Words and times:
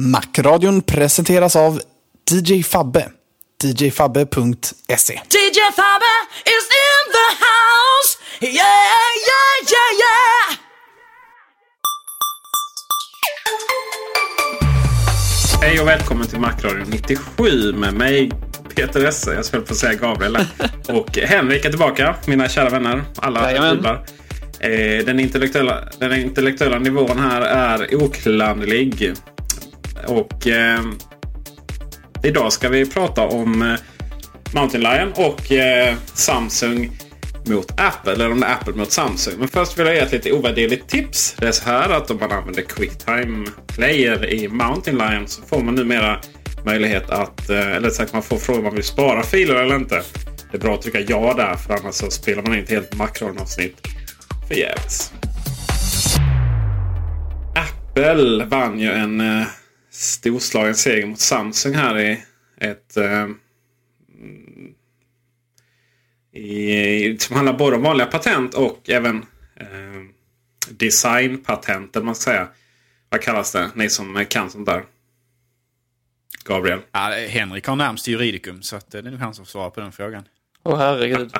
Macradion 0.00 0.82
presenteras 0.82 1.56
av 1.56 1.80
DJ 2.30 2.62
Fabbe. 2.62 3.08
DJFabbe.se 3.62 5.12
DJ 5.14 5.60
Fabbe 5.76 6.12
is 6.44 6.66
in 6.86 7.04
the 7.12 7.28
house. 7.44 8.18
Yeah, 8.40 8.54
yeah, 9.28 9.52
yeah, 9.72 9.90
yeah. 10.00 10.58
Hej 15.60 15.80
och 15.80 15.88
välkommen 15.88 16.26
till 16.26 16.40
Macradion 16.40 16.90
97 16.90 17.72
med 17.72 17.94
mig 17.94 18.30
Peter 18.74 19.04
Esse, 19.04 19.34
jag 19.34 19.44
skulle 19.44 19.62
på 19.62 19.72
att 19.72 19.78
säga 19.78 19.94
Gabriel. 19.94 20.36
Och 20.88 21.18
Henrik 21.18 21.64
är 21.64 21.70
tillbaka, 21.70 22.14
mina 22.26 22.48
kära 22.48 22.68
vänner. 22.68 23.04
Alla 23.16 23.70
jublar. 23.72 24.04
Eh, 24.60 25.04
den, 25.04 25.20
intellektuella, 25.20 25.88
den 25.98 26.12
intellektuella 26.12 26.78
nivån 26.78 27.18
här 27.18 27.42
är 27.42 28.04
oklanderlig. 28.04 29.14
Och 30.06 30.46
eh, 30.46 30.80
idag 32.22 32.52
ska 32.52 32.68
vi 32.68 32.86
prata 32.86 33.26
om 33.26 33.62
eh, 33.62 33.74
Mountain 34.54 34.82
Lion 34.82 35.12
och 35.12 35.52
eh, 35.52 35.94
Samsung 36.14 36.90
mot 37.46 37.80
Apple. 37.80 38.12
Eller 38.12 38.30
om 38.30 38.40
det 38.40 38.46
är 38.46 38.52
Apple 38.52 38.74
mot 38.74 38.92
Samsung. 38.92 39.34
Men 39.38 39.48
först 39.48 39.78
vill 39.78 39.86
jag 39.86 39.94
ge 39.94 40.00
ett 40.00 40.12
lite 40.12 40.32
ovärderligt 40.32 40.88
tips. 40.88 41.36
Det 41.38 41.48
är 41.48 41.52
så 41.52 41.64
här 41.64 41.90
att 41.90 42.10
om 42.10 42.16
man 42.20 42.32
använder 42.32 42.62
QuickTime 42.62 43.46
Player 43.66 44.26
i 44.30 44.48
Mountain 44.48 44.98
Lion 44.98 45.28
så 45.28 45.42
får 45.42 45.62
man 45.62 45.74
numera 45.74 46.20
möjlighet 46.64 47.10
att, 47.10 47.50
eh, 47.50 47.72
eller 47.72 47.90
sagt 47.90 48.12
man 48.12 48.22
får 48.22 48.36
fråga 48.36 48.58
om 48.58 48.64
man 48.64 48.74
vill 48.74 48.84
spara 48.84 49.22
filer 49.22 49.54
eller 49.54 49.76
inte. 49.76 50.02
Det 50.50 50.56
är 50.56 50.60
bra 50.60 50.74
att 50.74 50.82
trycka 50.82 51.00
ja 51.00 51.34
där 51.36 51.54
för 51.54 51.74
annars 51.74 51.94
så 51.94 52.10
spelar 52.10 52.42
man 52.42 52.54
in 52.54 52.62
ett 52.62 52.70
helt 52.70 52.94
Macron-avsnitt 52.94 53.76
förgäves. 54.48 55.12
Apple 57.54 58.44
vann 58.44 58.80
ju 58.80 58.92
en 58.92 59.20
eh, 59.20 59.46
storslagen 60.00 60.74
seger 60.74 61.06
mot 61.06 61.20
Samsung 61.20 61.74
här 61.74 61.98
i 61.98 62.22
ett 62.56 62.96
eh, 62.96 63.28
i, 66.32 67.18
som 67.18 67.36
handlar 67.36 67.52
både 67.52 67.76
om 67.76 67.82
vanliga 67.82 68.06
patent 68.06 68.54
och 68.54 68.90
även 68.90 69.16
eh, 69.56 69.66
designpatent. 70.70 72.04
Man 72.04 72.14
ska 72.14 72.30
säga. 72.30 72.48
Vad 73.08 73.22
kallas 73.22 73.52
det? 73.52 73.70
Ni 73.74 73.90
som 73.90 74.24
kan 74.28 74.50
sånt 74.50 74.66
där. 74.66 74.84
Gabriel. 76.44 76.80
Ja, 76.92 77.14
Henrik 77.28 77.66
har 77.66 77.76
närmst 77.76 78.08
juridikum 78.08 78.62
så 78.62 78.76
att 78.76 78.90
det 78.90 78.98
är 78.98 79.02
nog 79.02 79.20
han 79.20 79.34
som 79.34 79.46
svarar 79.46 79.70
på 79.70 79.80
den 79.80 79.92
frågan. 79.92 80.24
Åh 80.62 80.78
herregud. 80.78 81.32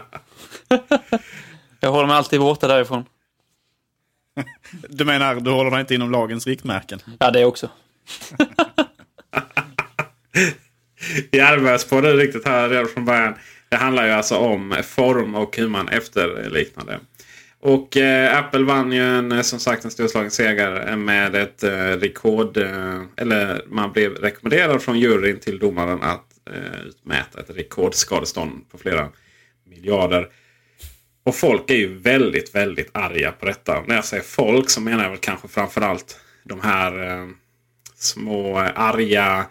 jag 1.80 1.90
håller 1.90 2.06
mig 2.06 2.16
alltid 2.16 2.40
borta 2.40 2.68
därifrån. 2.68 3.04
Du 4.88 5.04
menar, 5.04 5.34
du 5.34 5.50
håller 5.50 5.70
dig 5.70 5.80
inte 5.80 5.94
inom 5.94 6.10
lagens 6.10 6.46
riktmärken? 6.46 7.00
Ja, 7.18 7.30
det 7.30 7.44
också. 7.44 7.70
Jag 11.30 11.48
arbetade 11.48 11.88
på 11.88 12.00
det 12.00 12.12
riktigt 12.12 12.46
här 12.46 12.68
redan 12.68 12.88
från 12.88 13.04
början. 13.04 13.34
Det 13.68 13.76
handlar 13.76 14.06
ju 14.06 14.12
alltså 14.12 14.36
om 14.36 14.76
form 14.82 15.34
och 15.34 15.56
hur 15.56 15.68
man 15.68 15.88
efterliknar 15.88 16.84
det. 16.84 17.00
Och 17.62 17.96
eh, 17.96 18.38
Apple 18.38 18.64
vann 18.64 18.92
ju 18.92 19.02
en, 19.02 19.32
eh, 19.32 19.40
som 19.40 19.58
sagt 19.58 19.84
en 19.84 19.90
storslagen 19.90 20.30
seger 20.30 20.88
eh, 20.88 20.96
med 20.96 21.34
ett 21.34 21.62
eh, 21.62 21.70
rekord. 21.72 22.56
Eh, 22.56 23.02
eller 23.16 23.62
man 23.66 23.92
blev 23.92 24.14
rekommenderad 24.14 24.82
från 24.82 25.00
juryn 25.00 25.40
till 25.40 25.58
domaren 25.58 26.02
att 26.02 26.26
eh, 26.50 26.86
utmäta 26.86 27.40
ett 27.40 27.50
rekordskadestånd 27.50 28.70
på 28.70 28.78
flera 28.78 29.08
miljarder. 29.66 30.28
Och 31.24 31.34
folk 31.34 31.70
är 31.70 31.74
ju 31.74 31.98
väldigt, 31.98 32.54
väldigt 32.54 32.90
arga 32.92 33.32
på 33.32 33.46
detta. 33.46 33.82
När 33.86 33.94
jag 33.94 34.04
säger 34.04 34.22
folk 34.22 34.70
så 34.70 34.80
menar 34.80 35.02
jag 35.02 35.10
väl 35.10 35.18
kanske 35.18 35.48
framförallt 35.48 36.20
de 36.44 36.60
här 36.60 37.10
eh, 37.10 37.26
små 38.02 38.58
eh, 38.58 38.70
arga 38.74 39.46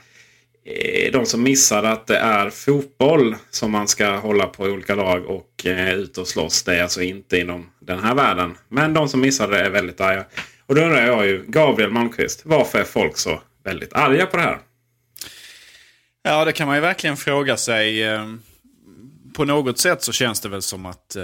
eh, 0.66 1.12
de 1.12 1.26
som 1.26 1.44
missar 1.44 1.84
att 1.84 2.08
det 2.08 2.18
är 2.18 2.50
fotboll 2.50 3.36
som 3.50 3.72
man 3.72 3.88
ska 3.88 4.10
hålla 4.10 4.46
på 4.46 4.68
i 4.68 4.72
olika 4.72 4.96
lag 4.96 5.26
och 5.26 5.66
eh, 5.66 5.94
ut 5.94 6.18
och 6.18 6.28
slåss. 6.28 6.64
Det 6.64 6.76
är 6.76 6.84
alltså 6.84 7.02
inte 7.02 7.38
inom 7.38 7.70
den 7.80 8.00
här 8.00 8.16
världen. 8.16 8.58
Men 8.70 8.94
de 8.94 9.10
som 9.10 9.22
missar 9.22 9.48
det 9.48 9.60
är 9.60 9.70
väldigt 9.70 10.02
arga. 10.02 10.26
Och 10.66 10.76
då 10.76 10.82
undrar 10.82 11.08
jag 11.08 11.26
ju, 11.26 11.46
Gabriel 11.48 11.92
Malmqvist, 11.92 12.42
varför 12.46 12.80
är 12.80 12.84
folk 12.84 13.18
så 13.18 13.42
väldigt 13.64 13.94
arga 13.94 14.26
på 14.26 14.38
det 14.38 14.44
här? 14.44 14.60
Ja, 16.24 16.46
det 16.46 16.52
kan 16.52 16.68
man 16.68 16.78
ju 16.78 16.81
verkligen 16.81 17.18
fråga 17.18 17.58
sig. 17.58 18.04
Eh, 18.04 18.26
på 19.39 19.45
något 19.45 19.77
sätt 19.77 20.03
så 20.03 20.11
känns 20.11 20.39
det 20.39 20.50
väl 20.50 20.61
som 20.61 20.85
att 20.85 21.16
eh, 21.16 21.23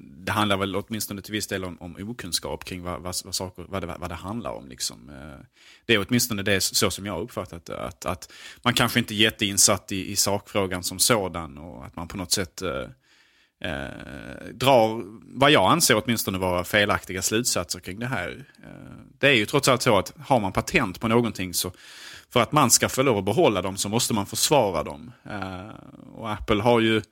det 0.00 0.32
handlar 0.32 0.56
väl 0.56 0.76
åtminstone 0.76 1.22
till 1.22 1.32
viss 1.32 1.46
del 1.46 1.64
om, 1.64 1.76
om 1.80 2.10
okunskap 2.10 2.64
kring 2.64 2.82
vad, 2.82 3.00
vad, 3.00 3.14
vad, 3.24 3.34
saker, 3.34 3.64
vad, 3.68 3.82
det, 3.82 3.96
vad 3.98 4.10
det 4.10 4.14
handlar 4.14 4.50
om. 4.50 4.68
Liksom. 4.68 5.08
Eh, 5.08 5.44
Det 5.86 5.94
är 5.94 6.06
åtminstone 6.08 6.42
det 6.42 6.60
så 6.60 6.90
som 6.90 7.06
jag 7.06 7.12
har 7.12 7.20
uppfattat 7.20 7.66
det. 7.66 7.80
Att, 7.80 8.06
att 8.06 8.32
man 8.62 8.74
kanske 8.74 8.98
inte 8.98 9.14
är 9.14 9.16
jätteinsatt 9.16 9.92
i, 9.92 10.12
i 10.12 10.16
sakfrågan 10.16 10.82
som 10.82 10.98
sådan 10.98 11.58
och 11.58 11.86
att 11.86 11.96
man 11.96 12.08
på 12.08 12.16
något 12.16 12.32
sätt 12.32 12.62
eh, 12.62 13.70
eh, 13.70 14.46
drar, 14.52 15.02
vad 15.38 15.50
jag 15.50 15.72
anser 15.72 16.02
åtminstone 16.04 16.38
vara 16.38 16.64
felaktiga 16.64 17.22
slutsatser 17.22 17.80
kring 17.80 17.98
det 17.98 18.06
här. 18.06 18.44
Eh, 18.64 18.96
det 19.18 19.28
är 19.28 19.34
ju 19.34 19.46
trots 19.46 19.68
allt 19.68 19.82
så 19.82 19.98
att 19.98 20.12
har 20.18 20.40
man 20.40 20.52
patent 20.52 21.00
på 21.00 21.08
någonting 21.08 21.54
så 21.54 21.72
för 22.30 22.40
att 22.40 22.52
man 22.52 22.70
ska 22.70 22.88
få 22.88 23.02
lov 23.02 23.18
att 23.18 23.24
behålla 23.24 23.62
dem 23.62 23.76
så 23.76 23.88
måste 23.88 24.14
man 24.14 24.26
försvara 24.26 24.82
dem. 24.82 25.12
Eh, 25.30 25.68
och 26.14 26.30
Apple 26.30 26.62
har 26.62 26.80
ju 26.80 27.02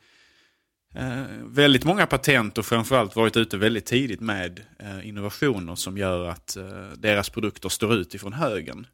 eh, 0.94 1.25
väldigt 1.44 1.85
många 1.85 2.06
patent 2.06 2.58
och 2.58 2.67
framförallt 2.67 3.17
varit 3.17 3.37
ute 3.37 3.56
väldigt 3.56 3.87
tidigt 3.87 4.20
med 4.20 4.61
eh, 4.79 5.08
innovationer 5.08 5.75
som 5.75 5.99
gör 5.99 6.29
att 6.29 6.56
eh, 6.56 6.88
deras 6.96 7.31
produkter 7.31 7.69
står 7.69 7.94
ut 7.94 8.14
ifrån 8.14 8.32
högen. 8.32 8.87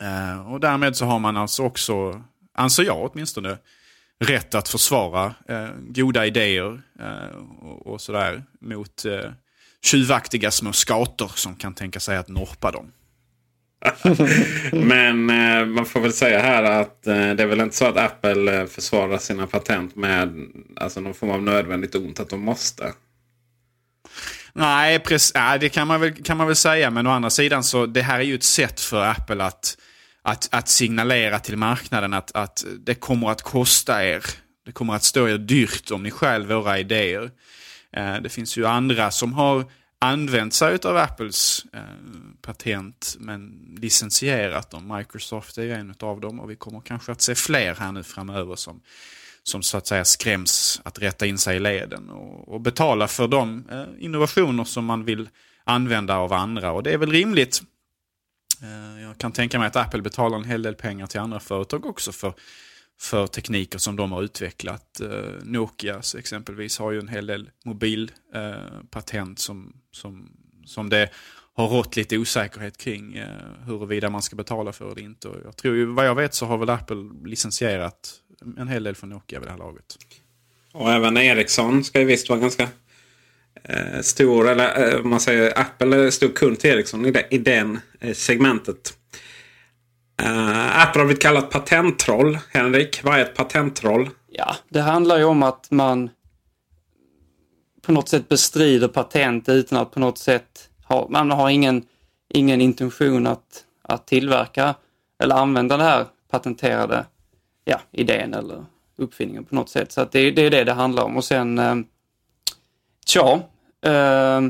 Eh, 0.00 0.52
och 0.52 0.60
därmed 0.60 0.96
så 0.96 1.04
har 1.04 1.18
man 1.18 1.36
alltså 1.36 1.62
också, 1.62 2.22
anser 2.54 2.82
jag 2.84 3.10
åtminstone, 3.12 3.58
rätt 4.20 4.54
att 4.54 4.68
försvara 4.68 5.34
eh, 5.48 5.68
goda 5.78 6.26
idéer 6.26 6.82
eh, 7.00 7.36
och, 7.60 7.86
och 7.86 8.00
sådär 8.00 8.42
mot 8.60 9.04
eh, 9.04 9.30
tjuvaktiga 9.84 10.50
små 10.50 10.72
skator 10.72 11.32
som 11.34 11.56
kan 11.56 11.74
tänka 11.74 12.00
sig 12.00 12.16
att 12.16 12.28
norpa 12.28 12.70
dem. 12.70 12.92
Men 14.72 15.30
eh, 15.30 15.66
man 15.66 15.86
får 15.86 16.00
väl 16.00 16.12
säga 16.12 16.40
här 16.40 16.62
att 16.62 17.06
eh, 17.06 17.14
det 17.14 17.42
är 17.42 17.46
väl 17.46 17.60
inte 17.60 17.76
så 17.76 17.86
att 17.86 17.96
Apple 17.96 18.60
eh, 18.60 18.66
försvarar 18.66 19.18
sina 19.18 19.46
patent 19.46 19.96
med 19.96 20.46
alltså, 20.76 21.00
någon 21.00 21.14
form 21.14 21.30
av 21.30 21.42
nödvändigt 21.42 21.94
ont 21.94 22.20
att 22.20 22.30
de 22.30 22.40
måste. 22.40 22.92
Nej, 24.52 24.98
precis, 24.98 25.34
nej 25.34 25.58
det 25.58 25.68
kan 25.68 25.86
man, 25.86 26.00
väl, 26.00 26.22
kan 26.22 26.36
man 26.36 26.46
väl 26.46 26.56
säga. 26.56 26.90
Men 26.90 27.06
å 27.06 27.10
andra 27.10 27.30
sidan 27.30 27.64
så 27.64 27.86
det 27.86 28.02
här 28.02 28.18
är 28.18 28.24
ju 28.24 28.34
ett 28.34 28.42
sätt 28.42 28.80
för 28.80 29.04
Apple 29.04 29.44
att, 29.44 29.76
att, 30.22 30.48
att 30.52 30.68
signalera 30.68 31.38
till 31.38 31.56
marknaden 31.56 32.12
att, 32.14 32.32
att 32.36 32.64
det 32.78 32.94
kommer 32.94 33.30
att 33.30 33.42
kosta 33.42 34.04
er. 34.04 34.24
Det 34.66 34.72
kommer 34.72 34.94
att 34.94 35.02
stå 35.02 35.28
er 35.28 35.38
dyrt 35.38 35.90
om 35.90 36.02
ni 36.02 36.10
stjäl 36.10 36.46
våra 36.46 36.78
idéer. 36.78 37.30
Eh, 37.96 38.14
det 38.22 38.28
finns 38.28 38.56
ju 38.56 38.66
andra 38.66 39.10
som 39.10 39.32
har 39.32 39.64
använt 40.02 40.54
sig 40.54 40.78
av 40.84 40.96
Apples 40.96 41.66
eh, 41.72 41.80
patent 42.42 43.16
men 43.18 43.68
licensierat 43.80 44.70
dem. 44.70 44.96
Microsoft 44.96 45.58
är 45.58 45.62
ju 45.62 45.72
en 45.72 45.94
av 46.00 46.20
dem 46.20 46.40
och 46.40 46.50
vi 46.50 46.56
kommer 46.56 46.80
kanske 46.80 47.12
att 47.12 47.20
se 47.20 47.34
fler 47.34 47.74
här 47.74 47.92
nu 47.92 48.02
framöver 48.02 48.56
som, 48.56 48.80
som 49.42 49.62
så 49.62 49.76
att 49.76 49.86
säga 49.86 50.04
skräms 50.04 50.80
att 50.84 50.98
rätta 50.98 51.26
in 51.26 51.38
sig 51.38 51.56
i 51.56 51.60
leden 51.60 52.10
och, 52.10 52.48
och 52.48 52.60
betala 52.60 53.08
för 53.08 53.28
de 53.28 53.64
eh, 53.70 54.04
innovationer 54.04 54.64
som 54.64 54.84
man 54.84 55.04
vill 55.04 55.28
använda 55.64 56.16
av 56.16 56.32
andra. 56.32 56.72
Och 56.72 56.82
det 56.82 56.92
är 56.92 56.98
väl 56.98 57.12
rimligt. 57.12 57.62
Eh, 58.62 59.02
jag 59.02 59.18
kan 59.18 59.32
tänka 59.32 59.58
mig 59.58 59.66
att 59.68 59.76
Apple 59.76 60.02
betalar 60.02 60.36
en 60.38 60.44
hel 60.44 60.62
del 60.62 60.74
pengar 60.74 61.06
till 61.06 61.20
andra 61.20 61.40
företag 61.40 61.86
också 61.86 62.12
för, 62.12 62.34
för 63.00 63.26
tekniker 63.26 63.78
som 63.78 63.96
de 63.96 64.12
har 64.12 64.22
utvecklat. 64.22 65.00
Eh, 65.00 66.18
exempelvis 66.18 66.78
har 66.78 66.92
ju 66.92 66.98
en 66.98 67.08
hel 67.08 67.26
del 67.26 67.50
mobilpatent 67.64 69.38
eh, 69.38 69.42
som, 69.42 69.72
som, 69.92 70.32
som 70.64 70.88
det 70.88 71.10
har 71.54 71.68
rått 71.68 71.96
lite 71.96 72.18
osäkerhet 72.18 72.78
kring 72.78 73.16
eh, 73.16 73.28
huruvida 73.66 74.10
man 74.10 74.22
ska 74.22 74.36
betala 74.36 74.72
för 74.72 74.94
det 74.94 75.00
inte. 75.00 75.28
Och 75.28 75.36
jag 75.44 75.56
tror 75.56 75.76
ju, 75.76 75.84
vad 75.84 76.06
jag 76.06 76.14
vet 76.14 76.34
så 76.34 76.46
har 76.46 76.58
väl 76.58 76.70
Apple 76.70 77.10
licensierat 77.24 78.14
en 78.56 78.68
hel 78.68 78.82
del 78.82 78.94
från 78.94 79.10
Nokia 79.10 79.40
vid 79.40 79.48
det 79.48 79.52
här 79.52 79.58
laget. 79.58 79.96
Och 80.72 80.92
även 80.92 81.16
Ericsson 81.16 81.84
ska 81.84 82.00
ju 82.00 82.04
visst 82.04 82.28
vara 82.28 82.40
ganska 82.40 82.68
eh, 83.64 84.00
stor. 84.00 84.48
Eller 84.48 84.94
eh, 84.94 85.02
man 85.02 85.20
säger 85.20 85.58
Apple 85.58 85.96
är 85.96 86.10
stor 86.10 86.28
kund 86.28 86.58
till 86.58 86.70
Ericsson 86.70 87.06
i, 87.06 87.10
det, 87.10 87.26
i 87.30 87.38
den 87.38 87.80
eh, 88.00 88.14
segmentet. 88.14 88.94
Uh, 90.22 90.82
Apple 90.82 91.00
har 91.00 91.06
blivit 91.06 91.22
kallat 91.22 91.50
patenttroll. 91.50 92.38
Henrik, 92.50 93.04
vad 93.04 93.14
är 93.14 93.22
ett 93.22 93.34
patenttroll? 93.34 94.10
Ja, 94.28 94.56
det 94.68 94.80
handlar 94.80 95.18
ju 95.18 95.24
om 95.24 95.42
att 95.42 95.70
man 95.70 96.10
på 97.82 97.92
något 97.92 98.08
sätt 98.08 98.28
bestrider 98.28 98.88
patent 98.88 99.48
utan 99.48 99.78
att 99.78 99.90
på 99.90 100.00
något 100.00 100.18
sätt 100.18 100.68
ha, 100.84 101.06
man 101.10 101.30
har 101.30 101.50
ingen, 101.50 101.84
ingen 102.28 102.60
intention 102.60 103.26
att, 103.26 103.64
att 103.82 104.06
tillverka 104.06 104.74
eller 105.22 105.34
använda 105.34 105.76
den 105.76 105.86
här 105.86 106.06
patenterade 106.30 107.06
ja, 107.64 107.80
idén 107.90 108.34
eller 108.34 108.64
uppfinningen 108.96 109.44
på 109.44 109.54
något 109.54 109.68
sätt. 109.68 109.92
Så 109.92 110.00
att 110.00 110.12
det, 110.12 110.30
det 110.30 110.42
är 110.42 110.50
det 110.50 110.64
det 110.64 110.72
handlar 110.72 111.02
om. 111.02 111.16
Och 111.16 111.24
sen, 111.24 111.58
eh, 111.58 111.76
tja, 113.06 113.40
eh, 113.84 114.40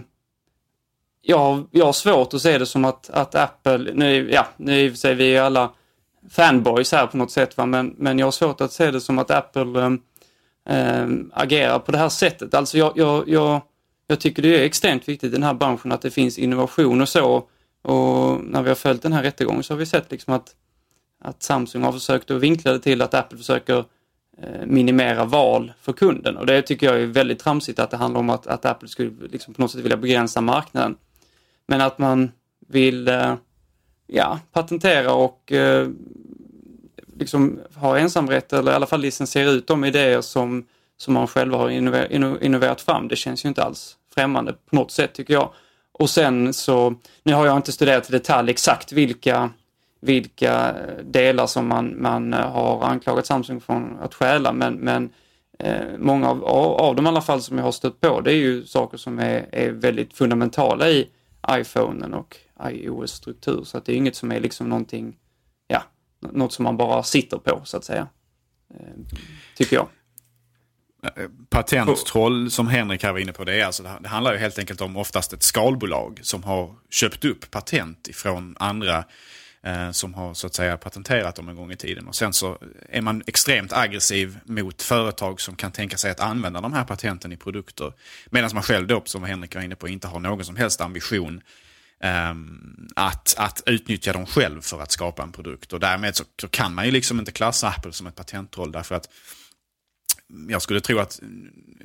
jag, 1.23 1.69
jag 1.71 1.85
har 1.85 1.93
svårt 1.93 2.35
att 2.35 2.43
se 2.43 2.59
det 2.59 2.67
som 2.67 2.85
att, 2.85 3.11
att 3.11 3.35
Apple, 3.35 3.79
nu, 3.95 4.31
ja, 4.33 4.47
nu 4.57 4.81
i 4.81 4.89
och 4.89 4.93
för 4.93 4.99
sig 4.99 5.15
vi 5.15 5.37
är 5.37 5.43
alla 5.43 5.71
fanboys 6.31 6.93
här 6.93 7.07
på 7.07 7.17
något 7.17 7.31
sätt, 7.31 7.57
va? 7.57 7.67
Men, 7.67 7.95
men 7.99 8.19
jag 8.19 8.27
har 8.27 8.33
svårt 8.33 8.61
att 8.61 8.73
se 8.73 8.91
det 8.91 9.01
som 9.01 9.19
att 9.19 9.31
Apple 9.31 9.99
eh, 10.69 11.07
agerar 11.33 11.79
på 11.79 11.93
det 11.93 11.99
här 11.99 12.09
sättet. 12.09 12.55
Alltså 12.55 12.79
jag, 12.79 12.93
jag, 12.97 13.29
jag, 13.29 13.61
jag 14.07 14.21
tycker 14.21 14.43
det 14.43 14.61
är 14.61 14.65
extremt 14.65 15.09
viktigt 15.09 15.29
i 15.29 15.35
den 15.35 15.43
här 15.43 15.55
branschen 15.55 15.93
att 15.93 16.03
det 16.03 16.11
finns 16.11 16.39
innovation 16.39 17.01
och 17.01 17.09
så. 17.09 17.45
Och 17.83 18.45
när 18.45 18.63
vi 18.63 18.69
har 18.69 18.75
följt 18.75 19.03
den 19.03 19.13
här 19.13 19.23
rättegången 19.23 19.63
så 19.63 19.75
har 19.75 19.79
vi 19.79 19.87
sett 19.87 20.11
liksom 20.11 20.35
att, 20.35 20.55
att 21.21 21.43
Samsung 21.43 21.83
har 21.83 21.93
försökt 21.93 22.31
att 22.31 22.41
vinkla 22.41 22.73
det 22.73 22.79
till 22.79 23.03
att 23.03 23.15
Apple 23.15 23.39
försöker 23.39 23.85
eh, 24.39 24.67
minimera 24.67 25.25
val 25.25 25.73
för 25.81 25.93
kunden. 25.93 26.37
Och 26.37 26.47
det 26.47 26.63
tycker 26.63 26.87
jag 26.87 27.03
är 27.03 27.07
väldigt 27.07 27.39
tramsigt 27.39 27.79
att 27.79 27.91
det 27.91 27.97
handlar 27.97 28.21
om 28.21 28.31
att, 28.31 28.47
att 28.47 28.65
Apple 28.65 28.89
skulle 28.89 29.11
liksom 29.29 29.55
på 29.55 29.63
något 29.63 29.71
sätt 29.71 29.81
vilja 29.81 29.97
begränsa 29.97 30.41
marknaden. 30.41 30.97
Men 31.73 31.81
att 31.81 31.99
man 31.99 32.33
vill 32.69 33.09
eh, 33.09 33.35
ja, 34.07 34.39
patentera 34.53 35.15
och 35.15 35.53
eh, 35.53 35.89
liksom 37.19 37.61
ha 37.75 37.99
ensamrätt 37.99 38.53
eller 38.53 38.73
i 38.73 38.75
alla 38.75 38.87
fall 38.87 39.01
licensiera 39.01 39.51
ut 39.51 39.67
de 39.67 39.85
idéer 39.85 40.21
som, 40.21 40.67
som 40.97 41.15
man 41.15 41.27
själva 41.27 41.59
har 41.59 41.71
innoverat 42.41 42.81
fram. 42.81 43.09
Det 43.09 43.17
känns 43.17 43.45
ju 43.45 43.49
inte 43.49 43.63
alls 43.63 43.97
främmande 44.15 44.53
på 44.53 44.77
något 44.77 44.91
sätt 44.91 45.13
tycker 45.15 45.35
jag. 45.35 45.53
Och 45.93 46.11
sen 46.11 46.53
så, 46.53 46.95
nu 47.23 47.33
har 47.33 47.47
jag 47.47 47.57
inte 47.57 47.73
studerat 47.73 48.09
i 48.09 48.13
detalj 48.13 48.51
exakt 48.51 48.93
vilka, 48.93 49.51
vilka 50.01 50.75
delar 51.03 51.47
som 51.47 51.69
man, 51.69 52.03
man 52.03 52.35
eh, 52.35 52.51
har 52.51 52.85
anklagat 52.85 53.27
Samsung 53.27 53.61
från 53.61 53.99
att 54.03 54.15
stjäla 54.15 54.53
men, 54.53 54.75
men 54.75 55.11
eh, 55.59 55.99
många 55.99 56.31
av, 56.31 56.45
av 56.45 56.97
dem 56.97 57.07
i 57.07 57.09
alla 57.09 57.21
fall 57.21 57.43
som 57.43 57.59
jag 57.59 57.65
har 57.65 57.73
stött 57.73 58.01
på 58.01 58.21
det 58.21 58.33
är 58.33 58.37
ju 58.37 58.65
saker 58.67 58.99
som 58.99 59.19
är, 59.19 59.47
är 59.53 59.71
väldigt 59.71 60.17
fundamentala 60.17 60.89
i 60.89 61.09
iPhonen 61.51 62.15
och 62.15 62.37
iOS 62.65 63.13
struktur 63.13 63.65
så 63.65 63.79
att 63.79 63.85
det 63.85 63.93
är 63.93 63.97
inget 63.97 64.17
som 64.17 64.33
är 64.33 64.41
liksom 64.41 64.69
någonting, 64.69 65.17
ja, 65.67 65.83
något 66.21 66.53
som 66.53 66.63
man 66.63 66.77
bara 66.77 67.03
sitter 67.03 67.39
på 67.39 67.61
så 67.65 67.77
att 67.77 67.85
säga. 67.85 68.09
Eh, 68.75 69.17
tycker 69.57 69.77
jag. 69.77 69.89
Patenttroll 71.51 72.51
som 72.51 72.69
Henrik 72.69 73.03
här 73.03 73.13
var 73.13 73.19
inne 73.19 73.33
på, 73.33 73.45
det, 73.45 73.61
är 73.61 73.67
alltså, 73.67 73.83
det 74.01 74.09
handlar 74.09 74.33
ju 74.33 74.39
helt 74.39 74.59
enkelt 74.59 74.81
om 74.81 74.97
oftast 74.97 75.33
ett 75.33 75.43
skalbolag 75.43 76.21
som 76.23 76.43
har 76.43 76.75
köpt 76.91 77.25
upp 77.25 77.51
patent 77.51 78.09
ifrån 78.09 78.57
andra 78.59 78.99
eh, 78.99 79.05
Eh, 79.65 79.91
som 79.91 80.15
har 80.15 80.35
så 80.35 80.47
att 80.47 80.55
säga 80.55 80.77
patenterat 80.77 81.35
dem 81.35 81.49
en 81.49 81.57
gång 81.57 81.73
i 81.73 81.77
tiden. 81.77 82.07
Och 82.07 82.15
sen 82.15 82.33
så 82.33 82.59
är 82.89 83.01
man 83.01 83.23
extremt 83.27 83.73
aggressiv 83.73 84.39
mot 84.45 84.83
företag 84.83 85.41
som 85.41 85.57
kan 85.57 85.73
tänka 85.73 85.97
sig 85.97 86.11
att 86.11 86.21
använda 86.21 86.61
de 86.61 86.73
här 86.73 86.85
patenten 86.85 87.33
i 87.33 87.37
produkter. 87.37 87.93
Medan 88.31 88.51
man 88.55 88.63
själv 88.63 88.87
då, 88.87 89.03
som 89.05 89.25
Henrik 89.25 89.55
var 89.55 89.63
inne 89.63 89.77
på, 89.77 89.89
inte 89.89 90.09
har 90.09 90.21
någon 90.21 90.45
som 90.45 90.57
helst 90.57 90.81
ambition 90.81 91.43
ehm, 92.01 92.89
att, 92.97 93.35
att 93.39 93.63
utnyttja 93.67 94.13
dem 94.13 94.27
själv 94.27 94.61
för 94.61 94.81
att 94.81 94.93
skapa 94.93 95.23
en 95.23 95.33
produkt. 95.33 95.73
Och 95.73 95.81
därmed 95.81 96.17
så, 96.17 96.25
så 96.41 96.49
kan 96.49 96.75
man 96.75 96.85
ju 96.85 96.91
liksom 96.91 97.19
inte 97.19 97.33
klassa 97.33 97.69
Apple 97.69 97.93
som 97.93 98.07
ett 98.07 98.17
patenttroll 98.17 98.73
därför 98.73 98.95
att 98.95 99.09
jag 100.49 100.63
skulle 100.63 100.81
tro 100.81 100.99
att 100.99 101.21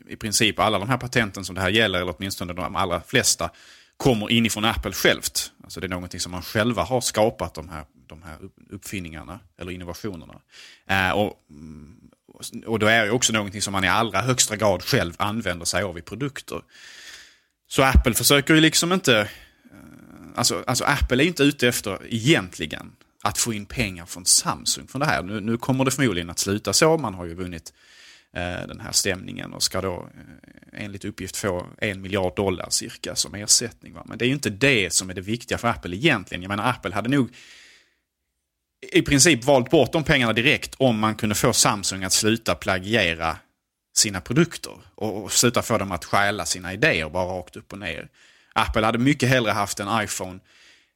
i 0.08 0.16
princip 0.16 0.60
alla 0.60 0.80
de 0.80 0.90
här 0.90 0.98
patenten 0.98 1.46
som 1.46 1.56
det 1.56 1.62
här 1.62 1.70
gäller, 1.70 2.02
eller 2.02 2.16
åtminstone 2.18 2.54
de 2.54 2.76
allra 2.76 3.02
flesta, 3.02 3.50
kommer 3.98 4.32
inifrån 4.32 4.66
Apple 4.66 4.92
självt. 4.92 5.52
Alltså 5.64 5.80
det 5.80 5.88
är 5.88 5.90
någonting 5.90 6.20
som 6.20 6.32
man 6.32 6.42
själva 6.42 6.84
har 6.84 7.02
skapat, 7.02 7.54
de 7.54 7.70
här, 7.70 7.86
de 8.08 8.24
här 8.24 8.38
uppfinningarna 8.70 9.40
eller 9.58 9.72
innovationerna. 9.72 10.42
Eh, 10.90 11.12
och, 11.12 11.46
mm, 11.50 11.98
och 12.66 12.80
då 12.80 12.88
är 12.88 13.06
det 13.06 13.12
också 13.12 13.34
någonting 13.34 13.62
som 13.62 13.72
man 13.72 13.84
i 13.84 13.88
allra 13.88 14.22
högsta 14.22 14.56
grad 14.56 14.84
själv 14.84 15.14
använder 15.18 15.66
sig 15.66 15.84
av 15.84 15.98
i 15.98 16.02
produkter. 16.02 16.62
Så 17.68 17.84
Apple 17.84 18.14
försöker 18.14 18.54
ju 18.54 18.62
liksom 18.62 18.94
inte... 18.94 19.20
Eh, 19.20 19.28
alltså, 20.36 20.64
alltså 20.68 20.84
Apple 20.84 21.24
är 21.24 21.28
inte 21.28 21.44
ute 21.44 21.68
efter 21.68 22.00
egentligen 22.10 22.92
att 23.24 23.38
få 23.38 23.54
in 23.54 23.66
pengar 23.66 24.06
från 24.06 24.26
Samsung 24.26 24.88
från 24.88 25.00
det 25.00 25.06
här. 25.06 25.24
Nu, 25.24 25.40
nu 25.40 25.58
kommer 25.58 25.86
det 25.86 25.92
förmodligen 25.92 26.30
att 26.30 26.40
sluta 26.40 26.74
så. 26.74 26.98
Man 26.98 27.14
har 27.14 27.26
ju 27.26 27.34
vunnit 27.34 27.74
Eh, 28.36 28.68
den 28.68 28.80
här 28.80 28.92
stämningen 28.92 29.54
och 29.54 29.64
ska 29.64 29.82
då 29.82 30.10
eh, 30.74 30.84
enligt 30.84 31.06
uppgift 31.06 31.38
få 31.38 31.68
en 31.78 32.02
miljard 32.02 32.36
dollar 32.36 32.70
cirka 32.70 33.16
som 33.16 33.36
ersättning. 33.36 33.94
Va? 33.94 34.04
Men 34.06 34.18
det 34.18 34.26
är 34.26 34.28
ju 34.28 34.34
inte 34.34 34.50
det 34.50 34.94
som 34.94 35.10
är 35.10 35.14
det 35.14 35.22
viktiga 35.22 35.58
för 35.58 35.68
Apple 35.68 35.96
egentligen. 35.96 36.42
Jag 36.42 36.50
menar 36.50 36.70
Apple 36.70 36.94
hade 36.94 37.10
nog 37.10 37.30
i 38.92 39.02
princip 39.02 39.44
valt 39.44 39.70
bort 39.70 39.92
de 39.92 40.04
pengarna 40.04 40.34
direkt 40.34 40.76
om 40.78 41.00
man 41.00 41.16
kunde 41.16 41.36
få 41.36 41.54
Samsung 41.54 42.04
att 42.04 42.14
sluta 42.14 42.56
plagiera 42.56 43.38
sina 43.98 44.22
produkter 44.22 44.74
och, 44.96 45.32
sluta 45.32 45.62
få 45.62 45.78
dem 45.78 45.92
att 45.92 46.06
stjäla 46.06 46.46
sina 46.46 46.74
idéer 46.74 47.10
bara 47.10 47.40
rakt 47.40 47.56
upp 47.56 47.74
och 47.74 47.80
ner. 47.80 48.10
Apple 48.54 48.86
hade 48.86 48.98
mycket 48.98 49.30
hellre 49.30 49.52
haft 49.52 49.80
en 49.80 50.04
iPhone 50.04 50.40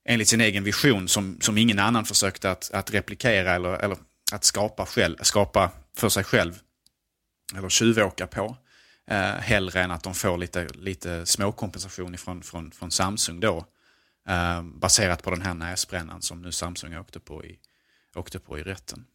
enligt 0.05 0.27
sin 0.27 0.41
egen 0.41 0.63
vision 0.63 1.07
som, 1.07 1.38
som 1.41 1.57
ingen 1.57 1.79
annan 1.79 2.05
försökte 2.05 2.51
att, 2.51 2.71
att 2.71 2.93
replikera 2.93 3.55
eller, 3.55 3.73
eller 3.73 3.97
att 4.31 4.43
skapa, 4.43 4.85
själv, 4.85 5.15
skapa 5.21 5.71
för 5.97 6.09
sig 6.09 6.23
själv 6.23 6.59
eller 7.58 7.70
tjuvåka 7.70 8.27
på. 8.27 8.58
Eh, 9.08 9.36
hellre 9.36 9.81
än 9.81 9.91
att 9.91 10.03
de 10.03 10.13
får 10.13 10.38
lite, 10.38 10.67
lite 10.74 11.25
småkompensation 11.25 12.13
ifrån, 12.15 12.43
från, 12.43 12.72
från 12.72 12.91
Samsung 12.91 13.39
då. 13.39 13.65
Eh, 14.27 14.62
baserat 14.62 15.24
på 15.24 15.29
den 15.29 15.41
här 15.41 15.53
näsbrännan 15.53 16.22
som 16.22 16.41
nu 16.41 16.51
Samsung 16.51 16.98
åkte 16.98 17.20
på 17.20 17.46
i, 17.46 17.60
åkte 18.15 18.39
på 18.39 18.60
i 18.60 18.63
rätten. 18.63 19.05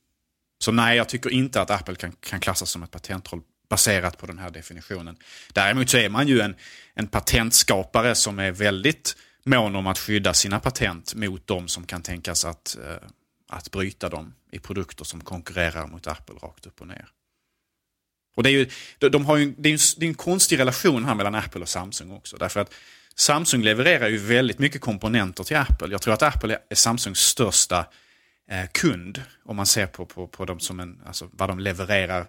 Så 0.59 0.73
nej, 0.73 0.97
jag 0.97 1.09
tycker 1.09 1.31
inte 1.31 1.61
att 1.61 1.71
Apple 1.71 1.95
kan, 1.95 2.13
kan 2.13 2.41
klassas 2.41 2.71
som 2.71 2.83
ett 2.83 2.91
patentroll 2.91 3.43
baserat 3.69 4.19
på 4.19 4.27
den 4.27 4.39
här 4.39 4.51
definitionen. 4.51 5.17
Däremot 5.53 5.91
så 5.91 5.97
är 5.97 6.09
man 6.09 6.29
ju 6.29 6.41
en, 6.41 6.57
en 6.95 7.07
patentskapare 7.07 8.15
som 8.15 8.39
är 8.39 8.53
väldigt 8.53 9.17
mån 9.45 9.77
om 9.77 9.87
att 9.87 9.99
skydda 9.99 10.35
sina 10.35 10.61
patent 10.61 11.15
mot 11.15 11.47
de 11.47 11.69
som 11.69 11.87
kan 11.87 12.03
tänkas 12.03 12.45
att, 12.45 12.77
eh, 12.85 13.09
att 13.49 13.71
bryta 13.71 14.09
dem 14.09 14.35
i 14.51 14.59
produkter 14.59 15.05
som 15.05 15.21
konkurrerar 15.21 15.87
mot 15.87 16.07
Apple 16.07 16.35
rakt 16.43 16.67
upp 16.67 16.81
och 16.81 16.87
ner. 16.87 17.09
Och 18.37 18.43
det 18.43 18.51
är 18.51 18.53
ju, 18.53 18.69
de 18.99 19.27
har 19.27 19.37
ju, 19.37 19.55
det 19.59 19.69
är, 19.69 19.73
en, 19.73 19.79
det 19.97 20.07
är 20.07 20.09
en 20.09 20.15
konstig 20.15 20.59
relation 20.59 21.05
här 21.05 21.15
mellan 21.15 21.35
Apple 21.35 21.61
och 21.61 21.69
Samsung 21.69 22.11
också. 22.11 22.37
Därför 22.37 22.61
att 22.61 22.75
Samsung 23.15 23.63
levererar 23.63 24.09
ju 24.09 24.19
väldigt 24.19 24.59
mycket 24.59 24.81
komponenter 24.81 25.45
till 25.45 25.57
Apple. 25.57 25.89
Jag 25.91 26.03
tror 26.03 26.15
att 26.15 26.23
Apple 26.23 26.59
är 26.71 26.75
Samsungs 26.75 27.19
största 27.19 27.87
eh, 28.51 28.67
kund 28.73 29.23
om 29.45 29.57
man 29.57 29.67
ser 29.67 29.87
på, 29.87 30.07
på, 30.07 30.27
på 30.27 30.45
dem 30.45 30.61
som 30.61 30.81
en, 30.81 31.01
alltså 31.07 31.29
vad 31.33 31.49
de 31.49 31.59
levererar 31.59 32.21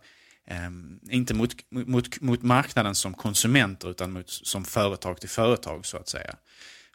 eh, 0.48 0.70
inte 1.10 1.34
mot, 1.34 1.56
mot, 1.70 2.22
mot 2.22 2.42
marknaden 2.42 2.96
som 2.96 3.14
konsumenter 3.14 3.90
utan 3.90 4.12
mot, 4.12 4.30
som 4.30 4.66
företag 4.66 5.20
till 5.20 5.30
företag 5.30 5.86
så 5.86 5.98
att 5.98 6.10
säga. 6.10 6.36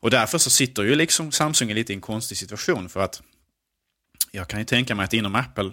Och 0.00 0.11
därför 0.11 0.38
så 0.38 0.50
sitter 0.50 0.83
ju 0.83 0.95
liksom 0.95 1.33
Samsung 1.33 1.75
lite 1.75 1.92
i 1.92 1.95
en 1.97 2.00
konstig 2.00 2.38
situation 2.38 2.88
för 2.88 3.00
att 3.00 3.23
jag 4.31 4.49
kan 4.49 4.59
ju 4.59 4.64
tänka 4.64 4.95
mig 4.95 5.04
att 5.04 5.12
inom 5.12 5.35
Apple 5.35 5.73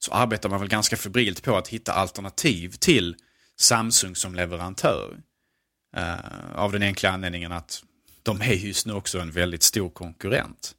så 0.00 0.12
arbetar 0.12 0.48
man 0.48 0.60
väl 0.60 0.68
ganska 0.68 0.96
febrilt 0.96 1.42
på 1.42 1.56
att 1.56 1.68
hitta 1.68 1.92
alternativ 1.92 2.70
till 2.70 3.16
Samsung 3.58 4.16
som 4.16 4.34
leverantör. 4.34 5.16
Uh, 5.96 6.54
av 6.54 6.72
den 6.72 6.82
enkla 6.82 7.10
anledningen 7.10 7.52
att 7.52 7.82
de 8.22 8.40
är 8.40 8.52
just 8.52 8.86
nu 8.86 8.92
också 8.92 9.18
en 9.18 9.30
väldigt 9.30 9.62
stor 9.62 9.90
konkurrent. 9.90 10.74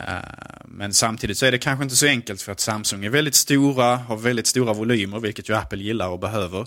Uh, 0.00 0.64
men 0.64 0.94
samtidigt 0.94 1.38
så 1.38 1.46
är 1.46 1.52
det 1.52 1.58
kanske 1.58 1.82
inte 1.82 1.96
så 1.96 2.06
enkelt 2.06 2.42
för 2.42 2.52
att 2.52 2.60
Samsung 2.60 3.04
är 3.04 3.10
väldigt 3.10 3.34
stora, 3.34 3.96
har 3.96 4.16
väldigt 4.16 4.46
stora 4.46 4.72
volymer, 4.72 5.20
vilket 5.20 5.48
ju 5.48 5.54
Apple 5.54 5.78
gillar 5.78 6.08
och 6.08 6.18
behöver. 6.18 6.60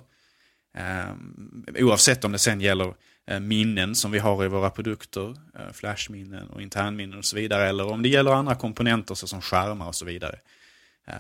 Uh, 0.77 1.13
oavsett 1.79 2.25
om 2.25 2.32
det 2.32 2.39
sen 2.39 2.62
gäller 2.62 2.94
minnen 3.39 3.96
som 3.96 4.12
vi 4.12 4.20
har 4.20 4.46
i 4.46 4.48
våra 4.48 4.70
produkter, 4.70 5.36
flashminnen 5.74 6.50
och 6.50 6.62
internminnen 6.62 7.17
och 7.17 7.25
så 7.25 7.36
vidare, 7.36 7.70
eller 7.70 7.86
om 7.86 8.01
det 8.01 8.10
gäller 8.10 8.32
andra 8.32 8.55
komponenter 8.55 9.15
såsom 9.15 9.41
skärmar 9.41 9.88
och 9.88 9.96
så 9.96 10.05
vidare. 10.05 10.39
Eh, 11.07 11.15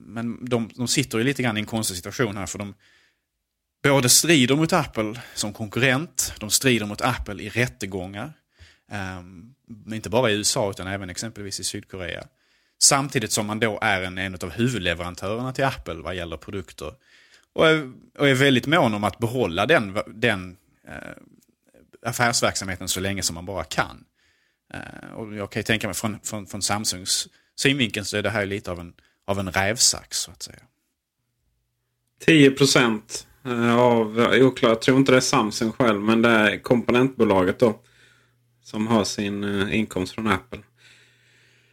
men 0.00 0.44
de, 0.44 0.70
de 0.74 0.88
sitter 0.88 1.18
ju 1.18 1.24
lite 1.24 1.42
grann 1.42 1.56
i 1.56 1.60
en 1.60 1.66
konstig 1.66 1.96
situation 1.96 2.36
här, 2.36 2.46
för 2.46 2.58
de, 2.58 2.74
både 3.82 4.08
strider 4.08 4.56
mot 4.56 4.72
Apple 4.72 5.20
som 5.34 5.52
konkurrent, 5.52 6.34
de 6.40 6.50
strider 6.50 6.86
mot 6.86 7.00
Apple 7.00 7.42
i 7.42 7.48
rättegångar. 7.48 8.32
Eh, 8.92 9.22
inte 9.94 10.10
bara 10.10 10.30
i 10.30 10.34
USA 10.34 10.70
utan 10.70 10.86
även 10.86 11.10
exempelvis 11.10 11.60
i 11.60 11.64
Sydkorea. 11.64 12.26
Samtidigt 12.78 13.32
som 13.32 13.46
man 13.46 13.60
då 13.60 13.78
är 13.82 14.02
en, 14.02 14.18
en 14.18 14.34
av 14.34 14.50
huvudleverantörerna 14.50 15.52
till 15.52 15.64
Apple 15.64 15.94
vad 15.94 16.14
gäller 16.14 16.36
produkter. 16.36 16.94
Och 17.52 17.68
är, 17.68 17.92
och 18.18 18.28
är 18.28 18.34
väldigt 18.34 18.66
mån 18.66 18.94
om 18.94 19.04
att 19.04 19.18
behålla 19.18 19.66
den, 19.66 19.98
den 20.06 20.56
eh, 20.88 21.16
affärsverksamheten 22.02 22.88
så 22.88 23.00
länge 23.00 23.22
som 23.22 23.34
man 23.34 23.46
bara 23.46 23.64
kan. 23.64 24.04
Eh, 24.74 25.12
och 25.14 25.34
jag 25.34 25.52
kan 25.52 25.60
ju 25.60 25.64
tänka 25.64 25.86
mig 25.86 25.94
från, 25.94 26.20
från, 26.20 26.46
från 26.46 26.62
Samsungs 26.62 27.28
synvinkel 27.56 28.04
så 28.04 28.16
är 28.16 28.22
det 28.22 28.30
här 28.30 28.46
lite 28.46 28.70
av 28.70 28.80
en, 28.80 28.94
av 29.26 29.38
en 29.38 29.52
rävsax 29.52 30.18
så 30.18 30.30
att 30.30 30.42
säga. 30.42 30.58
10 32.24 32.50
procent 32.50 33.26
eh, 33.44 33.76
av, 33.76 34.18
oklart, 34.18 34.62
jag 34.62 34.82
tror 34.82 34.98
inte 34.98 35.12
det 35.12 35.18
är 35.18 35.20
Samsung 35.20 35.72
själv 35.72 36.00
men 36.00 36.22
det 36.22 36.28
är 36.28 36.62
komponentbolaget 36.62 37.58
då. 37.58 37.80
Som 38.64 38.86
har 38.86 39.04
sin 39.04 39.44
eh, 39.44 39.78
inkomst 39.78 40.14
från 40.14 40.26
Apple. 40.26 40.60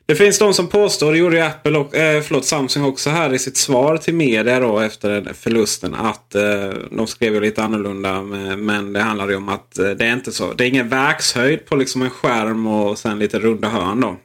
Det 0.06 0.16
finns 0.16 0.40
de 0.40 0.54
som 0.54 0.68
påstår, 0.68 1.12
det 1.12 1.18
gjorde 1.18 1.48
Apple 1.48 1.78
och, 1.78 1.96
eh, 1.96 2.22
förlåt, 2.22 2.46
Samsung 2.46 2.84
också 2.84 3.10
här 3.10 3.34
i 3.34 3.40
sitt 3.40 3.58
svar 3.58 3.98
till 3.98 4.14
media 4.14 4.60
då 4.60 4.80
efter 4.80 5.34
förlusten. 5.34 5.94
Att 5.96 6.36
eh, 6.36 6.70
de 6.92 7.08
skrev 7.08 7.42
lite 7.42 7.64
annorlunda 7.64 8.16
eh, 8.16 8.58
men 8.58 8.94
det 8.94 9.00
handlar 9.00 9.30
ju 9.30 9.36
om 9.36 9.50
att 9.50 9.80
eh, 9.80 9.90
det 9.90 10.06
är 10.06 10.14
inte 10.14 10.32
så. 10.32 10.54
Det 10.54 10.64
är 10.66 10.68
ingen 10.68 10.90
verkshöjd 10.90 11.66
på 11.66 11.76
liksom 11.76 12.02
en 12.02 12.10
skärm 12.10 12.68
och 12.68 12.98
sen 12.98 13.20
lite 13.20 13.40
runda 13.40 13.70
hörn 13.70 14.02
då. 14.02 14.18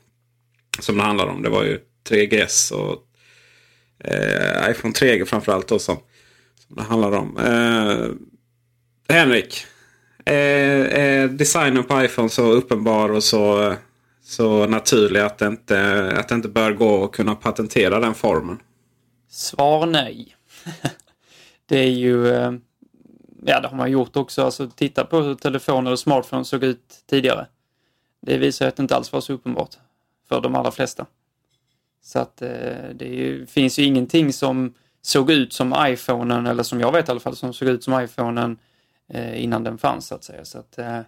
Som 0.80 0.96
det 0.96 1.02
handlar 1.02 1.26
om. 1.26 1.42
Det 1.42 1.48
var 1.48 1.64
ju 1.64 1.78
3GS 2.10 2.72
och 2.72 3.02
eh, 4.04 4.70
iPhone 4.70 4.94
3G 4.94 5.24
framförallt 5.24 5.68
då 5.68 5.78
som 5.78 5.96
det 6.68 6.82
handlar 6.82 7.12
om. 7.12 7.36
Eh, 7.36 8.10
Henrik. 9.14 9.64
Eh, 10.24 11.00
är, 11.00 11.28
designen 11.28 11.84
på 11.84 12.04
iPhone 12.04 12.28
så 12.28 12.52
uppenbar 12.52 13.08
och 13.08 13.24
så, 13.24 13.74
så 14.22 14.66
naturlig 14.66 15.20
att 15.20 15.38
det, 15.38 15.46
inte, 15.46 16.12
att 16.16 16.28
det 16.28 16.34
inte 16.34 16.48
bör 16.48 16.72
gå 16.72 17.04
att 17.04 17.12
kunna 17.12 17.34
patentera 17.34 18.00
den 18.00 18.14
formen? 18.14 18.58
Svar 19.28 19.86
nej. 19.86 20.36
det 21.66 21.78
är 21.78 21.90
ju, 21.90 22.28
eh, 22.28 22.52
ja 23.42 23.60
det 23.60 23.68
har 23.68 23.76
man 23.76 23.90
gjort 23.90 24.16
också, 24.16 24.44
alltså 24.44 24.70
titta 24.70 25.04
på 25.04 25.20
hur 25.20 25.34
telefoner 25.34 25.92
och 25.92 25.98
smartphones 25.98 26.48
såg 26.48 26.64
ut 26.64 27.04
tidigare. 27.10 27.46
Det 28.20 28.38
visar 28.38 28.68
att 28.68 28.76
det 28.76 28.82
inte 28.82 28.96
alls 28.96 29.12
var 29.12 29.20
så 29.20 29.32
uppenbart 29.32 29.74
för 30.28 30.40
de 30.40 30.54
allra 30.54 30.70
flesta. 30.70 31.06
Så 32.08 32.18
att 32.18 32.42
eh, 32.42 32.88
det 32.94 33.08
ju, 33.08 33.46
finns 33.46 33.78
ju 33.78 33.82
ingenting 33.82 34.32
som 34.32 34.74
såg 35.02 35.30
ut 35.30 35.52
som 35.52 35.74
iPhonen, 35.78 36.46
eller 36.46 36.62
som 36.62 36.80
jag 36.80 36.92
vet 36.92 37.08
i 37.08 37.10
alla 37.10 37.20
fall, 37.20 37.36
som 37.36 37.52
såg 37.52 37.68
ut 37.68 37.84
som 37.84 38.00
iPhonen 38.00 38.58
eh, 39.08 39.42
innan 39.44 39.64
den 39.64 39.78
fanns 39.78 40.06
så 40.06 40.14
att 40.14 40.24
säga. 40.24 40.44
Så 40.44 40.58
att, 40.58 40.78
eh, 40.78 41.00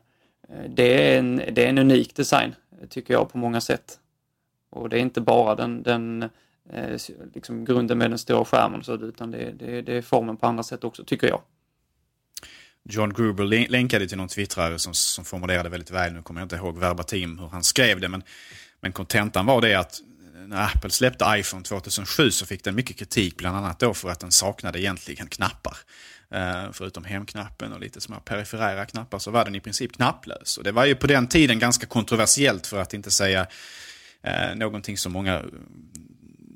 det, 0.69 1.14
är 1.14 1.19
en, 1.19 1.37
det 1.37 1.64
är 1.64 1.69
en 1.69 1.78
unik 1.78 2.16
design, 2.16 2.54
tycker 2.88 3.14
jag, 3.14 3.33
på 3.33 3.38
många 3.38 3.61
sätt. 3.61 3.99
Och 4.71 4.88
det 4.88 4.97
är 4.97 5.00
inte 5.00 5.21
bara 5.21 5.54
den, 5.54 5.83
den 5.83 6.23
eh, 6.73 6.99
liksom 7.35 7.64
grunden 7.64 7.99
med 7.99 8.11
den 8.11 8.19
stora 8.19 8.45
skärmen, 8.45 8.85
så, 8.85 8.95
utan 8.95 9.30
det, 9.30 9.52
det, 9.52 9.83
det 9.83 9.95
är 9.95 10.02
formen 10.02 10.37
på 10.37 10.47
andra 10.47 10.62
sätt 10.62 10.85
också, 10.85 11.04
tycker 11.04 11.28
jag. 11.28 11.40
John 12.85 13.12
Gruber 13.12 13.69
länkade 13.69 14.09
till 14.09 14.19
någon 14.19 14.28
twittrare 14.28 14.78
som, 14.78 14.95
som 14.95 15.25
formulerade 15.25 15.69
väldigt 15.69 15.90
väl, 15.90 16.12
nu 16.12 16.23
kommer 16.23 16.40
jag 16.40 16.45
inte 16.45 16.57
ihåg 16.57 16.78
verbatim 16.78 17.38
hur 17.38 17.49
han 17.49 17.62
skrev 17.62 18.00
det, 18.00 18.09
men, 18.09 18.23
men 18.80 18.92
kontentan 18.92 19.47
var 19.47 19.61
det 19.61 19.75
att 19.75 20.00
när 20.47 20.65
Apple 20.65 20.91
släppte 20.91 21.25
iPhone 21.29 21.65
2007 21.65 22.31
så 22.31 22.47
fick 22.47 22.65
den 22.65 22.75
mycket 22.75 22.97
kritik, 22.97 23.37
bland 23.37 23.57
annat 23.57 23.79
då 23.79 23.95
för 23.95 24.11
att 24.11 24.21
den 24.21 24.31
saknade 24.31 24.81
egentligen 24.81 25.27
knappar. 25.27 25.77
Eh, 26.31 26.73
förutom 26.73 27.05
hemknappen 27.05 27.73
och 27.73 27.81
lite 27.81 28.01
små 28.01 28.21
perifera 28.21 28.87
knappar 28.87 29.19
så 29.19 29.31
var 29.31 29.45
den 29.45 29.55
i 29.55 29.61
princip 29.61 29.93
knapplös. 29.93 30.59
Och 30.59 30.65
det 30.65 30.73
var 30.73 30.85
ju 30.85 30.95
på 30.95 31.07
den 31.07 31.27
tiden 31.27 31.59
ganska 31.59 31.87
kontroversiellt 31.87 32.67
för 32.67 32.81
att 32.81 32.95
inte 32.95 33.11
säga 33.11 33.47
eh, 34.23 34.55
någonting 34.57 34.97
som 34.97 35.13
många 35.13 35.43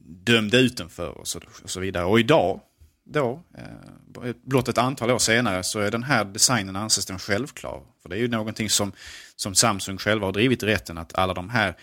dömde 0.06 0.58
ut 0.58 0.76
den 0.76 0.88
för 0.88 1.08
och 1.08 1.28
så, 1.28 1.40
och 1.62 1.70
så 1.70 1.80
vidare. 1.80 2.04
Och 2.04 2.20
idag, 2.20 2.60
då, 3.04 3.42
eh, 3.58 4.34
blott 4.44 4.68
ett 4.68 4.78
antal 4.78 5.10
år 5.10 5.18
senare, 5.18 5.62
så 5.62 5.80
är 5.80 5.90
den 5.90 6.02
här 6.02 6.24
designen 6.24 6.76
anses 6.76 7.06
den 7.06 7.18
självklar. 7.18 7.82
För 8.02 8.08
det 8.08 8.16
är 8.16 8.20
ju 8.20 8.28
någonting 8.28 8.70
som, 8.70 8.92
som 9.36 9.54
Samsung 9.54 9.98
själva 9.98 10.26
har 10.26 10.32
drivit 10.32 10.62
i 10.62 10.66
rätten, 10.66 10.98
att 10.98 11.14
alla 11.14 11.34
de 11.34 11.50
här 11.50 11.74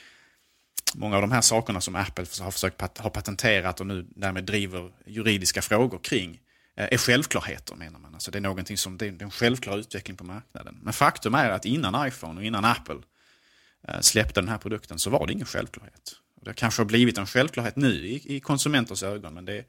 många 0.95 1.15
av 1.15 1.21
de 1.21 1.31
här 1.31 1.41
sakerna 1.41 1.81
som 1.81 1.95
Apple 1.95 2.25
har 2.39 2.51
försökt 2.51 2.81
ha 2.97 3.09
patenterat 3.09 3.79
och 3.79 3.87
nu 3.87 4.05
därmed 4.09 4.43
driver 4.43 4.91
juridiska 5.05 5.61
frågor 5.61 5.99
kring 6.03 6.39
eh, 6.75 6.87
är 6.91 6.97
självklarheter 6.97 7.75
menar 7.75 7.99
man. 7.99 8.13
Alltså 8.13 8.31
det 8.31 8.37
är 8.37 8.41
någonting 8.41 8.77
som, 8.77 8.97
det 8.97 9.07
är 9.07 9.23
en 9.23 9.31
självklar 9.31 9.77
utveckling 9.77 10.17
på 10.17 10.23
marknaden. 10.23 10.79
Men 10.81 10.93
faktum 10.93 11.35
är 11.35 11.49
att 11.49 11.65
innan 11.65 12.07
iPhone 12.07 12.39
och 12.39 12.45
innan 12.45 12.65
Apple 12.65 12.99
eh, 13.87 13.99
släppte 13.99 14.41
den 14.41 14.49
här 14.49 14.57
produkten 14.57 14.99
så 14.99 15.09
var 15.09 15.27
det 15.27 15.33
ingen 15.33 15.45
självklarhet. 15.45 16.15
Det 16.41 16.53
kanske 16.53 16.81
har 16.81 16.85
blivit 16.85 17.17
en 17.17 17.27
självklarhet 17.27 17.75
nu 17.75 18.07
i, 18.07 18.35
i 18.35 18.39
konsumenters 18.39 19.03
ögon 19.03 19.33
men 19.33 19.45
det, 19.45 19.65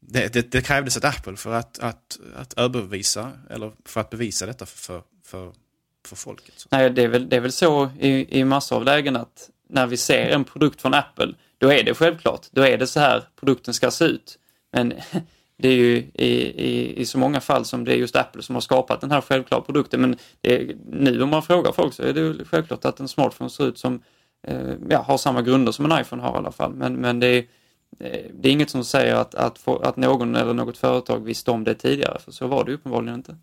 det, 0.00 0.32
det, 0.32 0.52
det 0.52 0.62
krävdes 0.62 0.96
ett 0.96 1.04
Apple 1.04 1.36
för 1.36 1.52
att, 1.52 1.78
att, 1.78 2.20
att 2.36 2.52
överbevisa 2.52 3.32
eller 3.50 3.72
för 3.84 4.00
att 4.00 4.10
bevisa 4.10 4.46
detta 4.46 4.66
för, 4.66 5.02
för, 5.24 5.52
för 6.04 6.16
folket. 6.16 6.54
Så. 6.56 6.68
Nej, 6.70 6.90
det 6.90 7.02
är 7.02 7.08
väl, 7.08 7.28
det 7.28 7.36
är 7.36 7.40
väl 7.40 7.52
så 7.52 7.90
i, 8.00 8.38
i 8.40 8.44
massor 8.44 8.76
av 8.76 8.84
lägen 8.84 9.16
att 9.16 9.50
när 9.72 9.86
vi 9.86 9.96
ser 9.96 10.30
en 10.30 10.44
produkt 10.44 10.82
från 10.82 10.94
Apple, 10.94 11.34
då 11.58 11.72
är 11.72 11.82
det 11.82 11.94
självklart. 11.94 12.46
Då 12.50 12.62
är 12.62 12.78
det 12.78 12.86
så 12.86 13.00
här 13.00 13.22
produkten 13.40 13.74
ska 13.74 13.90
se 13.90 14.04
ut. 14.04 14.38
Men 14.72 14.92
det 15.58 15.68
är 15.68 15.72
ju 15.72 15.96
i, 16.14 16.28
i, 16.68 17.00
i 17.00 17.04
så 17.04 17.18
många 17.18 17.40
fall 17.40 17.64
som 17.64 17.84
det 17.84 17.92
är 17.92 17.96
just 17.96 18.16
Apple 18.16 18.42
som 18.42 18.54
har 18.56 18.60
skapat 18.60 19.00
den 19.00 19.10
här 19.10 19.20
självklara 19.20 19.60
produkten. 19.60 20.00
Men 20.00 20.16
är, 20.42 20.74
nu 20.90 21.22
om 21.22 21.28
man 21.28 21.42
frågar 21.42 21.72
folk 21.72 21.94
så 21.94 22.02
är 22.02 22.12
det 22.12 22.44
självklart 22.44 22.84
att 22.84 23.00
en 23.00 23.08
smartphone 23.08 23.50
ser 23.50 23.68
ut 23.68 23.78
som, 23.78 24.02
eh, 24.46 24.74
ja, 24.88 25.02
har 25.02 25.18
samma 25.18 25.42
grunder 25.42 25.72
som 25.72 25.84
en 25.84 26.00
iPhone 26.00 26.22
har 26.22 26.34
i 26.34 26.36
alla 26.36 26.52
fall. 26.52 26.74
Men, 26.74 26.94
men 26.94 27.20
det, 27.20 27.26
är, 27.26 27.44
eh, 28.00 28.26
det 28.32 28.48
är 28.48 28.52
inget 28.52 28.70
som 28.70 28.84
säger 28.84 29.14
att, 29.14 29.34
att, 29.34 29.58
få, 29.58 29.76
att 29.76 29.96
någon 29.96 30.36
eller 30.36 30.54
något 30.54 30.78
företag 30.78 31.24
visste 31.24 31.50
om 31.50 31.64
det 31.64 31.74
tidigare, 31.74 32.18
för 32.18 32.32
så 32.32 32.46
var 32.46 32.64
det 32.64 32.72
uppenbarligen 32.72 33.14
inte. 33.14 33.36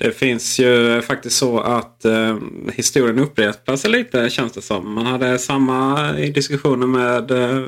Det 0.00 0.12
finns 0.12 0.58
ju 0.58 1.02
faktiskt 1.02 1.36
så 1.36 1.60
att 1.60 2.04
eh, 2.04 2.38
historien 2.72 3.18
upprepar 3.18 3.76
sig 3.76 3.90
lite 3.90 4.30
känns 4.30 4.52
det 4.52 4.62
som. 4.62 4.94
Man 4.94 5.06
hade 5.06 5.38
samma 5.38 6.18
i 6.18 6.30
diskussionen 6.30 6.90
med 6.90 7.30
eh, 7.30 7.64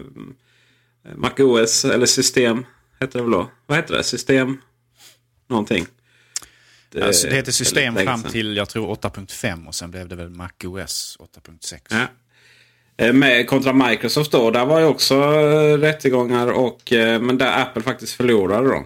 MacOS 1.16 1.84
eller 1.84 2.06
system. 2.06 2.66
Heter 3.00 3.18
det 3.18 3.22
väl 3.22 3.32
då? 3.32 3.50
Vad 3.66 3.78
heter 3.78 3.94
det? 3.94 4.02
System 4.02 4.60
någonting. 5.48 5.86
Det, 6.90 7.02
alltså, 7.02 7.28
det 7.28 7.34
heter 7.34 7.52
system 7.52 7.96
fram 7.96 8.22
till 8.22 8.56
jag 8.56 8.68
tror 8.68 8.94
8.5 8.94 9.66
och 9.66 9.74
sen 9.74 9.90
blev 9.90 10.08
det 10.08 10.16
väl 10.16 10.30
MacOS 10.30 11.18
8.6. 11.20 11.80
Ja. 11.88 12.06
Eh, 13.06 13.12
med, 13.12 13.46
kontra 13.46 13.72
Microsoft 13.72 14.32
då. 14.32 14.50
Där 14.50 14.66
var 14.66 14.80
ju 14.80 14.86
också 14.86 15.14
eh, 15.14 15.78
rättegångar 15.78 16.46
och 16.46 16.92
eh, 16.92 17.20
men 17.20 17.38
där 17.38 17.62
Apple 17.62 17.82
faktiskt 17.82 18.12
förlorade 18.12 18.68
då. 18.68 18.84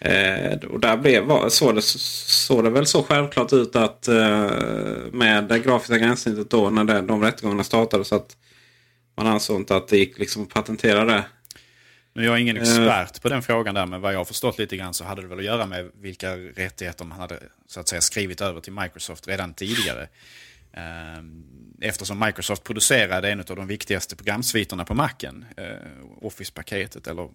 Eh, 0.00 0.58
och 0.58 0.80
där 0.80 0.96
blev, 0.96 1.48
såg, 1.48 1.74
det, 1.74 1.82
såg 1.82 2.64
det 2.64 2.70
väl 2.70 2.86
så 2.86 3.02
självklart 3.02 3.52
ut 3.52 3.76
att 3.76 4.08
eh, 4.08 4.50
med 5.12 5.44
det 5.44 5.58
grafiska 5.58 5.98
gränssnittet 5.98 6.50
då 6.50 6.70
när 6.70 6.84
det, 6.84 7.00
de 7.00 7.22
rättegångarna 7.22 7.64
startade 7.64 8.04
så 8.04 8.16
att 8.16 8.36
man 9.16 9.26
ansåg 9.26 9.60
inte 9.60 9.76
att 9.76 9.88
det 9.88 9.98
gick 9.98 10.18
liksom 10.18 10.42
att 10.42 10.48
patentera 10.48 11.04
det. 11.04 11.24
Nu 12.12 12.22
är 12.22 12.26
jag 12.26 12.40
ingen 12.40 12.56
expert 12.56 13.16
uh, 13.16 13.20
på 13.22 13.28
den 13.28 13.42
frågan 13.42 13.74
där, 13.74 13.86
men 13.86 14.00
vad 14.00 14.14
jag 14.14 14.18
har 14.18 14.24
förstått 14.24 14.58
lite 14.58 14.76
grann 14.76 14.94
så 14.94 15.04
hade 15.04 15.22
det 15.22 15.28
väl 15.28 15.38
att 15.38 15.44
göra 15.44 15.66
med 15.66 15.90
vilka 16.00 16.36
rättigheter 16.36 17.04
man 17.04 17.20
hade 17.20 17.38
så 17.66 17.80
att 17.80 17.88
säga 17.88 18.00
skrivit 18.00 18.40
över 18.40 18.60
till 18.60 18.72
Microsoft 18.72 19.28
redan 19.28 19.54
tidigare. 19.54 20.08
Eh, 20.72 21.22
eftersom 21.80 22.18
Microsoft 22.18 22.64
producerade 22.64 23.30
en 23.30 23.40
av 23.40 23.56
de 23.56 23.66
viktigaste 23.66 24.16
programsviterna 24.16 24.84
på 24.84 24.94
Macen, 24.94 25.44
eh, 25.56 25.64
Office-paketet 26.20 27.06
eller 27.06 27.28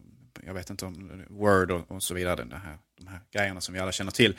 jag 0.46 0.54
vet 0.54 0.70
inte 0.70 0.86
om 0.86 1.24
Word 1.30 1.72
och, 1.72 1.92
och 1.92 2.04
så 2.04 2.14
vidare, 2.14 2.36
den 2.36 2.52
här, 2.52 2.78
de 2.98 3.08
här 3.08 3.20
grejerna 3.34 3.62
som 3.62 3.74
vi 3.74 3.80
alla 3.80 3.92
känner 3.92 4.12
till. 4.12 4.38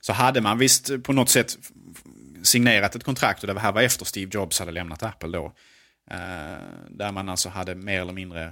Så 0.00 0.12
hade 0.12 0.40
man 0.40 0.58
visst 0.58 1.02
på 1.02 1.12
något 1.12 1.28
sätt 1.28 1.58
signerat 2.42 2.94
ett 2.94 3.04
kontrakt 3.04 3.44
och 3.44 3.54
det 3.54 3.60
här 3.60 3.72
var 3.72 3.82
efter 3.82 4.04
Steve 4.04 4.30
Jobs 4.34 4.58
hade 4.58 4.72
lämnat 4.72 5.02
Apple 5.02 5.28
då. 5.28 5.52
Eh, 6.10 6.16
där 6.88 7.12
man 7.12 7.28
alltså 7.28 7.48
hade 7.48 7.74
mer 7.74 8.00
eller 8.00 8.12
mindre, 8.12 8.42
eh, 8.44 8.50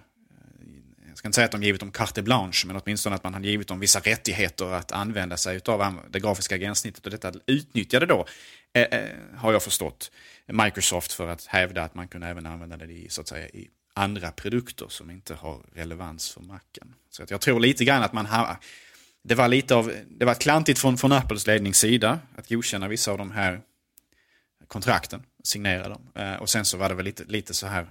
jag 1.09 1.19
ska 1.19 1.29
inte 1.29 1.35
säga 1.35 1.45
att 1.45 1.53
de 1.53 1.63
givit 1.63 1.81
dem 1.81 1.91
carte 1.91 2.23
blanche, 2.23 2.67
men 2.67 2.77
åtminstone 2.77 3.17
att 3.17 3.25
man 3.25 3.35
hade 3.35 3.49
givit 3.49 3.69
dem 3.69 3.81
vissa 3.81 4.01
rättigheter 4.01 4.73
att 4.73 4.93
använda 4.93 5.37
sig 5.37 5.61
av 5.67 6.01
det 6.11 6.21
grafiska 6.21 6.57
gränssnittet. 6.57 7.05
Och 7.05 7.11
detta 7.11 7.33
utnyttjade 7.47 8.07
då, 8.07 8.27
eh, 8.73 8.83
eh, 8.83 9.09
har 9.37 9.53
jag 9.53 9.63
förstått, 9.63 10.11
Microsoft 10.47 11.13
för 11.13 11.29
att 11.29 11.47
hävda 11.47 11.83
att 11.83 11.95
man 11.95 12.09
kunde 12.09 12.27
även 12.27 12.47
använda 12.47 12.77
det 12.77 12.93
i, 12.93 13.09
så 13.09 13.21
att 13.21 13.29
säga, 13.29 13.49
i 13.49 13.69
andra 14.01 14.31
produkter 14.31 14.87
som 14.89 15.11
inte 15.11 15.35
har 15.35 15.61
relevans 15.75 16.31
för 16.31 16.41
macken. 16.41 16.95
Så 17.11 17.23
att 17.23 17.31
jag 17.31 17.41
tror 17.41 17.61
lite 17.61 17.85
grann 17.85 18.03
att 18.03 18.13
man 18.13 18.27
har, 18.27 18.57
det 19.23 19.35
var 19.35 19.49
lite 19.49 19.75
av, 19.75 19.93
det 20.09 20.25
var 20.25 20.35
klantigt 20.35 20.79
från, 20.79 20.99
från 20.99 21.13
Apples 21.13 21.47
ledningssida 21.47 22.19
att 22.37 22.49
godkänna 22.49 22.89
vissa 22.89 23.13
av 23.13 23.19
de 23.19 23.31
här 23.31 23.61
kontrakten, 24.69 25.23
signera 25.45 25.89
dem. 25.89 26.03
Eh, 26.15 26.35
och 26.35 26.49
sen 26.49 26.65
så 26.65 26.77
var 26.77 26.89
det 26.89 26.95
väl 26.95 27.05
lite, 27.05 27.25
lite 27.25 27.55
så 27.55 27.67
här 27.67 27.87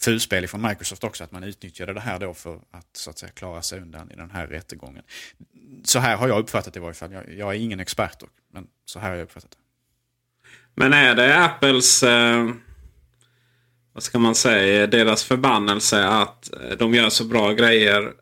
fulspel 0.00 0.48
från 0.48 0.62
Microsoft 0.62 1.04
också, 1.04 1.24
att 1.24 1.32
man 1.32 1.44
utnyttjade 1.44 1.92
det 1.92 2.00
här 2.00 2.18
då 2.18 2.34
för 2.34 2.60
att 2.70 2.96
så 2.96 3.10
att 3.10 3.18
säga 3.18 3.32
klara 3.32 3.62
sig 3.62 3.80
undan 3.80 4.10
i 4.10 4.16
den 4.16 4.30
här 4.30 4.46
rättegången. 4.46 5.02
Så 5.84 5.98
här 5.98 6.16
har 6.16 6.28
jag 6.28 6.38
uppfattat 6.38 6.74
det 6.74 6.78
i 6.78 6.80
varje 6.80 6.94
fall. 6.94 7.12
Jag, 7.12 7.34
jag 7.34 7.54
är 7.54 7.58
ingen 7.58 7.80
expert 7.80 8.20
dock, 8.20 8.32
men 8.52 8.66
så 8.84 8.98
här 8.98 9.08
har 9.08 9.16
jag 9.16 9.24
uppfattat 9.24 9.50
det. 9.50 9.56
Men 10.74 10.92
är 10.92 11.14
det 11.14 11.38
Apples, 11.38 12.02
eh, 12.02 12.48
vad 13.92 14.02
ska 14.02 14.18
man 14.18 14.34
säga, 14.34 14.86
deras 14.86 15.24
förbannelse 15.24 16.06
att 16.06 16.52
eh, 16.52 16.76
de 16.78 16.94
gör 16.94 17.08
så 17.08 17.24
bra 17.24 17.52
grejer 17.52 18.12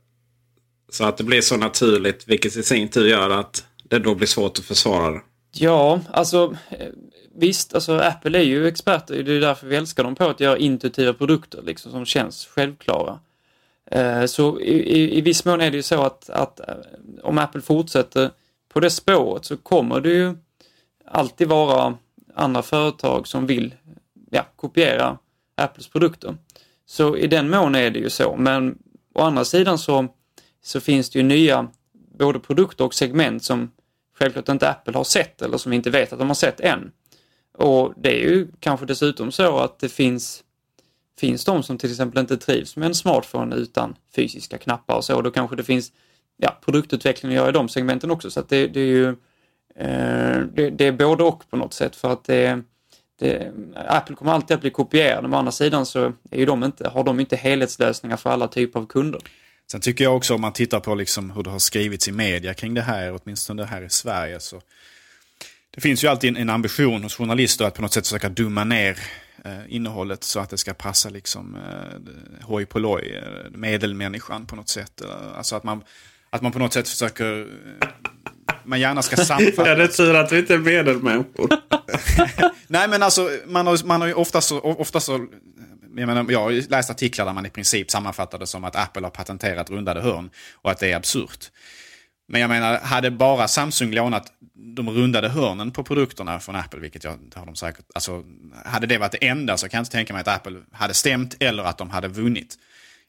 så 0.88 1.04
att 1.04 1.16
det 1.16 1.24
blir 1.24 1.40
så 1.40 1.56
naturligt, 1.56 2.28
vilket 2.28 2.56
i 2.56 2.62
sin 2.62 2.88
tur 2.88 3.06
gör 3.06 3.30
att 3.30 3.64
det 3.84 3.98
då 3.98 4.14
blir 4.14 4.26
svårt 4.26 4.58
att 4.58 4.64
försvara 4.64 5.10
det? 5.10 5.20
Ja, 5.52 6.00
alltså 6.12 6.56
eh, 6.70 6.88
visst, 7.34 7.74
alltså 7.74 7.98
Apple 7.98 8.38
är 8.38 8.42
ju 8.42 8.66
experter. 8.66 9.22
Det 9.22 9.32
är 9.32 9.40
därför 9.40 9.66
vi 9.66 9.76
älskar 9.76 10.04
dem 10.04 10.14
på 10.14 10.24
att 10.24 10.40
göra 10.40 10.58
intuitiva 10.58 11.12
produkter 11.12 11.62
liksom, 11.62 11.92
som 11.92 12.04
känns 12.04 12.46
självklara. 12.46 13.18
Eh, 13.90 14.24
så 14.24 14.60
i, 14.60 14.72
i, 14.72 15.18
i 15.18 15.20
viss 15.20 15.44
mån 15.44 15.60
är 15.60 15.70
det 15.70 15.76
ju 15.76 15.82
så 15.82 16.02
att, 16.02 16.30
att 16.30 16.60
om 17.22 17.38
Apple 17.38 17.60
fortsätter 17.60 18.30
på 18.72 18.80
det 18.80 18.90
spåret 18.90 19.44
så 19.44 19.56
kommer 19.56 20.00
det 20.00 20.10
ju 20.10 20.34
alltid 21.06 21.48
vara 21.48 21.96
andra 22.34 22.62
företag 22.62 23.28
som 23.28 23.46
vill 23.46 23.74
ja, 24.30 24.46
kopiera 24.56 25.18
Apples 25.62 25.88
produkter. 25.88 26.36
Så 26.86 27.16
i 27.16 27.26
den 27.26 27.50
mån 27.50 27.74
är 27.74 27.90
det 27.90 27.98
ju 27.98 28.10
så, 28.10 28.36
men 28.36 28.78
å 29.14 29.20
andra 29.20 29.44
sidan 29.44 29.78
så, 29.78 30.08
så 30.62 30.80
finns 30.80 31.10
det 31.10 31.18
ju 31.18 31.22
nya 31.22 31.68
både 32.18 32.38
produkter 32.38 32.84
och 32.84 32.94
segment 32.94 33.44
som 33.44 33.70
självklart 34.18 34.48
inte 34.48 34.70
Apple 34.70 34.96
har 34.96 35.04
sett 35.04 35.42
eller 35.42 35.58
som 35.58 35.70
vi 35.70 35.76
inte 35.76 35.90
vet 35.90 36.12
att 36.12 36.18
de 36.18 36.28
har 36.28 36.34
sett 36.34 36.60
än. 36.60 36.92
Och 37.58 37.94
det 37.96 38.22
är 38.22 38.30
ju 38.30 38.48
kanske 38.60 38.86
dessutom 38.86 39.32
så 39.32 39.58
att 39.58 39.78
det 39.78 39.88
finns, 39.88 40.44
finns 41.18 41.44
de 41.44 41.62
som 41.62 41.78
till 41.78 41.90
exempel 41.90 42.20
inte 42.20 42.36
trivs 42.36 42.76
med 42.76 42.86
en 42.86 42.94
smartphone 42.94 43.56
utan 43.56 43.94
fysiska 44.16 44.58
knappar 44.58 44.96
och 44.96 45.04
så. 45.04 45.22
Då 45.22 45.30
kanske 45.30 45.56
det 45.56 45.64
finns 45.64 45.92
ja, 46.36 46.58
produktutveckling 46.64 47.32
att 47.32 47.36
göra 47.36 47.48
i 47.48 47.52
de 47.52 47.68
segmenten 47.68 48.10
också. 48.10 48.30
Så 48.30 48.40
att 48.40 48.48
det, 48.48 48.66
det 48.66 48.80
är 48.80 48.84
ju 48.84 49.08
eh, 49.74 50.40
det, 50.54 50.70
det, 50.70 50.86
är 50.86 50.92
både 50.92 51.24
och 51.24 51.50
på 51.50 51.56
något 51.56 51.74
sätt 51.74 51.96
för 51.96 52.12
att 52.12 52.24
det, 52.24 52.62
det, 53.20 53.52
Apple 53.74 54.16
kommer 54.16 54.32
alltid 54.32 54.54
att 54.54 54.60
bli 54.60 54.70
kopierade, 54.70 55.22
men 55.22 55.34
å 55.34 55.38
andra 55.38 55.52
sidan 55.52 55.86
så 55.86 56.12
är 56.30 56.38
ju 56.38 56.46
de 56.46 56.64
inte, 56.64 56.88
har 56.88 57.04
de 57.04 57.20
inte 57.20 57.36
helhetslösningar 57.36 58.16
för 58.16 58.30
alla 58.30 58.48
typer 58.48 58.80
av 58.80 58.86
kunder. 58.86 59.20
Sen 59.70 59.80
tycker 59.80 60.04
jag 60.04 60.16
också 60.16 60.34
om 60.34 60.40
man 60.40 60.52
tittar 60.52 60.80
på 60.80 60.94
liksom 60.94 61.30
hur 61.30 61.42
det 61.42 61.50
har 61.50 61.58
skrivits 61.58 62.08
i 62.08 62.12
media 62.12 62.54
kring 62.54 62.74
det 62.74 62.82
här, 62.82 63.18
åtminstone 63.22 63.62
det 63.62 63.66
här 63.66 63.82
i 63.82 63.90
Sverige, 63.90 64.40
så 64.40 64.60
det 65.70 65.80
finns 65.80 66.04
ju 66.04 66.08
alltid 66.08 66.36
en 66.36 66.50
ambition 66.50 67.02
hos 67.02 67.16
journalister 67.16 67.64
att 67.64 67.74
på 67.74 67.82
något 67.82 67.92
sätt 67.92 68.06
försöka 68.06 68.28
dumma 68.28 68.64
ner 68.64 68.98
eh, 69.44 69.60
innehållet 69.68 70.24
så 70.24 70.40
att 70.40 70.50
det 70.50 70.58
ska 70.58 70.74
passa 70.74 71.08
liksom 71.08 71.56
eh, 71.56 72.46
hoj 72.46 72.66
på 72.66 72.78
loj, 72.78 73.22
eh, 73.22 73.50
medelmänniskan 73.50 74.46
på 74.46 74.56
något 74.56 74.68
sätt. 74.68 75.00
Eh, 75.00 75.38
alltså 75.38 75.56
att 75.56 75.64
man, 75.64 75.82
att 76.30 76.42
man 76.42 76.52
på 76.52 76.58
något 76.58 76.72
sätt 76.72 76.88
försöker, 76.88 77.46
man 78.70 78.80
gärna 78.80 79.02
ska 79.02 79.16
sammanfatta. 79.16 79.74
det 79.74 79.82
är 79.82 79.88
tur 79.88 80.14
att 80.14 80.32
vi 80.32 80.38
inte 80.38 80.54
är 80.54 80.58
medelmänniskor. 80.58 81.48
Nej 82.66 82.88
men 82.88 83.02
alltså, 83.02 83.30
man 83.46 83.66
har, 83.66 83.86
man 83.86 84.00
har 84.00 84.08
ju 84.08 84.14
ofta 84.14 84.40
så, 84.40 84.60
ofta 84.60 85.00
så 85.00 85.26
jag, 85.96 86.06
menar, 86.06 86.26
jag 86.30 86.40
har 86.40 86.70
läst 86.70 86.90
artiklar 86.90 87.24
där 87.24 87.32
man 87.32 87.46
i 87.46 87.50
princip 87.50 87.90
sammanfattar 87.90 88.38
det 88.38 88.46
som 88.46 88.64
att 88.64 88.76
Apple 88.76 89.02
har 89.02 89.10
patenterat 89.10 89.70
rundade 89.70 90.00
hörn 90.00 90.30
och 90.54 90.70
att 90.70 90.78
det 90.78 90.92
är 90.92 90.96
absurt. 90.96 91.50
Men 92.28 92.40
jag 92.40 92.50
menar, 92.50 92.78
hade 92.78 93.10
bara 93.10 93.48
Samsung 93.48 93.90
lånat 93.90 94.32
de 94.76 94.90
rundade 94.90 95.28
hörnen 95.28 95.70
på 95.70 95.84
produkterna 95.84 96.40
från 96.40 96.56
Apple, 96.56 96.80
vilket 96.80 97.04
jag, 97.04 97.18
har 97.34 97.46
de 97.46 97.56
säkert, 97.56 97.84
alltså, 97.94 98.22
hade 98.64 98.86
det 98.86 98.98
varit 98.98 99.12
det 99.12 99.26
enda 99.26 99.56
så 99.56 99.68
kan 99.68 99.78
jag 99.78 99.82
inte 99.82 99.92
tänka 99.92 100.12
mig 100.12 100.20
att 100.20 100.28
Apple 100.28 100.58
hade 100.72 100.94
stämt 100.94 101.36
eller 101.40 101.62
att 101.62 101.78
de 101.78 101.90
hade 101.90 102.08
vunnit. 102.08 102.58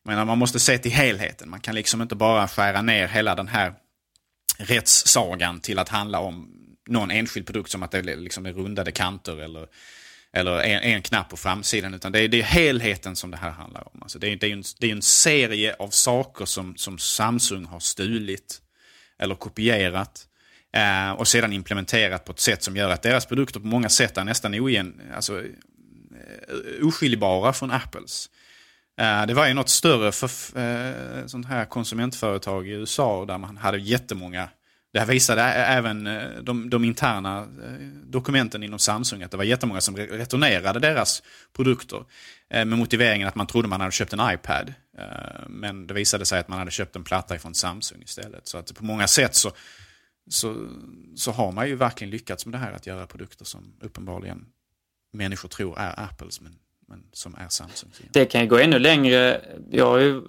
Jag 0.04 0.12
menar, 0.12 0.26
man 0.26 0.38
måste 0.38 0.60
se 0.60 0.78
till 0.78 0.91
helheten. 0.91 1.50
Man 1.50 1.60
kan 1.60 1.76
liksom 1.76 2.02
inte 2.02 2.15
bara 2.15 2.47
skära 2.47 2.82
ner 2.82 3.08
hela 3.08 3.36
den 3.36 3.47
här 3.47 3.74
rättssagan 4.62 5.60
till 5.60 5.80
att 5.80 5.89
handla 5.89 6.19
om 6.19 6.62
någon 6.88 7.12
enskild 7.12 7.45
produkt 7.45 7.71
som 7.71 7.84
att 7.84 7.91
det 7.91 8.02
liksom 8.02 8.45
är 8.45 8.54
rundade 8.54 8.91
kanter 8.91 9.41
eller, 9.41 9.67
eller 10.34 10.60
en, 10.60 10.82
en 10.82 11.02
knapp 11.02 11.30
på 11.30 11.38
framsidan. 11.38 11.93
Utan 11.93 12.12
det 12.12 12.19
är, 12.19 12.28
det 12.28 12.39
är 12.39 12.43
helheten 12.43 13.15
som 13.15 13.32
det 13.32 13.38
här 13.38 13.52
handlar 13.52 13.88
om. 13.93 14.02
Alltså 14.02 14.19
det, 14.19 14.28
är, 14.28 14.36
det, 14.36 14.47
är 14.47 14.54
en, 14.54 14.63
det 14.80 14.88
är 14.88 14.91
en 14.91 15.02
serie 15.02 15.76
av 15.80 15.89
saker 15.89 16.45
som, 16.45 16.76
som 16.78 16.97
Samsung 16.97 17.65
har 17.65 17.80
stulit 17.80 18.62
eller 19.19 19.36
kopierat. 19.36 20.28
Eh, 20.74 21.12
och 21.12 21.28
sedan 21.28 21.54
implementerat 21.54 22.26
på 22.26 22.32
ett 22.32 22.39
sätt 22.39 22.63
som 22.63 22.78
gör 22.78 22.89
att 22.89 23.02
deras 23.02 23.26
produkter 23.26 23.60
på 23.60 23.67
många 23.67 23.89
sätt 23.89 24.17
är 24.17 24.24
nästan 24.24 24.54
ogen, 24.54 25.02
alltså, 25.15 25.39
eh, 25.39 26.88
oskiljbara 26.88 27.54
från 27.54 27.71
Apples. 27.71 28.30
Eh, 29.02 29.26
det 29.26 29.34
var 29.34 29.48
ju 29.48 29.54
något 29.54 29.70
större 29.70 30.12
för, 30.12 30.60
eh, 30.60 31.26
sånt 31.26 31.46
här 31.46 31.66
konsumentföretag 31.66 32.68
i 32.68 32.72
USA 32.72 33.26
där 33.26 33.38
man 33.38 33.58
hade 33.58 33.78
jättemånga 33.78 34.50
det 34.94 35.00
här 35.00 35.06
visade 35.06 35.42
även 35.42 36.08
eh, 36.08 36.30
de, 36.42 36.70
de, 36.70 36.84
interna 36.86 37.48
dokumenten 38.04 38.64
inom 38.64 38.80
Samsung 38.80 39.24
att 39.24 39.32
det 39.32 39.38
var 39.38 39.44
jättemånga 39.44 39.82
som 39.82 39.98
returnerade 39.98 40.80
deras 40.80 41.24
produkter 41.54 42.06
med 42.50 42.68
motiveringen 42.68 43.28
att 43.28 43.36
man 43.36 43.48
trodde 43.48 43.68
man 43.68 43.82
hade 43.82 43.92
köpt 43.92 44.14
en 44.14 44.34
iPad. 44.34 44.74
Men 45.48 45.88
det 45.88 45.94
visade 45.94 46.26
sig 46.26 46.40
att 46.40 46.48
man 46.48 46.60
hade 46.60 46.72
köpt 46.72 46.96
en 46.96 47.04
platta 47.04 47.36
ifrån 47.36 47.54
Samsung 47.54 48.02
istället. 48.02 48.48
Så 48.48 48.58
att 48.58 48.76
på 48.76 48.84
många 48.84 49.08
sätt 49.08 49.36
så, 49.36 49.52
så, 50.30 50.68
så 51.16 51.32
har 51.32 51.52
man 51.52 51.68
ju 51.68 51.76
verkligen 51.76 52.12
lyckats 52.12 52.46
med 52.46 52.54
det 52.54 52.58
här 52.58 52.72
att 52.72 52.88
göra 52.88 53.08
produkter 53.08 53.46
som 53.46 53.74
uppenbarligen 53.82 54.46
människor 55.14 55.50
tror 55.50 55.80
är 55.80 56.00
Apples 56.00 56.42
men, 56.42 56.56
men 56.91 57.04
som 57.13 57.36
är 57.36 57.47
Samsung. 57.49 57.89
Det 58.12 58.25
kan 58.25 58.41
ju 58.41 58.47
gå 58.47 58.58
ännu 58.58 58.80
längre. 58.80 59.41
Jag 59.71 60.01
ju, 60.01 60.21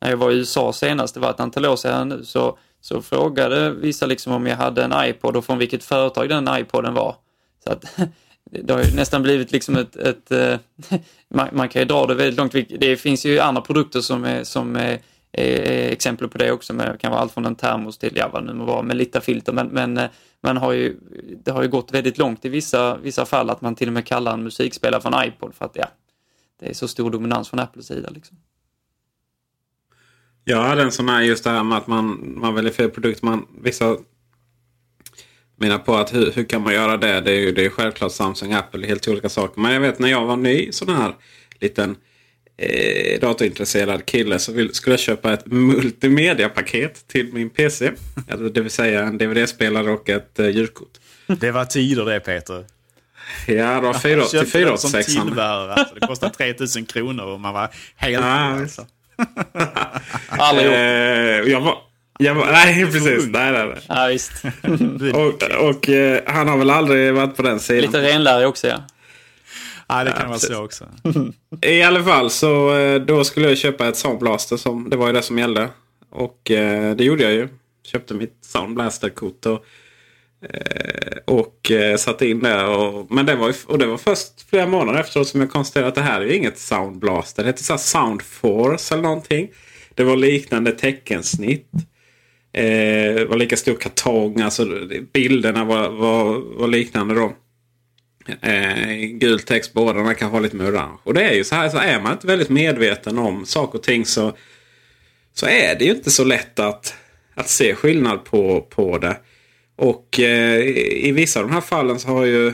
när 0.00 0.10
jag 0.10 0.16
var 0.16 0.30
i 0.30 0.34
USA 0.34 0.72
senast, 0.72 1.14
det 1.14 1.20
var 1.20 1.30
ett 1.30 1.40
antal 1.40 1.66
år 1.66 1.76
sedan 1.76 2.08
nu, 2.08 2.24
så 2.24 2.58
så 2.80 3.02
frågade 3.02 3.70
vissa 3.70 4.06
liksom 4.06 4.32
om 4.32 4.46
jag 4.46 4.56
hade 4.56 4.84
en 4.84 5.08
iPod 5.08 5.36
och 5.36 5.44
från 5.44 5.58
vilket 5.58 5.84
företag 5.84 6.28
den 6.28 6.48
iPoden 6.60 6.94
var. 6.94 7.16
Så 7.64 7.72
att 7.72 7.84
det 8.50 8.72
har 8.72 8.82
ju 8.82 8.96
nästan 8.96 9.22
blivit 9.22 9.52
liksom 9.52 9.76
ett, 9.76 9.96
ett 9.96 10.30
eh, 10.30 10.58
man, 11.34 11.48
man, 11.52 11.68
kan 11.68 11.82
ju 11.82 11.86
dra 11.86 12.06
det 12.06 12.14
väldigt 12.14 12.36
långt. 12.36 12.54
Det 12.80 12.96
finns 12.96 13.26
ju 13.26 13.38
andra 13.38 13.62
produkter 13.62 14.00
som 14.00 14.24
är, 14.24 14.44
som 14.44 14.76
är, 14.76 14.98
är 15.32 15.92
exempel 15.92 16.28
på 16.28 16.38
det 16.38 16.52
också. 16.52 16.72
det 16.72 16.96
kan 17.00 17.10
vara 17.10 17.20
allt 17.20 17.32
från 17.32 17.46
en 17.46 17.54
termos 17.54 17.98
till, 17.98 18.12
ja 18.16 18.28
vad 18.32 18.44
nu 18.44 18.52
må 18.52 18.64
vara, 18.64 18.82
med 18.82 18.96
lite 18.96 19.20
filter. 19.20 19.52
Men, 19.52 19.66
men 19.66 19.98
eh, 19.98 20.10
man 20.42 20.56
har 20.56 20.72
ju, 20.72 20.96
det 21.44 21.50
har 21.50 21.62
ju 21.62 21.68
gått 21.68 21.94
väldigt 21.94 22.18
långt 22.18 22.44
i 22.44 22.48
vissa, 22.48 22.96
vissa 22.96 23.26
fall 23.26 23.50
att 23.50 23.60
man 23.60 23.74
till 23.74 23.88
och 23.88 23.94
med 23.94 24.06
kallar 24.06 24.32
en 24.32 24.42
musikspelare 24.42 25.00
för 25.00 25.08
en 25.08 25.28
iPod 25.28 25.54
för 25.54 25.64
att 25.64 25.76
ja, 25.76 25.86
det 26.60 26.66
är 26.66 26.74
så 26.74 26.88
stor 26.88 27.10
dominans 27.10 27.48
från 27.48 27.60
Apples 27.60 27.86
sida. 27.86 28.10
Liksom. 28.10 28.36
Jag 30.44 30.62
hade 30.62 30.82
en 30.82 30.92
sån 30.92 31.08
här 31.08 31.22
just 31.22 31.44
det 31.44 31.50
här 31.50 31.64
med 31.64 31.78
att 31.78 31.86
man, 31.86 32.34
man 32.40 32.54
väljer 32.54 32.72
fel 32.72 32.90
produkt. 32.90 33.22
Man, 33.22 33.46
vissa 33.62 33.96
menar 35.56 35.78
på 35.78 35.96
att 35.96 36.14
hur, 36.14 36.32
hur 36.32 36.44
kan 36.44 36.62
man 36.62 36.74
göra 36.74 36.96
det? 36.96 37.20
Det 37.20 37.32
är 37.32 37.40
ju 37.40 37.52
det 37.52 37.64
är 37.64 37.70
självklart 37.70 38.12
Samsung 38.12 38.52
Apple, 38.52 38.86
helt 38.86 39.08
olika 39.08 39.28
saker. 39.28 39.60
Men 39.60 39.72
jag 39.72 39.80
vet 39.80 39.98
när 39.98 40.08
jag 40.08 40.26
var 40.26 40.36
ny 40.36 40.72
sån 40.72 40.88
här 40.88 41.14
liten 41.60 41.96
eh, 42.56 43.20
datorintresserad 43.20 44.06
kille 44.06 44.38
så 44.38 44.52
vill, 44.52 44.74
skulle 44.74 44.92
jag 44.92 45.00
köpa 45.00 45.32
ett 45.32 45.46
multimediapaket 45.46 47.08
till 47.08 47.32
min 47.32 47.50
PC. 47.50 47.92
alltså, 48.28 48.48
det 48.48 48.60
vill 48.60 48.70
säga 48.70 49.02
en 49.02 49.18
DVD-spelare 49.18 49.90
och 49.90 50.08
ett 50.08 50.38
eh, 50.38 50.48
ljudkort. 50.48 50.98
Det 51.26 51.50
var 51.50 51.64
tider 51.64 52.04
det 52.04 52.20
Peter. 52.20 52.66
Ja, 53.46 53.74
det 53.74 53.80
var 53.80 53.94
4 53.94 54.24
till 54.24 54.46
4 54.46 54.76
som 54.76 55.02
tillbehör. 55.02 55.68
Alltså, 55.68 55.94
det 55.94 56.06
kostade 56.06 56.34
3000 56.34 56.86
kronor 56.86 57.24
och 57.24 57.40
man 57.40 57.54
var 57.54 57.68
helt... 57.96 58.24
Alltså. 58.24 58.82
Gjort. 60.30 60.62
Eh, 60.62 60.72
jag 61.52 61.60
var, 61.60 61.78
jag 62.18 62.34
var, 62.34 62.46
nej, 62.46 62.86
precis. 62.86 63.26
Nej, 63.26 63.52
nej, 63.52 63.66
nej. 63.66 63.78
Ja, 63.88 64.06
visst. 64.06 64.32
och, 65.14 65.68
och 65.68 65.88
uh, 65.88 66.18
han 66.26 66.48
har 66.48 66.56
väl 66.58 66.70
aldrig 66.70 67.14
varit 67.14 67.36
på 67.36 67.42
den 67.42 67.60
sidan. 67.60 67.80
Lite 67.80 68.02
renlärig 68.02 68.48
också, 68.48 68.66
ja. 68.68 68.76
Ja, 69.88 70.04
det 70.04 70.10
kan 70.10 70.20
Ja, 70.20 70.26
vara 70.26 70.38
precis. 70.38 70.56
så 70.56 70.64
också. 70.64 70.84
I 71.62 71.82
alla 71.82 72.04
fall 72.04 72.30
så 72.30 72.76
eh, 72.78 73.00
då 73.00 73.24
skulle 73.24 73.48
jag 73.48 73.58
köpa 73.58 73.88
ett 73.88 73.96
Soundblaster. 73.96 74.56
Som, 74.56 74.90
det 74.90 74.96
var 74.96 75.06
ju 75.06 75.12
det 75.12 75.22
som 75.22 75.38
gällde. 75.38 75.68
Och 76.10 76.50
eh, 76.50 76.96
det 76.96 77.04
gjorde 77.04 77.22
jag 77.22 77.32
ju. 77.32 77.48
Köpte 77.86 78.14
mitt 78.14 78.38
Soundblaster-kort. 78.44 79.46
Och, 79.46 79.52
eh, 79.52 79.58
Eh, 80.42 81.18
och 81.24 81.70
eh, 81.70 81.96
satte 81.96 82.26
in 82.26 82.40
det. 82.40 82.64
Och, 82.64 83.10
men 83.10 83.26
det 83.26 83.34
var, 83.34 83.48
ju, 83.48 83.54
och 83.66 83.78
det 83.78 83.86
var 83.86 83.98
först 83.98 84.50
flera 84.50 84.66
månader 84.66 85.00
efteråt 85.00 85.28
som 85.28 85.40
jag 85.40 85.50
konstaterade 85.50 85.88
att 85.88 85.94
det 85.94 86.00
här 86.00 86.20
är 86.20 86.24
ju 86.24 86.34
inget 86.34 86.58
Soundblaster. 86.58 87.42
Det 87.42 87.48
heter 87.48 87.64
så 87.64 87.78
Soundforce 87.78 88.94
eller 88.94 89.02
någonting. 89.02 89.50
Det 89.94 90.04
var 90.04 90.16
liknande 90.16 90.72
teckensnitt. 90.72 91.70
Eh, 92.52 93.14
det 93.14 93.26
var 93.28 93.36
lika 93.36 93.56
stor 93.56 93.74
kartong. 93.74 94.40
Alltså 94.40 94.66
bilderna 95.12 95.64
var, 95.64 95.88
var, 95.88 96.58
var 96.58 96.68
liknande 96.68 97.14
då. 97.14 97.32
Eh, 98.42 98.94
gul 98.96 99.40
text 99.40 99.72
båda 99.72 100.14
kan 100.14 100.30
ha 100.30 100.40
lite 100.40 100.56
med 100.56 100.68
orange. 100.68 100.98
Och 101.02 101.14
det 101.14 101.22
är 101.22 101.34
ju 101.34 101.44
så 101.44 101.54
här, 101.54 101.68
så 101.68 101.78
är 101.78 102.00
man 102.00 102.12
inte 102.12 102.26
väldigt 102.26 102.48
medveten 102.48 103.18
om 103.18 103.46
saker 103.46 103.78
och 103.78 103.84
ting 103.84 104.06
så, 104.06 104.36
så 105.34 105.46
är 105.46 105.78
det 105.78 105.84
ju 105.84 105.90
inte 105.90 106.10
så 106.10 106.24
lätt 106.24 106.58
att, 106.58 106.94
att 107.34 107.48
se 107.48 107.74
skillnad 107.74 108.24
på, 108.24 108.60
på 108.60 108.98
det. 108.98 109.16
Och 109.80 110.20
eh, 110.20 110.60
i 111.06 111.12
vissa 111.12 111.40
av 111.40 111.46
de 111.46 111.52
här 111.54 111.60
fallen 111.60 111.98
så 111.98 112.08
har 112.08 112.24
ju 112.24 112.48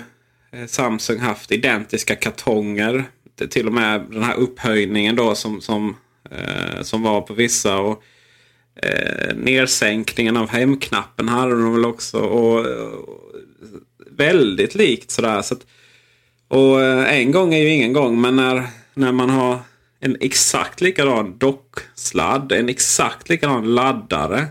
eh, 0.52 0.66
Samsung 0.66 1.18
haft 1.18 1.52
identiska 1.52 2.14
kartonger. 2.16 3.04
Det- 3.38 3.48
Till 3.48 3.66
och 3.66 3.72
med 3.72 4.04
den 4.10 4.22
här 4.22 4.34
upphöjningen 4.36 5.16
då 5.16 5.34
som, 5.34 5.60
som, 5.60 5.96
eh, 6.30 6.82
som 6.82 7.02
var 7.02 7.20
på 7.20 7.34
vissa. 7.34 7.78
Och, 7.78 8.02
eh, 8.82 9.36
nersänkningen 9.36 10.36
av 10.36 10.48
hemknappen 10.48 11.28
hade 11.28 11.52
de 11.52 11.72
väl 11.72 11.84
också. 11.84 12.18
Och, 12.18 12.58
och 12.66 13.32
väldigt 14.10 14.74
likt 14.74 15.10
sådär. 15.10 15.42
Så 15.42 15.54
att, 15.54 15.66
och 16.48 16.82
eh, 16.82 17.18
en 17.20 17.32
gång 17.32 17.54
är 17.54 17.58
ju 17.62 17.68
ingen 17.68 17.92
gång. 17.92 18.20
Men 18.20 18.36
när, 18.36 18.66
när 18.94 19.12
man 19.12 19.30
har 19.30 19.58
en 20.00 20.16
exakt 20.20 20.80
likadan 20.80 21.38
docksladd. 21.38 22.52
En 22.52 22.68
exakt 22.68 23.28
likadan 23.28 23.74
laddare. 23.74 24.46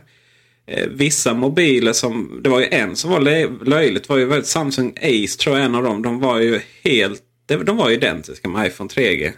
Eh, 0.67 0.87
vissa 0.87 1.33
mobiler 1.33 1.93
som... 1.93 2.39
Det 2.43 2.49
var 2.49 2.59
ju 2.59 2.67
en 2.71 2.95
som 2.95 3.11
var 3.11 3.19
löjligt. 3.65 4.09
var 4.09 4.17
ju 4.17 4.25
väldigt, 4.25 4.47
Samsung 4.47 4.93
Ace 4.97 5.39
tror 5.39 5.57
jag 5.57 5.65
en 5.65 5.75
av 5.75 5.83
dem. 5.83 6.01
De 6.01 6.19
var 6.19 6.39
ju 6.39 6.61
helt... 6.83 7.23
De 7.47 7.77
var 7.77 7.89
identiska 7.89 8.49
med 8.49 8.67
iPhone 8.67 8.89
3G. 8.89 9.33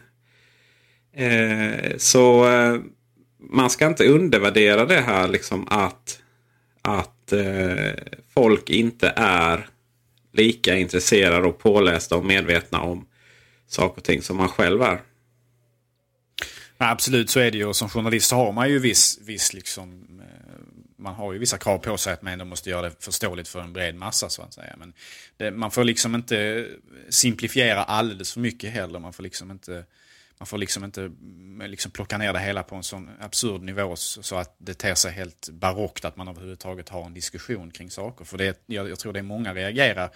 Eh, 1.16 1.98
så 1.98 2.50
eh, 2.50 2.80
man 3.50 3.70
ska 3.70 3.88
inte 3.88 4.08
undervärdera 4.08 4.86
det 4.86 5.02
här 5.02 5.28
liksom 5.28 5.68
att, 5.68 6.20
att 6.82 7.34
eh, 7.34 7.94
folk 8.34 8.70
inte 8.70 9.14
är 9.16 9.70
lika 10.34 10.78
intresserade 10.78 11.48
och 11.48 11.60
pålästa 11.60 12.16
och 12.16 12.26
medvetna 12.26 12.82
om 12.82 13.06
saker 13.68 13.98
och 13.98 14.04
ting 14.04 14.22
som 14.22 14.38
man 14.38 14.50
själv 14.50 14.82
är. 14.82 15.02
Absolut, 16.78 17.30
så 17.30 17.40
är 17.40 17.52
det 17.52 17.58
ju. 17.58 17.66
Och 17.66 17.76
som 17.76 17.90
journalist 17.90 18.28
så 18.28 18.36
har 18.36 18.52
man 18.52 18.70
ju 18.70 18.80
viss, 18.80 19.20
viss 19.22 19.54
liksom, 19.54 20.20
eh, 20.22 20.37
man 20.98 21.16
har 21.16 21.34
ju 21.34 21.40
vissa 21.40 21.58
krav 21.58 21.78
på 21.78 21.98
sig 21.98 22.14
att 22.14 22.22
man 22.22 22.34
ändå 22.34 22.46
måste 22.46 22.70
göra 22.70 22.82
det 22.82 23.04
förståeligt 23.04 23.48
för 23.48 23.62
en 23.62 23.74
bred 23.74 23.96
massa 23.96 24.30
så 24.30 24.42
att 24.42 24.54
säga. 24.54 24.76
Men 24.78 24.94
det, 25.38 25.52
man 25.52 25.72
får 25.72 25.84
liksom 25.84 26.16
inte 26.16 26.68
simplifiera 27.10 27.84
alldeles 27.84 28.34
för 28.34 28.40
mycket 28.40 28.72
heller. 28.72 29.00
Man 29.00 29.14
får 29.14 29.24
liksom 29.24 29.52
inte, 29.52 29.86
man 30.38 30.48
får 30.48 30.58
liksom 30.58 30.84
inte 30.84 31.12
liksom 31.68 31.92
plocka 31.92 32.18
ner 32.18 32.34
det 32.34 32.40
hela 32.40 32.64
på 32.64 32.76
en 32.76 32.84
sån 32.84 33.10
absurd 33.20 33.62
nivå 33.62 33.96
så 33.96 34.24
så 34.24 34.36
att 34.36 34.56
det 34.58 34.74
ter 34.74 34.96
sig 34.96 35.12
helt 35.12 35.50
barockt 35.50 36.06
att 36.06 36.16
man 36.18 36.28
överhuvudtaget 36.28 36.90
har 36.90 37.06
en 37.06 37.14
diskussion 37.14 37.72
kring 37.72 37.90
saker. 37.90 38.26
För 38.26 38.38
det, 38.38 38.64
jag, 38.66 38.90
jag 38.90 39.00
tror 39.00 39.14
det 39.14 39.20
är 39.20 39.24
många 39.24 39.54
reagerar 39.54 40.10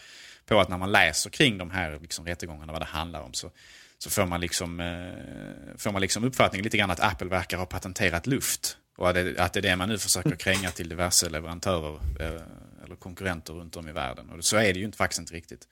på 0.46 0.60
att 0.60 0.70
när 0.70 0.78
man 0.78 0.91
läser 0.91 1.30
kring 1.30 1.58
de 1.58 1.72
här 1.72 2.00
liksom, 2.02 2.26
rättegångarna, 2.26 2.74
vad 2.74 2.82
det 2.82 2.86
handlar 2.86 3.22
om, 3.22 3.34
så, 3.34 3.52
så 3.98 4.10
får 4.10 4.26
man, 4.26 4.41
liksom, 4.41 4.80
eh, 4.80 5.78
får 5.78 5.91
man 5.91 6.02
liksom 6.02 6.24
uppfattningen 6.24 6.63
lite 6.63 6.78
grann 6.78 6.91
att 6.91 7.00
Apple 7.00 7.28
verkar 7.28 7.58
ha 7.58 7.65
patenterat 7.65 8.28
luft. 8.28 8.78
Och 9.02 9.10
att 9.10 9.16
det, 9.16 9.38
att 9.38 9.54
det 9.54 9.60
är 9.60 9.62
det 9.62 9.76
man 9.76 9.90
nu 9.90 9.98
försöker 9.98 10.36
kränga 10.36 10.72
till 10.72 10.90
diverse 10.90 11.30
leverantörer 11.30 12.00
eh, 12.20 12.42
eller 12.86 12.96
konkurrenter 12.96 13.54
runt 13.54 13.78
om 13.78 13.90
i 13.90 13.92
världen. 13.92 14.30
Och 14.30 14.46
så 14.46 14.58
är 14.58 14.74
det 14.74 14.80
ju 14.80 14.86
inte, 14.86 14.98
faktiskt 14.98 15.20
inte 15.20 15.34
riktigt. 15.34 15.68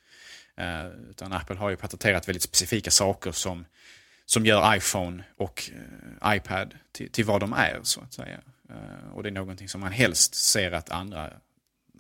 Eh, 0.56 0.88
utan 1.10 1.34
Apple 1.34 1.56
har 1.56 1.70
ju 1.70 1.76
patenterat 1.76 2.28
väldigt 2.28 2.44
specifika 2.44 2.92
saker 2.92 3.32
som, 3.32 3.66
som 4.26 4.46
gör 4.46 4.76
iPhone 4.76 5.24
och 5.38 5.72
eh, 6.22 6.36
iPad 6.36 6.74
till, 6.92 7.12
till 7.12 7.26
vad 7.26 7.42
de 7.42 7.54
är. 7.54 7.80
så 7.84 8.02
att 8.02 8.14
säga. 8.14 8.40
Och 9.14 9.24
det 9.24 9.30
är 9.30 9.34
någonting 9.34 9.70
som 9.70 9.82
man 9.82 9.92
helst 9.92 10.36
ser 10.36 10.72
att 10.72 10.90
andra 10.90 11.34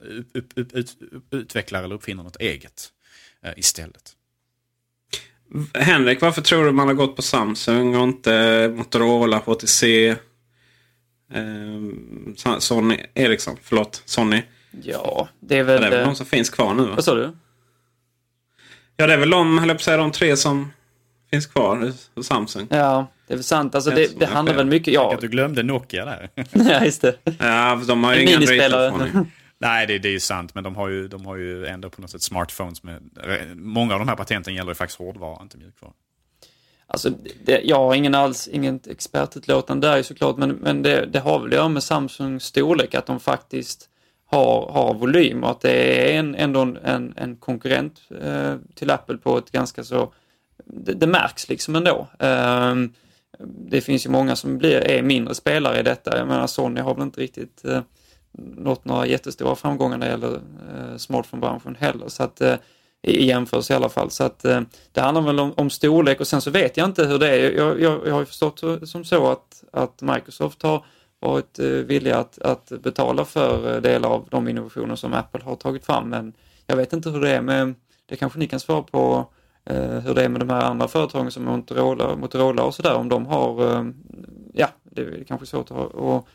upp, 0.01 0.27
upp, 0.33 0.53
upp, 0.55 0.73
ut, 0.73 0.97
utvecklar 1.31 1.83
eller 1.83 1.95
uppfinner 1.95 2.23
något 2.23 2.35
eget 2.35 2.91
istället. 3.55 4.15
Henrik, 5.73 6.21
varför 6.21 6.41
tror 6.41 6.65
du 6.65 6.71
man 6.71 6.87
har 6.87 6.93
gått 6.93 7.15
på 7.15 7.21
Samsung 7.21 7.95
och 7.95 8.03
inte 8.03 8.73
Motorola, 8.75 9.37
HTC, 9.37 10.15
eh, 11.33 12.57
Sony, 12.59 12.97
Ericsson, 13.13 13.57
förlåt, 13.63 14.01
Sony? 14.05 14.43
Ja, 14.83 15.27
det 15.39 15.55
är 15.55 15.57
Det 15.57 15.63
väl... 15.63 15.83
är 15.83 15.89
väl 15.89 15.99
eh, 15.99 16.05
de 16.05 16.15
som 16.15 16.25
finns 16.25 16.49
kvar 16.49 16.73
nu 16.73 16.83
va? 16.83 16.95
Vad 16.95 17.03
sa 17.03 17.15
du? 17.15 17.31
Ja, 18.97 19.07
det 19.07 19.13
är 19.13 19.17
väl 19.17 19.29
de, 19.29 19.57
höll 19.57 19.67
jag 19.67 19.77
på 19.77 19.83
säga, 19.83 19.97
de 19.97 20.11
tre 20.11 20.37
som 20.37 20.71
finns 21.31 21.45
kvar 21.45 21.93
hos 22.15 22.27
Samsung. 22.27 22.67
Ja, 22.69 23.07
det 23.27 23.33
är 23.33 23.37
väl 23.37 23.43
sant. 23.43 23.75
Alltså, 23.75 23.91
det, 23.91 24.19
det 24.19 24.25
handlar 24.25 24.55
väl 24.55 24.65
mycket... 24.65 24.93
Ja, 24.93 25.13
Att 25.13 25.21
du 25.21 25.27
glömde 25.27 25.63
Nokia 25.63 26.05
där. 26.05 26.29
ja 26.51 26.85
just 26.85 27.01
det. 27.01 27.15
Ja, 27.39 27.81
de 27.87 28.03
har 28.03 28.15
ju 28.15 28.21
inga 28.21 28.31
minispelare. 28.31 29.25
Nej, 29.61 29.87
det, 29.87 29.99
det 29.99 30.07
är 30.07 30.11
ju 30.11 30.19
sant. 30.19 30.55
Men 30.55 30.63
de 30.63 30.75
har 30.75 30.89
ju, 30.89 31.07
de 31.07 31.25
har 31.25 31.35
ju 31.35 31.65
ändå 31.65 31.89
på 31.89 32.01
något 32.01 32.09
sätt 32.09 32.21
smartphones 32.21 32.83
med... 32.83 33.01
Många 33.55 33.93
av 33.93 33.99
de 33.99 34.07
här 34.07 34.15
patenten 34.15 34.55
gäller 34.55 34.71
ju 34.71 34.75
faktiskt 34.75 34.99
hårdvara, 34.99 35.41
inte 35.41 35.57
mjukvara. 35.57 35.91
Alltså, 36.91 37.09
det, 37.45 37.61
jag 37.61 37.75
har 37.75 37.95
ingen 37.95 38.15
alls, 38.15 38.47
inget 38.47 38.87
expertutlåtande 38.87 39.87
där 39.87 39.97
ju 39.97 40.03
såklart, 40.03 40.37
men, 40.37 40.49
men 40.49 40.83
det, 40.83 41.05
det 41.05 41.19
har 41.19 41.39
väl 41.39 41.47
att 41.47 41.53
göra 41.53 41.69
med 41.69 41.83
Samsungs 41.83 42.43
storlek, 42.43 42.95
att 42.95 43.05
de 43.05 43.19
faktiskt 43.19 43.89
har, 44.25 44.71
har 44.71 44.93
volym 44.93 45.43
och 45.43 45.51
att 45.51 45.61
det 45.61 46.11
är 46.13 46.19
en, 46.19 46.35
ändå 46.35 46.61
en, 46.61 46.77
en, 46.77 47.13
en 47.17 47.35
konkurrent 47.35 48.01
eh, 48.21 48.55
till 48.75 48.91
Apple 48.91 49.17
på 49.17 49.37
ett 49.37 49.51
ganska 49.51 49.83
så, 49.83 50.13
det, 50.65 50.93
det 50.93 51.07
märks 51.07 51.49
liksom 51.49 51.75
ändå. 51.75 52.07
Eh, 52.19 52.75
det 53.47 53.81
finns 53.81 54.05
ju 54.05 54.09
många 54.09 54.35
som 54.35 54.57
blir, 54.57 54.87
är 54.87 55.01
mindre 55.01 55.35
spelare 55.35 55.79
i 55.79 55.83
detta. 55.83 56.17
Jag 56.17 56.27
menar 56.27 56.47
Sony 56.47 56.81
har 56.81 56.95
väl 56.95 57.03
inte 57.03 57.21
riktigt 57.21 57.65
eh, 57.65 57.81
nått 58.57 58.85
några 58.85 59.05
jättestora 59.05 59.55
framgångar 59.55 59.97
när 59.97 60.05
det 60.05 60.11
gäller 60.11 60.33
eh, 60.33 60.97
smartphone-branschen 60.97 61.75
heller. 61.79 62.07
Så 62.07 62.23
att, 62.23 62.41
eh, 62.41 62.55
i 63.01 63.25
jämförelse 63.25 63.73
i 63.73 63.75
alla 63.75 63.89
fall. 63.89 64.09
Så 64.11 64.23
att 64.23 64.45
eh, 64.45 64.61
det 64.91 65.01
handlar 65.01 65.21
väl 65.21 65.39
om, 65.39 65.53
om 65.57 65.69
storlek 65.69 66.19
och 66.19 66.27
sen 66.27 66.41
så 66.41 66.51
vet 66.51 66.77
jag 66.77 66.85
inte 66.85 67.05
hur 67.05 67.19
det 67.19 67.29
är. 67.29 67.51
Jag, 67.51 67.81
jag, 67.81 68.07
jag 68.07 68.13
har 68.13 68.19
ju 68.19 68.25
förstått 68.25 68.63
som 68.83 69.03
så 69.05 69.31
att, 69.31 69.63
att 69.71 70.01
Microsoft 70.01 70.63
har 70.63 70.85
varit 71.19 71.59
eh, 71.59 71.65
villiga 71.67 72.17
att, 72.17 72.39
att 72.41 72.71
betala 72.83 73.25
för 73.25 73.75
eh, 73.75 73.81
delar 73.81 74.09
av 74.09 74.27
de 74.31 74.47
innovationer 74.47 74.95
som 74.95 75.13
Apple 75.13 75.43
har 75.43 75.55
tagit 75.55 75.85
fram. 75.85 76.09
Men 76.09 76.33
jag 76.67 76.75
vet 76.75 76.93
inte 76.93 77.09
hur 77.09 77.21
det 77.21 77.29
är 77.29 77.41
med, 77.41 77.73
det 78.05 78.15
kanske 78.15 78.39
ni 78.39 78.47
kan 78.47 78.59
svara 78.59 78.83
på, 78.83 79.27
eh, 79.65 79.99
hur 79.99 80.13
det 80.13 80.23
är 80.23 80.29
med 80.29 80.41
de 80.41 80.49
här 80.49 80.61
andra 80.61 80.87
företagen 80.87 81.31
som 81.31 81.43
Motorola, 81.45 82.15
Motorola 82.15 82.63
och 82.63 82.75
sådär. 82.75 82.95
Om 82.95 83.09
de 83.09 83.25
har, 83.25 83.77
eh, 83.77 83.85
ja, 84.53 84.67
det 84.83 85.01
är 85.01 85.23
kanske 85.27 85.45
svårt 85.47 85.71
att, 85.71 85.77
ha- 85.77 86.17
att 86.17 86.25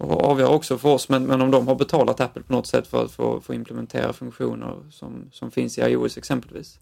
och 0.00 0.24
avgöra 0.24 0.48
också 0.48 0.78
för 0.78 0.88
oss, 0.88 1.08
men, 1.08 1.26
men 1.26 1.40
om 1.40 1.50
de 1.50 1.68
har 1.68 1.74
betalat 1.74 2.20
Apple 2.20 2.42
på 2.42 2.52
något 2.52 2.66
sätt 2.66 2.86
för 2.86 3.04
att 3.04 3.12
få, 3.12 3.40
få 3.40 3.54
implementera 3.54 4.12
funktioner 4.12 4.76
som, 4.90 5.28
som 5.32 5.50
finns 5.50 5.78
i 5.78 5.80
iOS 5.80 6.18
exempelvis. 6.18 6.78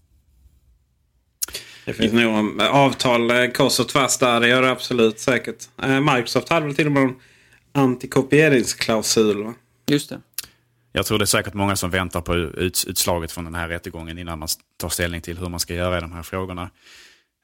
Det 1.85 1.93
finns 1.93 2.13
nog 2.13 2.61
avtal 2.61 3.31
eh, 3.31 3.51
kors 3.51 3.79
och 3.79 3.87
tvärs 3.87 4.17
där. 4.17 4.39
Det 4.39 4.47
gör 4.47 4.61
det 4.61 4.71
absolut 4.71 5.19
säkert. 5.19 5.69
Eh, 5.83 5.99
Microsoft 5.99 6.49
hade 6.49 6.65
väl 6.65 6.75
till 6.75 6.85
och 6.85 6.91
med 6.91 7.03
en 7.03 7.15
antikopieringsklausul. 7.71 9.43
Va? 9.43 9.53
Just 9.87 10.09
det. 10.09 10.21
Jag 10.91 11.05
tror 11.05 11.17
det 11.19 11.23
är 11.23 11.25
säkert 11.25 11.53
många 11.53 11.75
som 11.75 11.89
väntar 11.89 12.21
på 12.21 12.35
ut, 12.35 12.85
utslaget 12.87 13.31
från 13.31 13.45
den 13.45 13.55
här 13.55 13.67
rättegången 13.67 14.17
innan 14.17 14.39
man 14.39 14.47
tar 14.77 14.89
ställning 14.89 15.21
till 15.21 15.37
hur 15.37 15.49
man 15.49 15.59
ska 15.59 15.73
göra 15.73 15.97
i 15.97 16.01
de 16.01 16.11
här 16.11 16.23
frågorna. 16.23 16.69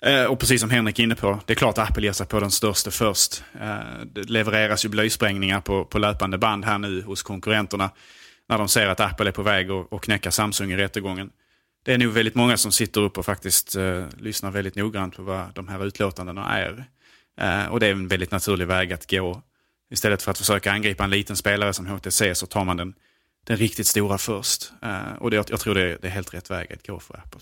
Eh, 0.06 0.26
och 0.26 0.39
precis 0.39 0.62
som 0.62 0.70
Henrik 0.70 1.00
är 1.00 1.04
inne 1.04 1.15
på, 1.15 1.39
det 1.46 1.54
är 1.54 1.56
klart 1.56 1.78
att 1.78 1.89
Apple 1.89 2.04
ger 2.04 2.12
sig 2.12 2.28
på 2.28 2.39
den 2.39 2.52
största 2.52 2.91
först. 2.91 3.44
Eh, 3.62 3.78
det 4.06 4.30
levereras 4.30 4.86
ju 4.86 4.89
blöjsprängningar 4.89 5.62
på, 5.62 5.86
på 5.86 6.00
löpande 6.00 6.38
band 6.38 6.65
här 6.65 6.78
nu 6.78 7.02
hos 7.02 7.24
konkurrenterna. 7.24 7.89
När 8.50 8.58
de 8.58 8.68
ser 8.68 8.88
att 8.88 9.00
Apple 9.00 9.28
är 9.30 9.32
på 9.32 9.41
väg 9.41 9.72
att, 9.72 9.94
att 9.94 10.02
knäcka 10.02 10.32
Samsung 10.32 10.72
i 10.72 10.78
rättegången. 10.78 11.30
Det 11.86 11.94
är 11.94 11.98
nog 11.98 12.13
väldigt 12.13 12.36
många 12.36 12.58
som 12.58 12.72
sitter 12.72 13.02
upp 13.02 13.18
och 13.18 13.26
faktiskt 13.26 13.76
eh, 13.76 14.06
lyssnar 14.18 14.52
väldigt 14.52 14.76
noggrant 14.76 15.15
på 15.15 15.22
vad 15.22 15.54
de 15.54 15.68
här 15.68 15.86
utlåtandena 15.86 16.58
är. 16.60 16.86
Eh, 17.41 17.65
och 17.65 17.80
det 17.80 17.88
är 17.88 17.91
en 17.91 18.08
väldigt 18.08 18.32
naturlig 18.32 18.68
väg 18.68 18.94
att 18.94 19.12
gå. 19.12 19.41
Istället 19.91 20.22
för 20.22 20.32
att 20.32 20.38
försöka 20.38 20.72
angripa 20.72 21.04
en 21.04 21.10
liten 21.10 21.36
spelare 21.36 21.74
som 21.74 21.88
HTC 21.88 22.36
så 22.36 22.46
tar 22.46 22.65
man 22.65 22.78
den, 22.78 22.94
den 23.48 23.58
riktigt 23.58 23.88
stora 23.88 24.18
först. 24.18 24.72
Eh, 24.82 25.13
och 25.20 25.32
det, 25.32 25.50
jag 25.50 25.60
tror 25.60 25.76
det 25.76 25.82
är, 25.82 25.98
det 26.02 26.08
är 26.08 26.12
helt 26.12 26.34
rätt 26.34 26.52
väg 26.52 26.74
att 26.74 26.88
gå 26.88 27.00
för 27.00 27.13
Apple. 27.13 27.41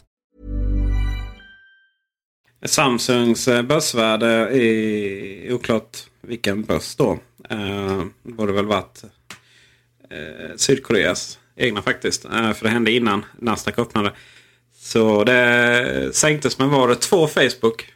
Samsungs 2.65 3.47
eh, 3.47 3.61
börsvärde 3.61 4.27
är 4.27 5.53
oklart 5.53 5.97
vilken 6.21 6.63
börs 6.63 6.95
då. 6.95 7.19
Eh, 7.49 8.03
borde 8.23 8.53
väl 8.53 8.65
varit 8.65 9.03
eh, 10.09 10.55
Sydkoreas 10.55 11.39
egna 11.55 11.81
faktiskt. 11.81 12.25
Eh, 12.25 12.53
för 12.53 12.63
det 12.65 12.69
hände 12.69 12.91
innan 12.91 13.25
Nasdaq 13.39 13.79
öppnade. 13.79 14.13
Så 14.75 15.23
det 15.23 16.15
sänktes 16.15 16.59
med 16.59 16.67
var 16.67 16.87
det 16.87 16.95
två 16.95 17.27
Facebook. 17.27 17.93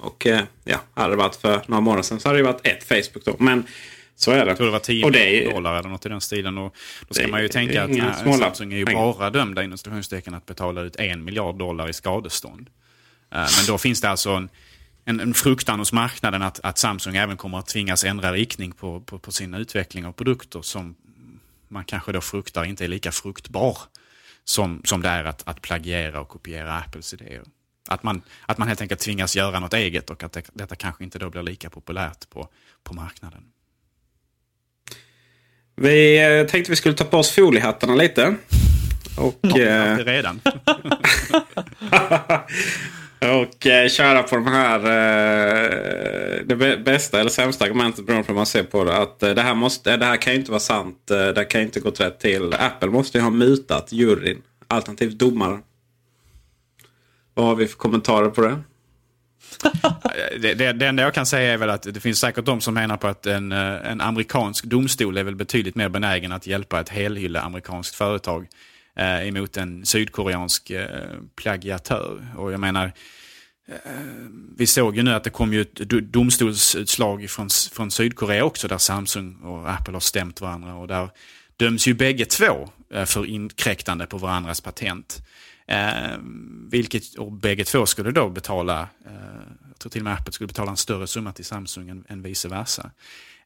Och 0.00 0.26
eh, 0.26 0.42
ja, 0.64 0.80
hade 0.94 1.12
det 1.12 1.16
varit 1.16 1.36
för 1.36 1.62
några 1.66 1.80
månader 1.80 2.02
sedan 2.02 2.20
så 2.20 2.28
hade 2.28 2.38
det 2.38 2.44
varit 2.44 2.66
ett 2.66 2.84
Facebook 2.84 3.24
då. 3.24 3.36
Men 3.38 3.64
så 4.16 4.30
är 4.30 4.44
det. 4.44 4.50
Jag 4.50 4.56
tror 4.56 4.66
det 4.66 4.72
var 4.72 4.78
10 4.78 5.04
Och 5.04 5.12
det 5.12 5.46
är- 5.46 5.50
dollar 5.52 5.78
eller 5.78 5.88
något 5.88 6.06
i 6.06 6.08
den 6.08 6.20
stilen. 6.20 6.58
Och 6.58 6.76
då 7.08 7.14
ska 7.14 7.28
man 7.28 7.42
ju 7.42 7.48
tänka 7.48 7.84
att 7.84 8.18
småla 8.18 8.38
Samsung 8.38 8.72
är 8.72 8.76
ju 8.76 8.84
bara 8.84 9.30
dömda 9.30 9.62
inom 9.64 9.78
citationstecken 9.78 10.34
att 10.34 10.46
betala 10.46 10.80
ut 10.80 10.96
en 10.96 11.24
miljard 11.24 11.58
dollar 11.58 11.88
i 11.88 11.92
skadestånd. 11.92 12.70
Eh, 13.30 13.38
men 13.38 13.66
då 13.66 13.78
finns 13.78 14.00
det 14.00 14.08
alltså 14.08 14.30
en, 14.30 14.48
en, 15.04 15.20
en 15.20 15.34
fruktan 15.34 15.78
hos 15.78 15.92
marknaden 15.92 16.42
att, 16.42 16.60
att 16.60 16.78
Samsung 16.78 17.16
även 17.16 17.36
kommer 17.36 17.58
att 17.58 17.66
tvingas 17.66 18.04
ändra 18.04 18.32
riktning 18.32 18.72
på, 18.72 19.00
på, 19.00 19.18
på 19.18 19.32
sin 19.32 19.54
utveckling 19.54 20.06
av 20.06 20.12
produkter 20.12 20.62
som 20.62 20.94
man 21.68 21.84
kanske 21.84 22.12
då 22.12 22.20
fruktar 22.20 22.64
inte 22.64 22.84
är 22.84 22.88
lika 22.88 23.12
fruktbar 23.12 23.78
som, 24.44 24.80
som 24.84 25.02
det 25.02 25.08
är 25.08 25.24
att, 25.24 25.48
att 25.48 25.62
plagiera 25.62 26.20
och 26.20 26.28
kopiera 26.28 26.74
Apples 26.78 27.14
idéer. 27.14 27.42
Att 27.88 28.02
man, 28.02 28.22
att 28.46 28.58
man 28.58 28.68
helt 28.68 28.80
enkelt 28.80 29.00
tvingas 29.00 29.36
göra 29.36 29.60
något 29.60 29.74
eget 29.74 30.10
och 30.10 30.22
att 30.22 30.32
det, 30.32 30.50
detta 30.52 30.76
kanske 30.76 31.04
inte 31.04 31.18
då 31.18 31.30
blir 31.30 31.42
lika 31.42 31.70
populärt 31.70 32.30
på, 32.30 32.48
på 32.82 32.94
marknaden. 32.94 33.44
Vi 35.76 36.24
eh, 36.40 36.46
tänkte 36.46 36.72
vi 36.72 36.76
skulle 36.76 36.94
ta 36.94 37.04
på 37.04 37.16
oss 37.18 37.30
foliehattarna 37.30 37.94
lite. 37.94 38.34
Och, 39.16 39.58
eh, 39.58 39.96
Redan. 39.98 40.40
och 43.20 43.66
eh, 43.66 43.88
köra 43.88 44.22
på 44.22 44.36
de 44.36 44.46
här 44.46 44.78
eh, 44.78 45.70
det 46.44 46.54
bä- 46.54 46.84
bästa 46.84 47.20
eller 47.20 47.30
sämsta 47.30 47.64
argumentet 47.64 48.06
beroende 48.06 48.26
på 48.26 48.32
hur 48.32 48.36
man 48.36 48.46
ser 48.46 48.62
på 48.62 48.84
det. 48.84 48.96
Att 48.96 49.22
eh, 49.22 49.30
det, 49.34 49.42
här 49.42 49.54
måste, 49.54 49.92
eh, 49.92 49.98
det 49.98 50.04
här 50.04 50.16
kan 50.16 50.32
ju 50.32 50.38
inte 50.38 50.50
vara 50.50 50.60
sant. 50.60 50.98
Det 51.06 51.44
kan 51.50 51.60
ju 51.60 51.66
inte 51.66 51.80
gått 51.80 52.00
rätt 52.00 52.20
till. 52.20 52.54
Apple 52.54 52.88
måste 52.90 53.18
ju 53.18 53.24
ha 53.24 53.30
mutat 53.30 53.92
juryn. 53.92 54.42
Alternativt 54.68 55.18
domaren. 55.18 55.62
Vad 57.34 57.46
har 57.46 57.54
vi 57.54 57.66
för 57.66 57.76
kommentarer 57.76 58.28
på 58.30 58.40
det? 58.40 58.58
Det, 60.40 60.54
det, 60.54 60.72
det 60.72 60.86
enda 60.86 61.02
jag 61.02 61.14
kan 61.14 61.26
säga 61.26 61.52
är 61.52 61.56
väl 61.56 61.70
att 61.70 61.82
det 61.82 62.00
finns 62.00 62.18
säkert 62.18 62.44
de 62.44 62.60
som 62.60 62.74
menar 62.74 62.96
på 62.96 63.06
att 63.06 63.26
en, 63.26 63.52
eh, 63.52 63.90
en 63.90 64.00
amerikansk 64.00 64.64
domstol 64.64 65.16
är 65.16 65.24
väl 65.24 65.36
betydligt 65.36 65.74
mer 65.74 65.88
benägen 65.88 66.32
att 66.32 66.46
hjälpa 66.46 66.80
ett 66.80 66.88
helhylle 66.88 67.40
amerikanskt 67.40 67.94
företag 67.94 68.48
eh, 68.96 69.28
emot 69.28 69.56
en 69.56 69.86
sydkoreansk 69.86 70.70
eh, 70.70 70.86
plagiatör. 71.36 72.26
Och 72.36 72.52
jag 72.52 72.60
menar, 72.60 72.92
eh, 73.68 73.74
vi 74.56 74.66
såg 74.66 74.96
ju 74.96 75.02
nu 75.02 75.14
att 75.14 75.24
det 75.24 75.30
kom 75.30 75.52
ju 75.52 75.60
ett 75.60 75.74
domstolsutslag 76.12 77.30
från, 77.30 77.48
från 77.72 77.90
Sydkorea 77.90 78.44
också 78.44 78.68
där 78.68 78.78
Samsung 78.78 79.34
och 79.34 79.70
Apple 79.70 79.92
har 79.92 80.00
stämt 80.00 80.40
varandra 80.40 80.74
och 80.74 80.88
där 80.88 81.08
döms 81.56 81.88
ju 81.88 81.94
bägge 81.94 82.24
två 82.24 82.68
eh, 82.94 83.04
för 83.04 83.26
inkräktande 83.26 84.06
på 84.06 84.18
varandras 84.18 84.60
patent. 84.60 85.22
Eh, 85.66 86.18
vilket, 86.70 87.14
och 87.14 87.32
bägge 87.32 87.64
två 87.64 87.86
skulle 87.86 88.10
då 88.10 88.28
betala, 88.28 88.88
eh, 89.06 89.12
jag 89.68 89.78
tror 89.78 89.90
till 89.90 90.00
och 90.00 90.04
med 90.04 90.14
Apple 90.14 90.32
skulle 90.32 90.48
betala 90.48 90.70
en 90.70 90.76
större 90.76 91.06
summa 91.06 91.32
till 91.32 91.44
Samsung 91.44 91.88
än, 91.88 92.04
än 92.08 92.22
vice 92.22 92.48
versa. 92.48 92.90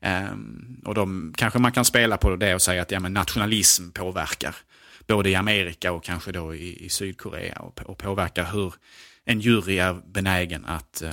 Eh, 0.01 0.37
och 0.85 0.95
de, 0.95 1.35
kanske 1.37 1.59
man 1.59 1.73
kan 1.73 1.85
spela 1.85 2.17
på 2.17 2.37
det 2.37 2.55
och 2.55 2.63
säga 2.63 2.83
att 2.83 2.91
ja, 2.91 3.01
men 3.01 3.15
nationalism 3.15 3.91
påverkar 3.91 4.57
både 5.07 5.31
i 5.31 5.35
Amerika 5.35 5.93
och 5.93 6.05
kanske 6.05 6.33
då 6.33 6.55
i, 6.55 6.85
i 6.85 6.89
Sydkorea 6.89 7.59
och, 7.59 7.81
och 7.83 7.99
påverkar 7.99 8.53
hur 8.53 8.75
en 9.25 9.41
jury 9.41 9.79
är 9.79 9.95
benägen 10.07 10.65
att, 10.65 11.03
eh, 11.03 11.13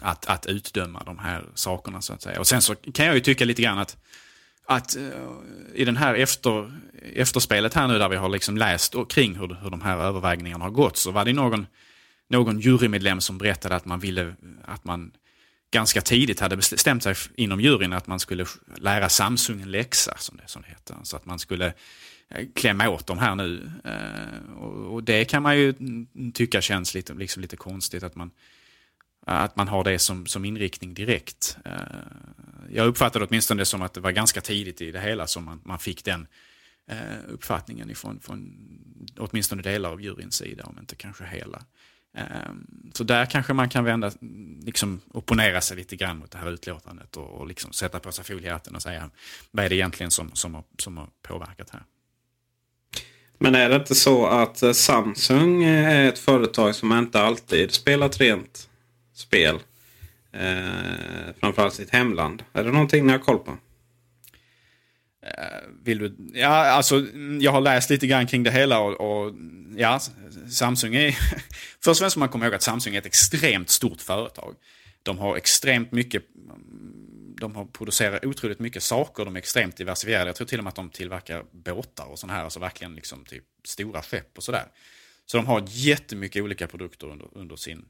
att, 0.00 0.26
att 0.26 0.46
utdöma 0.46 1.02
de 1.04 1.18
här 1.18 1.44
sakerna 1.54 2.00
så 2.00 2.12
att 2.12 2.22
säga. 2.22 2.40
Och 2.40 2.46
sen 2.46 2.62
så 2.62 2.74
kan 2.74 3.06
jag 3.06 3.14
ju 3.14 3.20
tycka 3.20 3.44
lite 3.44 3.62
grann 3.62 3.78
att 3.78 3.96
att 4.68 4.96
eh, 4.96 5.02
i 5.74 5.84
den 5.84 5.96
här 5.96 6.14
efter, 6.14 6.72
efterspelet 7.14 7.74
här 7.74 7.88
nu 7.88 7.98
där 7.98 8.08
vi 8.08 8.16
har 8.16 8.28
liksom 8.28 8.56
läst 8.56 8.94
och 8.94 9.10
kring 9.10 9.34
hur, 9.34 9.56
hur 9.62 9.70
de 9.70 9.80
här 9.80 9.98
övervägningarna 9.98 10.64
har 10.64 10.70
gått 10.70 10.96
så 10.96 11.10
var 11.10 11.24
det 11.24 11.32
någon, 11.32 11.66
någon 12.28 12.60
jurymedlem 12.60 13.20
som 13.20 13.38
berättade 13.38 13.76
att 13.76 13.84
man 13.84 14.00
ville 14.00 14.34
att 14.64 14.84
man 14.84 15.12
ganska 15.70 16.00
tidigt 16.00 16.40
hade 16.40 16.56
bestämt 16.56 17.02
sig 17.02 17.14
inom 17.34 17.60
juryn 17.60 17.92
att 17.92 18.06
man 18.06 18.20
skulle 18.20 18.46
lära 18.76 19.08
Samsung 19.08 19.60
en 19.60 19.70
läxa 19.70 20.16
som 20.18 20.36
det, 20.36 20.42
som 20.46 20.62
det 20.62 20.68
heter. 20.68 20.96
Så 21.02 21.16
att 21.16 21.26
man 21.26 21.38
skulle 21.38 21.66
eh, 22.28 22.46
klämma 22.54 22.88
åt 22.88 23.06
dem 23.06 23.18
här 23.18 23.34
nu. 23.34 23.70
Eh, 23.84 24.62
och, 24.62 25.02
det 25.02 25.24
kan 25.24 25.42
man 25.42 25.58
ju 25.58 25.74
tycka 26.34 26.60
känns 26.60 26.94
lite, 26.94 27.14
liksom 27.14 27.42
lite 27.42 27.56
konstigt 27.56 28.02
att 28.02 28.16
man, 28.16 28.30
att 29.26 29.56
man 29.56 29.68
har 29.68 29.84
det 29.84 29.98
som, 29.98 30.26
som 30.26 30.44
inriktning 30.44 30.94
direkt. 30.94 31.56
Jag 32.70 32.86
uppfattade 32.86 33.24
åtminstone 33.24 33.60
det 33.60 33.66
som 33.66 33.82
att 33.82 33.94
det 33.94 34.00
var 34.00 34.10
ganska 34.10 34.40
tidigt 34.40 34.80
i 34.80 34.90
det 34.90 35.00
hela 35.00 35.26
som 35.26 35.44
man, 35.44 35.60
man 35.64 35.78
fick 35.78 36.04
den 36.04 36.26
eh, 36.90 37.18
uppfattningen 37.28 37.90
ifrån 37.90 38.20
från 38.20 38.52
åtminstone 39.18 39.62
delar 39.62 39.90
av 39.90 40.02
juryns 40.02 40.34
sida, 40.34 40.64
om 40.64 40.78
inte 40.78 40.96
kanske 40.96 41.24
hela. 41.24 41.62
Eh, 42.16 42.24
Så 42.92 43.04
där 43.04 43.26
kanske 43.26 43.52
man 43.52 43.68
kan 43.68 43.84
vända, 43.84 44.12
liksom 44.62 45.00
opponera 45.12 45.60
sig 45.60 45.76
lite 45.76 45.96
grann 45.96 46.18
mot 46.18 46.30
det 46.30 46.38
här 46.38 46.50
utlåtandet 46.50 47.16
och, 47.16 47.28
och 47.30 47.46
liksom 47.46 47.72
sätta 47.72 48.00
på 48.00 48.12
sig 48.12 48.24
foliehatten 48.24 48.74
och 48.74 48.82
säga 48.82 49.10
vad 49.50 49.64
är 49.64 49.68
det 49.68 49.76
egentligen 49.76 50.10
som, 50.10 50.30
som, 50.34 50.54
har, 50.54 50.64
som 50.78 50.96
har 50.96 51.08
påverkat 51.22 51.70
här. 51.70 51.82
Men 53.38 53.54
är 53.54 53.68
det 53.68 53.76
inte 53.76 53.94
så 53.94 54.26
att 54.26 54.62
eh, 54.62 54.72
Samsung 54.72 55.62
eh, 55.64 55.88
är 55.90 56.08
ett 56.08 56.18
företag 56.18 56.74
som 56.74 56.92
inte 56.92 57.20
alltid 57.20 57.70
spelat 57.72 58.20
rent 58.20 58.68
spel? 59.14 59.58
Eh, 60.40 61.34
framförallt 61.40 61.74
sitt 61.74 61.90
hemland. 61.90 62.44
Är 62.52 62.64
det 62.64 62.72
någonting 62.72 63.06
ni 63.06 63.12
har 63.12 63.18
koll 63.18 63.38
på? 63.38 63.58
Eh, 65.22 65.68
vill 65.84 65.98
du? 65.98 66.16
Ja, 66.34 66.48
alltså, 66.48 67.06
jag 67.40 67.52
har 67.52 67.60
läst 67.60 67.90
lite 67.90 68.06
grann 68.06 68.26
kring 68.26 68.42
det 68.42 68.50
hela 68.50 68.80
och, 68.80 69.00
och 69.00 69.34
ja, 69.76 70.00
Samsung 70.50 70.94
är... 70.94 71.10
Först 71.84 71.88
och 71.88 71.96
främst 71.96 72.16
man 72.16 72.28
kommer 72.28 72.46
ihåg 72.46 72.54
att 72.54 72.62
Samsung 72.62 72.94
är 72.94 72.98
ett 72.98 73.06
extremt 73.06 73.70
stort 73.70 74.00
företag. 74.00 74.54
De 75.02 75.18
har 75.18 75.36
extremt 75.36 75.92
mycket... 75.92 76.22
De 77.40 77.56
har 77.56 77.64
producerat 77.64 78.24
otroligt 78.24 78.58
mycket 78.58 78.82
saker, 78.82 79.24
de 79.24 79.36
är 79.36 79.38
extremt 79.38 79.76
diversifierade. 79.76 80.26
Jag 80.26 80.36
tror 80.36 80.46
till 80.46 80.58
och 80.58 80.64
med 80.64 80.68
att 80.68 80.76
de 80.76 80.90
tillverkar 80.90 81.44
båtar 81.52 82.04
och 82.04 82.18
sådana 82.18 82.38
här, 82.38 82.44
alltså 82.44 82.60
verkligen 82.60 82.94
liksom 82.94 83.24
typ 83.24 83.44
stora 83.64 84.02
skepp 84.02 84.36
och 84.36 84.42
sådär. 84.42 84.64
Så 85.26 85.36
de 85.36 85.46
har 85.46 85.64
jättemycket 85.66 86.42
olika 86.42 86.66
produkter 86.66 87.06
under, 87.06 87.28
under 87.32 87.56
sin 87.56 87.84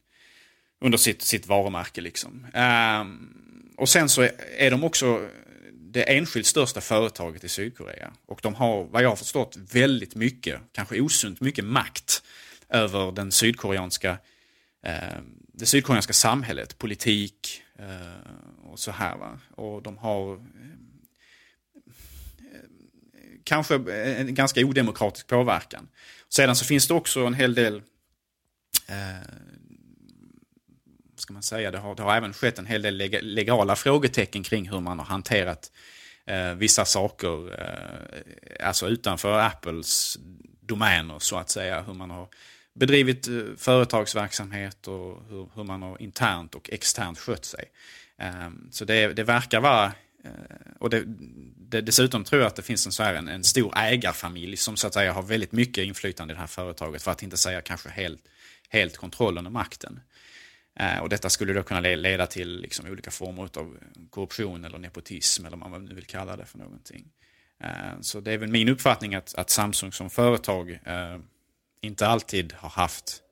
under 0.80 0.98
sitt, 0.98 1.22
sitt 1.22 1.46
varumärke. 1.46 2.00
Liksom. 2.00 2.46
Ehm, 2.54 3.72
och 3.76 3.88
sen 3.88 4.08
så 4.08 4.22
är, 4.22 4.32
är 4.58 4.70
de 4.70 4.84
också 4.84 5.28
det 5.72 6.02
enskilt 6.02 6.46
största 6.46 6.80
företaget 6.80 7.44
i 7.44 7.48
Sydkorea. 7.48 8.12
Och 8.26 8.40
de 8.42 8.54
har, 8.54 8.84
vad 8.84 9.02
jag 9.02 9.08
har 9.08 9.16
förstått, 9.16 9.56
väldigt 9.56 10.14
mycket, 10.14 10.60
kanske 10.72 11.00
osunt 11.00 11.40
mycket 11.40 11.64
makt 11.64 12.22
över 12.68 13.12
den 13.12 13.32
sydkoreanska, 13.32 14.18
eh, 14.82 15.18
det 15.52 15.66
sydkoreanska 15.66 16.12
samhället, 16.12 16.78
politik 16.78 17.62
eh, 17.78 18.70
och 18.70 18.78
så 18.78 18.90
här. 18.90 19.16
Va? 19.16 19.38
Och 19.54 19.82
de 19.82 19.98
har 19.98 20.34
ehm, 20.34 20.76
kanske 23.44 23.74
en 23.94 24.34
ganska 24.34 24.60
odemokratisk 24.60 25.26
påverkan. 25.26 25.88
Sedan 26.28 26.56
så 26.56 26.64
finns 26.64 26.88
det 26.88 26.94
också 26.94 27.20
en 27.20 27.34
hel 27.34 27.54
del 27.54 27.82
eh, 28.88 28.96
ska 31.26 31.32
man 31.32 31.42
säga, 31.42 31.70
det 31.70 31.78
har, 31.78 31.94
det 31.94 32.02
har 32.02 32.16
även 32.16 32.32
skett 32.32 32.58
en 32.58 32.66
hel 32.66 32.82
del 32.82 32.96
leg 32.96 33.18
legala 33.22 33.76
frågetecken 33.76 34.42
kring 34.42 34.68
hur 34.68 34.80
man 34.80 34.98
har 34.98 35.06
hanterat 35.06 35.72
eh, 36.26 36.52
vissa 36.54 36.84
saker, 36.84 37.60
eh, 37.60 38.66
alltså 38.66 38.88
utanför 38.88 39.38
Apples 39.38 40.18
domäner 40.60 41.18
så 41.18 41.36
att 41.36 41.50
säga. 41.50 41.82
Hur 41.82 41.94
man 41.94 42.10
har 42.10 42.28
bedrivit 42.74 43.28
eh, 43.28 43.34
företagsverksamhet 43.56 44.88
och 44.88 45.22
hur, 45.28 45.48
hur, 45.54 45.64
man 45.64 45.82
har 45.82 46.02
internt 46.02 46.54
och 46.54 46.70
externt 46.70 47.18
skött 47.18 47.44
sig. 47.44 47.64
Eh, 48.18 48.50
så 48.70 48.84
det, 48.84 49.12
det 49.12 49.24
verkar 49.24 49.60
vara 49.60 49.84
eh, 50.24 50.30
och 50.78 50.90
det, 50.90 51.04
det, 51.56 51.80
dessutom 51.80 52.24
tror 52.24 52.40
jag 52.40 52.48
att 52.48 52.56
det 52.56 52.62
finns 52.62 52.86
en, 52.86 52.92
så 52.92 53.02
här, 53.02 53.14
en, 53.14 53.28
en, 53.28 53.44
stor 53.44 53.72
ägarfamilj 53.76 54.56
som 54.56 54.76
så 54.76 54.86
att 54.86 54.94
säga 54.94 55.12
har 55.12 55.22
väldigt 55.22 55.52
mycket 55.52 55.84
inflytande 55.84 56.32
i 56.32 56.34
det 56.34 56.40
här 56.40 56.46
företaget. 56.46 57.02
För 57.02 57.10
att 57.10 57.22
inte 57.22 57.36
säga 57.36 57.60
kanske 57.60 57.88
helt, 57.88 58.20
helt 58.68 58.96
kontrollen 58.96 59.46
och 59.46 59.52
makten. 59.52 60.00
Eh, 60.80 60.98
och 60.98 61.08
detta 61.08 61.30
skulle 61.30 61.52
då 61.52 61.62
kunna 61.62 61.80
leda 61.80 62.26
till 62.26 62.60
liksom 62.60 62.86
olika 62.90 63.10
former 63.10 63.42
av 63.42 63.76
korruption 64.10 64.64
eller 64.64 64.78
nepotism 64.78 65.46
eller 65.46 65.56
vad 65.56 65.70
man 65.70 65.84
nu 65.84 65.94
vill 65.94 66.06
kalla 66.06 66.36
det 66.36 66.44
för 66.44 66.58
någonting. 66.58 67.04
Eh, 67.62 68.00
så 68.00 68.20
det 68.20 68.32
är 68.32 68.38
väl 68.38 68.48
min 68.48 68.68
uppfattning 68.68 69.14
att, 69.14 69.34
att 69.34 69.50
Samsung 69.50 69.92
som 69.92 70.10
företag 70.10 70.70
eh, 70.70 71.18
inte 71.80 72.06
alltid 72.06 72.52
har 72.52 72.70
haft 72.70 73.22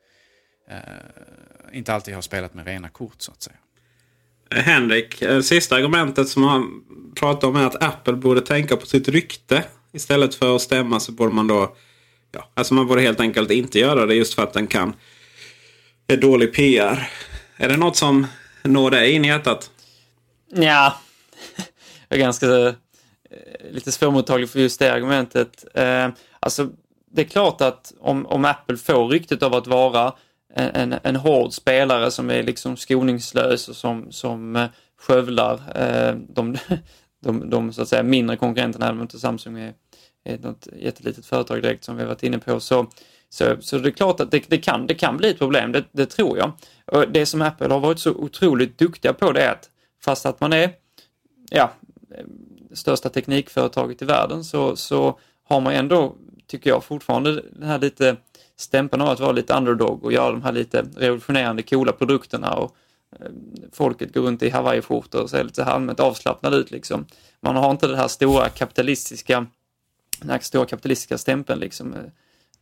inte 1.72 1.94
alltid 1.94 2.14
har 2.14 2.22
spelat 2.22 2.54
med 2.54 2.66
rena 2.66 2.88
kort 2.88 3.14
så 3.18 3.32
att 3.32 3.42
säga. 3.42 3.56
Henrik, 4.50 5.22
sista 5.42 5.76
argumentet 5.76 6.28
som 6.28 6.42
han 6.42 6.84
pratar 7.14 7.48
om 7.48 7.56
är 7.56 7.66
att 7.66 7.82
Apple 7.82 8.12
borde 8.12 8.40
tänka 8.40 8.76
på 8.76 8.86
sitt 8.86 9.08
rykte. 9.08 9.64
Istället 9.92 10.34
för 10.34 10.56
att 10.56 10.62
stämma 10.62 11.00
så 11.00 11.12
borde 11.12 11.34
man 11.34 11.46
då... 11.46 11.76
Ja, 12.32 12.50
alltså 12.54 12.74
man 12.74 12.86
borde 12.86 13.00
helt 13.00 13.20
enkelt 13.20 13.50
inte 13.50 13.78
göra 13.78 14.06
det 14.06 14.14
just 14.14 14.34
för 14.34 14.42
att 14.42 14.52
den 14.52 14.66
kan... 14.66 14.94
är 16.06 16.16
dålig 16.16 16.54
PR. 16.54 17.10
Är 17.56 17.68
det 17.68 17.76
något 17.76 17.96
som 17.96 18.26
når 18.62 18.90
dig 18.90 19.12
in 19.12 19.24
i 19.24 19.28
hjärtat? 19.28 19.70
Ja, 20.54 20.96
jag 22.08 22.18
är 22.18 22.22
ganska 22.22 22.46
eh, 22.46 22.74
lite 23.70 23.92
svårmottaglig 23.92 24.48
för 24.48 24.60
just 24.60 24.78
det 24.78 24.92
argumentet. 24.92 25.64
Eh, 25.74 26.08
alltså, 26.40 26.70
det 27.10 27.22
är 27.22 27.26
klart 27.26 27.60
att 27.60 27.92
om, 28.00 28.26
om 28.26 28.44
Apple 28.44 28.76
får 28.76 29.08
ryktet 29.08 29.42
av 29.42 29.54
att 29.54 29.66
vara 29.66 30.12
en, 30.54 30.92
en, 30.92 30.98
en 31.02 31.16
hård 31.16 31.52
spelare 31.52 32.10
som 32.10 32.30
är 32.30 32.42
liksom 32.42 32.76
skoningslös 32.76 33.68
och 33.68 33.76
som, 33.76 34.12
som 34.12 34.56
eh, 34.56 34.66
skövlar 35.00 35.60
de, 36.34 36.56
de, 37.22 37.50
de, 37.50 37.72
så 37.72 37.82
att 37.82 37.88
säga 37.88 38.02
mindre 38.02 38.36
konkurrenterna, 38.36 38.86
även 38.86 38.98
om 38.98 39.02
inte 39.02 39.18
Samsung 39.18 39.58
är, 39.58 39.74
är 40.24 40.38
något 40.38 40.68
jättelitet 40.76 41.26
företag 41.26 41.62
direkt 41.62 41.84
som 41.84 41.96
vi 41.96 42.04
varit 42.04 42.22
inne 42.22 42.38
på, 42.38 42.60
så, 42.60 42.86
så, 43.34 43.56
så 43.60 43.78
det 43.78 43.88
är 43.88 43.90
klart 43.90 44.20
att 44.20 44.30
det, 44.30 44.42
det, 44.48 44.58
kan, 44.58 44.86
det 44.86 44.94
kan 44.94 45.16
bli 45.16 45.30
ett 45.30 45.38
problem, 45.38 45.72
det, 45.72 45.84
det, 45.92 46.06
tror 46.06 46.38
jag. 46.38 46.52
Och 46.84 47.08
det 47.08 47.26
som 47.26 47.42
Apple 47.42 47.68
har 47.68 47.80
varit 47.80 47.98
så 47.98 48.10
otroligt 48.10 48.78
duktiga 48.78 49.12
på 49.12 49.32
det 49.32 49.42
är 49.42 49.52
att 49.52 49.70
fast 50.04 50.26
att 50.26 50.40
man 50.40 50.52
är 50.52 50.72
ja, 51.50 51.72
största 52.72 53.08
teknikföretaget 53.08 54.02
i 54.02 54.04
världen 54.04 54.44
så, 54.44 54.76
så 54.76 55.18
har 55.44 55.60
man 55.60 55.72
ändå, 55.72 56.14
tycker 56.46 56.70
jag, 56.70 56.84
fortfarande 56.84 57.32
den 57.32 57.68
här 57.68 57.78
lite 57.78 58.16
stämpeln 58.56 59.02
av 59.02 59.08
att 59.08 59.20
vara 59.20 59.32
lite 59.32 59.54
underdog 59.54 60.04
och 60.04 60.12
göra 60.12 60.30
de 60.30 60.42
här 60.42 60.52
lite 60.52 60.84
revolutionerande 60.96 61.62
coola 61.62 61.92
produkterna 61.92 62.54
och 62.54 62.76
eh, 63.20 63.26
folket 63.72 64.14
går 64.14 64.22
runt 64.22 64.42
i 64.42 64.50
hawaiiskjortor 64.50 65.22
och 65.22 65.30
ser 65.30 65.44
lite 65.44 65.64
allmänt 65.64 66.00
avslappnade 66.00 66.56
ut 66.56 66.70
liksom. 66.70 67.06
Man 67.40 67.56
har 67.56 67.70
inte 67.70 67.86
det 67.86 67.96
här 67.96 68.08
stora 68.08 68.48
kapitalistiska, 68.48 69.46
den 70.20 70.30
här 70.30 70.38
stora 70.38 70.66
kapitalistiska 70.66 71.18
stämpeln 71.18 71.60
liksom 71.60 71.94
Eh, 71.94 72.00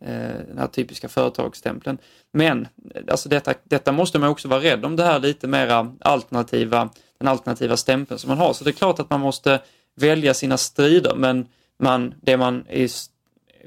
Eh, 0.05 0.47
den 0.49 0.59
här 0.59 0.67
typiska 0.67 1.09
företagsstämpeln. 1.09 1.99
Men 2.33 2.69
alltså 3.11 3.29
detta, 3.29 3.55
detta 3.65 3.93
måste 3.93 4.19
man 4.19 4.29
också 4.29 4.49
vara 4.49 4.61
rädd 4.61 4.85
om 4.85 4.97
det 4.97 5.05
här 5.05 5.19
lite 5.19 5.47
mera 5.47 5.95
alternativa, 6.01 6.91
den 7.19 7.29
alternativa 7.29 7.77
stämpeln 7.77 8.19
som 8.19 8.29
man 8.29 8.39
har. 8.39 8.53
Så 8.53 8.65
det 8.65 8.71
är 8.71 8.73
klart 8.73 9.01
att 9.01 9.11
man 9.11 9.21
måste 9.21 9.61
välja 9.95 10.35
sina 10.35 10.57
strider 10.57 11.15
men 11.17 11.47
man, 11.79 12.15
det 12.23 12.37
man 12.37 12.67
i 12.69 12.89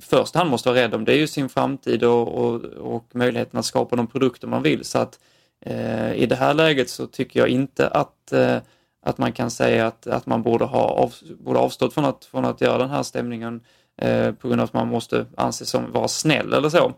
första 0.02 0.40
hand 0.40 0.52
måste 0.52 0.70
vara 0.70 0.80
rädd 0.80 0.94
om 0.94 1.06
det 1.06 1.14
är 1.14 1.18
ju 1.18 1.28
sin 1.28 1.50
framtid 1.50 2.04
och, 2.04 2.28
och, 2.28 2.64
och 2.64 3.06
möjligheten 3.14 3.60
att 3.60 3.66
skapa 3.66 3.96
de 3.96 4.08
produkter 4.08 4.48
man 4.48 4.64
vill. 4.64 4.86
Så 4.86 5.00
att 5.00 5.20
eh, 5.62 6.14
i 6.14 6.26
det 6.26 6.36
här 6.36 6.54
läget 6.54 6.90
så 6.90 7.08
tycker 7.08 7.40
jag 7.40 7.50
inte 7.50 7.88
att 7.88 8.32
eh, 8.32 8.58
att 9.06 9.18
man 9.18 9.32
kan 9.32 9.52
säga 9.52 9.88
att, 9.88 10.08
att 10.08 10.26
man 10.26 10.44
borde 10.44 10.66
ha 10.66 10.84
av, 10.84 11.14
borde 11.40 11.60
avstått 11.60 11.94
från 11.94 12.06
att, 12.06 12.26
från 12.26 12.46
att 12.46 12.62
göra 12.62 12.78
den 12.78 12.90
här 12.90 13.04
stämningen 13.04 13.62
eh, 13.98 14.32
på 14.32 14.48
grund 14.48 14.62
av 14.62 14.66
att 14.66 14.74
man 14.74 14.88
måste 14.88 15.26
anses 15.38 15.70
som 15.70 15.92
vara 15.92 16.08
snäll 16.08 16.54
eller 16.54 16.70
så. 16.70 16.94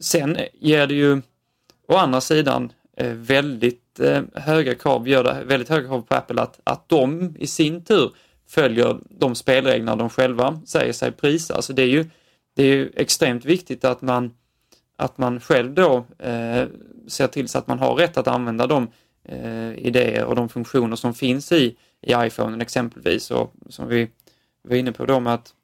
Sen 0.00 0.38
ger 0.54 0.86
det 0.86 0.94
ju 0.94 1.22
å 1.88 1.96
andra 1.96 2.20
sidan 2.20 2.72
eh, 2.96 3.12
väldigt 3.12 4.00
eh, 4.00 4.22
höga 4.34 4.74
krav, 4.74 5.08
gör 5.08 5.24
det 5.24 5.44
väldigt 5.44 5.68
höga 5.68 5.88
krav 5.88 6.02
på 6.02 6.14
Apple 6.14 6.42
att, 6.42 6.60
att 6.64 6.88
de 6.88 7.34
i 7.38 7.46
sin 7.46 7.84
tur 7.84 8.10
följer 8.48 8.98
de 9.10 9.34
spelregler 9.34 9.96
de 9.96 10.10
själva 10.10 10.60
säger 10.66 10.92
sig 10.92 11.12
prisa. 11.12 11.54
Alltså 11.54 11.72
det 11.72 11.82
är 11.82 11.86
ju, 11.86 12.06
det 12.54 12.62
är 12.62 12.66
ju 12.66 12.92
extremt 12.96 13.44
viktigt 13.44 13.84
att 13.84 14.02
man, 14.02 14.34
att 14.96 15.18
man 15.18 15.40
själv 15.40 15.74
då 15.74 16.04
eh, 16.18 16.64
ser 17.08 17.26
till 17.26 17.48
så 17.48 17.58
att 17.58 17.66
man 17.66 17.78
har 17.78 17.94
rätt 17.94 18.16
att 18.16 18.28
använda 18.28 18.66
de 18.66 18.88
eh, 19.24 19.74
idéer 19.74 20.24
och 20.24 20.36
de 20.36 20.48
funktioner 20.48 20.96
som 20.96 21.14
finns 21.14 21.52
i, 21.52 21.76
i 22.02 22.12
iPhone 22.14 22.62
exempelvis 22.62 23.30
och 23.30 23.54
som 23.68 23.88
vi 23.88 24.08
var 24.62 24.76
inne 24.76 24.92
på 24.92 25.06
då 25.06 25.20
med 25.20 25.34
att 25.34 25.54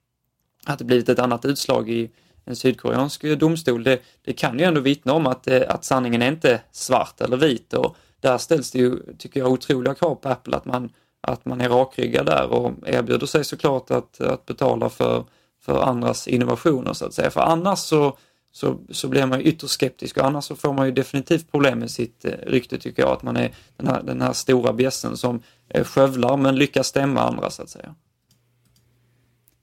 att 0.67 0.79
det 0.79 0.85
blivit 0.85 1.09
ett 1.09 1.19
annat 1.19 1.45
utslag 1.45 1.91
i 1.91 2.11
en 2.45 2.57
sydkoreansk 2.57 3.39
domstol, 3.39 3.85
det, 3.85 3.99
det 4.25 4.33
kan 4.33 4.59
ju 4.59 4.65
ändå 4.65 4.81
vittna 4.81 5.13
om 5.13 5.27
att, 5.27 5.49
eh, 5.49 5.63
att 5.69 5.85
sanningen 5.85 6.23
är 6.23 6.29
inte 6.29 6.61
svart 6.73 7.21
eller 7.21 7.37
vit 7.37 7.75
och 7.75 7.97
där 8.21 8.39
ställs 8.39 8.71
det 8.71 8.79
ju, 8.79 8.99
tycker 9.19 9.41
jag, 9.41 9.53
otroliga 9.53 9.95
krav 9.95 10.15
på 10.15 10.29
Apple 10.29 10.57
att 10.57 10.65
man, 10.65 10.93
att 11.21 11.45
man 11.45 11.61
är 11.61 11.69
rakryggad 11.69 12.27
där 12.27 12.47
och 12.53 12.73
erbjuder 12.87 13.27
sig 13.27 13.45
såklart 13.45 13.91
att, 13.91 14.21
att 14.21 14.47
betala 14.47 14.89
för, 14.89 15.25
för 15.63 15.83
andras 15.83 16.29
innovationer 16.29 16.93
så 16.93 17.07
att 17.07 17.15
säga. 17.15 17.31
För 17.31 17.41
annars 17.41 17.79
så, 17.79 18.17
så, 18.53 18.79
så 18.91 19.09
blir 19.09 19.27
man 19.27 19.41
ju 19.41 19.45
ytterst 19.45 19.73
skeptisk 19.73 20.17
och 20.17 20.25
annars 20.25 20.45
så 20.45 20.57
får 20.57 20.73
man 20.73 20.87
ju 20.87 20.93
definitivt 20.93 21.51
problem 21.51 21.79
med 21.79 21.91
sitt 21.91 22.25
eh, 22.25 22.31
rykte 22.47 22.79
tycker 22.79 23.03
jag, 23.03 23.13
att 23.13 23.23
man 23.23 23.37
är 23.37 23.55
den 23.77 23.87
här, 23.87 24.03
den 24.03 24.23
här 24.23 24.33
stora 24.33 24.73
bjässen 24.73 25.17
som 25.17 25.43
eh, 25.69 25.85
skövlar 25.85 26.37
men 26.37 26.57
lyckas 26.57 26.87
stämma 26.87 27.21
andra 27.21 27.51
så 27.51 27.63
att 27.63 27.71
säga. 27.71 27.95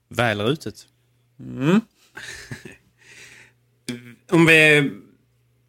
Väl 0.08 0.40
rutet. 0.40 0.86
Mm. 1.40 1.80
om 4.30 4.46
vi... 4.46 4.90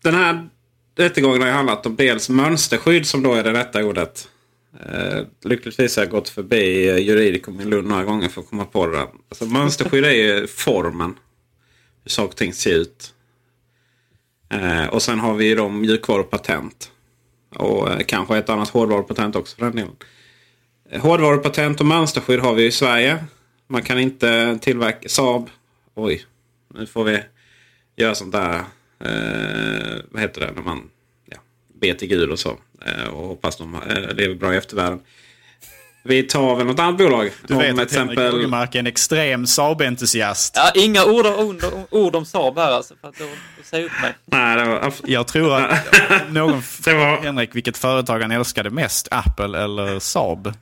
Den 0.04 0.15
här 0.15 0.49
rättegången 0.95 1.41
har 1.41 1.47
ju 1.47 1.54
handlat 1.54 1.86
om 1.86 1.95
dels 1.95 2.30
mönsterskydd 2.30 3.08
som 3.08 3.23
då 3.23 3.34
är 3.34 3.43
det 3.43 3.54
rätta 3.54 3.86
ordet. 3.86 4.30
Eh, 4.86 5.25
lyckligtvis 5.43 5.95
har 5.95 6.04
jag 6.04 6.12
gått 6.12 6.30
förbi 6.30 6.86
juridikum 7.02 7.62
i 7.62 7.65
Lund 7.65 7.88
några 7.88 8.04
gånger 8.04 8.30
för 8.30 8.41
att 8.41 8.49
komma 8.49 8.65
på 8.65 8.88
det. 8.88 9.08
Alltså, 9.30 9.45
mönsterskydd 9.45 10.06
är 10.06 10.12
ju 10.12 10.47
formen. 10.58 11.15
Hur 12.04 12.10
saker 12.10 12.30
och 12.30 12.36
ting 12.36 12.54
ser 12.54 12.75
ut. 12.75 13.13
Eh, 14.49 14.86
och 14.86 15.02
sen 15.02 15.19
har 15.19 15.34
vi 15.34 15.56
då 15.56 15.69
mjukvarupatent. 15.69 16.91
Och 17.56 17.91
eh, 17.91 17.99
kanske 17.99 18.38
ett 18.38 18.49
annat 18.49 18.69
hårdvarupatent 18.69 19.36
också 19.36 19.56
för 19.56 19.65
den 19.65 19.75
delen. 19.75 19.95
Eh, 20.89 21.02
hårdvarupatent 21.02 21.80
och 21.80 21.86
mönsterskydd 21.86 22.39
har 22.39 22.54
vi 22.54 22.65
i 22.65 22.71
Sverige. 22.71 23.23
Man 23.71 23.82
kan 23.82 23.99
inte 23.99 24.60
tillverka 24.62 25.10
Saab. 25.10 25.49
Oj, 25.95 26.25
nu 26.73 26.86
får 26.86 27.03
vi 27.03 27.19
göra 27.95 28.15
sånt 28.15 28.32
där. 28.32 28.55
Eh, 28.99 29.97
vad 30.12 30.21
heter 30.21 30.41
det 30.41 30.51
när 30.55 30.62
man 30.62 30.89
ja, 31.25 31.38
ber 31.82 31.93
till 31.93 32.08
Gud 32.08 32.32
och 32.32 32.39
så. 32.39 32.58
Eh, 32.86 33.08
och 33.08 33.27
hoppas 33.27 33.58
de 33.58 33.75
eh, 33.75 34.15
lever 34.15 34.36
bra 34.36 34.53
i 34.53 34.58
eftervärlden. 34.58 34.99
Vi 36.03 36.23
tar 36.23 36.55
väl 36.55 36.67
något 36.67 36.79
annat 36.79 36.97
bolag. 36.97 37.32
Du 37.47 37.55
vet 37.55 37.73
att 37.73 37.84
exempel... 37.84 38.17
Henrik 38.17 38.34
Ågermark 38.34 38.75
är 38.75 38.79
en 38.79 38.88
extrem 38.88 39.45
Saab-entusiast. 39.45 40.53
Ja, 40.55 40.71
inga 40.75 41.05
ord, 41.05 41.25
ord, 41.25 41.63
ord 41.89 42.15
om 42.15 42.25
Saab 42.25 42.58
här 42.58 42.71
alltså. 42.71 42.95
För 43.01 43.08
att 43.08 43.17
då, 43.17 43.25
då 43.58 43.63
säger 43.63 43.86
upp 43.86 44.01
mig. 44.01 44.13
Nej, 44.25 44.58
det 44.58 44.65
var... 44.65 44.93
Jag 45.05 45.27
tror 45.27 45.55
att 45.55 46.32
någon 46.32 46.62
frågar 46.84 47.21
Henrik 47.21 47.55
vilket 47.55 47.77
företag 47.77 48.19
han 48.19 48.32
älskade 48.32 48.69
mest. 48.69 49.08
Apple 49.12 49.63
eller 49.63 49.99
Saab 49.99 50.53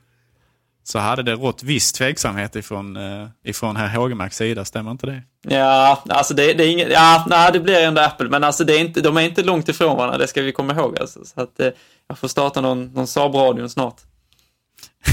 så 0.89 0.99
hade 0.99 1.23
det 1.23 1.33
rått 1.33 1.63
viss 1.63 1.91
tveksamhet 1.91 2.55
ifrån, 2.55 2.97
uh, 2.97 3.27
ifrån 3.43 3.75
herr 3.75 3.97
Hågemarks 3.97 4.37
sida, 4.37 4.65
stämmer 4.65 4.91
inte 4.91 5.05
det? 5.05 5.21
Ja, 5.47 6.03
alltså 6.09 6.33
det, 6.33 6.53
det 6.53 6.63
är 6.63 6.71
inget, 6.71 6.91
ja, 6.91 7.25
nej, 7.29 7.49
det 7.53 7.59
blir 7.59 7.81
ändå 7.81 8.01
Apple, 8.01 8.29
men 8.29 8.43
alltså 8.43 8.63
det 8.63 8.73
är 8.73 8.79
inte, 8.79 9.01
de 9.01 9.17
är 9.17 9.21
inte 9.21 9.43
långt 9.43 9.69
ifrån 9.69 9.97
varandra, 9.97 10.17
det 10.17 10.27
ska 10.27 10.41
vi 10.41 10.51
komma 10.51 10.73
ihåg 10.73 10.99
alltså. 10.99 11.25
Så 11.25 11.41
att 11.41 11.59
uh, 11.59 11.67
jag 12.07 12.19
får 12.19 12.27
starta 12.27 12.61
någon, 12.61 12.85
någon 12.85 13.07
Saab-radion 13.07 13.69
snart. 13.69 13.95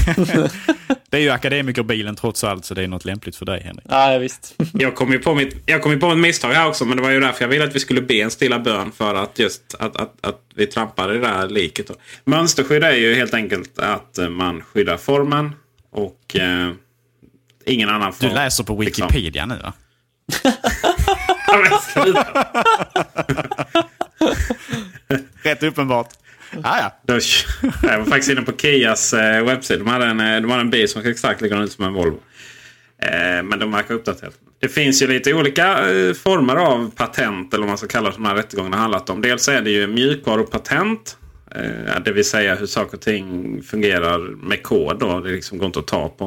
det 1.09 1.17
är 1.17 1.21
ju 1.21 1.29
akademikerbilen 1.29 2.15
trots 2.15 2.43
allt, 2.43 2.65
så 2.65 2.73
det 2.73 2.83
är 2.83 2.87
något 2.87 3.05
lämpligt 3.05 3.35
för 3.35 3.45
dig 3.45 3.61
Henrik. 3.63 3.85
Ja, 3.89 4.17
visst. 4.17 4.55
jag 4.73 4.95
kom 4.95 5.11
ju 5.11 5.19
på 5.19 5.35
mitt, 5.35 5.55
jag 5.65 5.81
kom 5.81 5.91
ju 5.91 5.99
på 5.99 6.11
ett 6.11 6.17
misstag 6.17 6.49
här 6.49 6.67
också, 6.67 6.85
men 6.85 6.97
det 6.97 7.03
var 7.03 7.09
ju 7.09 7.19
därför 7.19 7.43
jag 7.43 7.49
ville 7.49 7.63
att 7.63 7.75
vi 7.75 7.79
skulle 7.79 8.01
be 8.01 8.15
en 8.15 8.31
stilla 8.31 8.59
bön 8.59 8.91
för 8.91 9.15
att 9.15 9.39
just 9.39 9.75
att, 9.79 9.95
att, 9.95 10.13
att 10.21 10.41
vi 10.55 10.67
trampade 10.67 11.15
i 11.15 11.17
det 11.17 11.27
här 11.27 11.49
liket. 11.49 11.91
Mönsterskydd 12.25 12.83
är 12.83 12.93
ju 12.93 13.15
helt 13.15 13.33
enkelt 13.33 13.79
att 13.79 14.19
man 14.29 14.61
skyddar 14.61 14.97
formen 14.97 15.51
och 15.95 16.35
eh, 16.35 16.71
ingen 17.65 17.89
annan 17.89 18.11
Du 18.19 18.27
form. 18.27 18.35
läser 18.35 18.63
på 18.63 18.81
liksom. 18.81 19.07
Wikipedia 19.07 19.45
nu 19.45 19.55
va? 19.63 19.73
Rätt 25.43 25.63
uppenbart. 25.63 26.09
Ah, 26.63 26.77
ja. 26.79 26.99
Då- 27.03 27.13
Jag 27.83 27.97
var 27.99 28.05
faktiskt 28.05 28.29
inne 28.31 28.41
på 28.41 28.51
Kias 28.57 29.13
eh, 29.13 29.43
webbsida. 29.43 29.79
De 29.83 29.87
hade 29.87 30.05
en, 30.05 30.19
eh, 30.19 30.41
de 30.41 30.49
hade 30.51 30.61
en 30.61 30.69
bil 30.69 30.89
som 30.89 31.01
exakt 31.05 31.41
likadant 31.41 31.65
ut 31.65 31.71
som 31.71 31.85
en 31.85 31.93
Volvo. 31.93 32.19
Eh, 33.01 33.43
men 33.43 33.59
de 33.59 33.71
verkar 33.71 33.93
uppdaterade. 33.93 34.35
Det 34.59 34.69
finns 34.69 35.01
ju 35.01 35.07
lite 35.07 35.33
olika 35.33 35.91
eh, 35.91 36.13
former 36.13 36.55
av 36.55 36.91
patent 36.95 37.53
eller 37.53 37.61
vad 37.61 37.67
man 37.69 37.77
ska 37.77 37.87
kalla 37.87 38.09
det, 38.09 38.15
som 38.15 38.23
de 38.23 38.29
här 38.29 38.35
rättegångarna 38.35 38.77
handlat 38.77 39.09
om. 39.09 39.21
Dels 39.21 39.47
är 39.47 39.61
det 39.61 39.69
ju 39.71 39.87
mjukvarupatent. 39.87 41.17
Eh, 41.55 41.99
det 42.05 42.11
vill 42.11 42.25
säga 42.25 42.55
hur 42.55 42.65
saker 42.65 42.97
och 42.97 43.01
ting 43.01 43.61
fungerar 43.63 44.19
med 44.19 44.63
kod. 44.63 44.99
Då. 44.99 45.19
Det 45.19 45.31
liksom 45.31 45.57
går 45.57 45.65
inte 45.65 45.79
att 45.79 45.87
ta 45.87 46.09
på. 46.09 46.25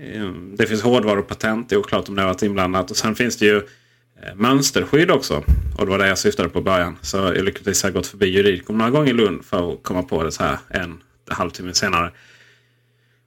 Eh, 0.00 0.30
Det 0.56 0.66
finns 0.66 0.82
hårdvarupatent. 0.82 1.68
Det 1.68 1.74
är 1.74 1.78
oklart 1.78 2.08
om 2.08 2.14
det 2.14 2.22
har 2.22 2.28
varit 2.28 2.42
inblandat. 2.42 2.90
Och 2.90 2.96
sen 2.96 3.14
finns 3.14 3.36
det 3.36 3.46
ju 3.46 3.56
eh, 3.56 4.34
mönsterskydd 4.36 5.10
också. 5.10 5.44
Och 5.78 5.84
det 5.84 5.90
var 5.90 5.98
det 5.98 6.08
jag 6.08 6.18
syftade 6.18 6.48
på 6.48 6.58
i 6.58 6.62
början. 6.62 6.96
Så 7.00 7.16
jag 7.16 7.44
lyckligtvis 7.44 7.82
har 7.82 7.90
jag 7.90 7.94
gått 7.94 8.06
förbi 8.06 8.26
juridikum 8.26 8.78
några 8.78 8.90
gånger 8.90 9.10
i 9.10 9.12
Lund 9.12 9.44
för 9.44 9.72
att 9.72 9.82
komma 9.82 10.02
på 10.02 10.22
det 10.22 10.32
så 10.32 10.42
här 10.42 10.58
en 10.68 11.02
halvtimme 11.30 11.74
senare. 11.74 12.10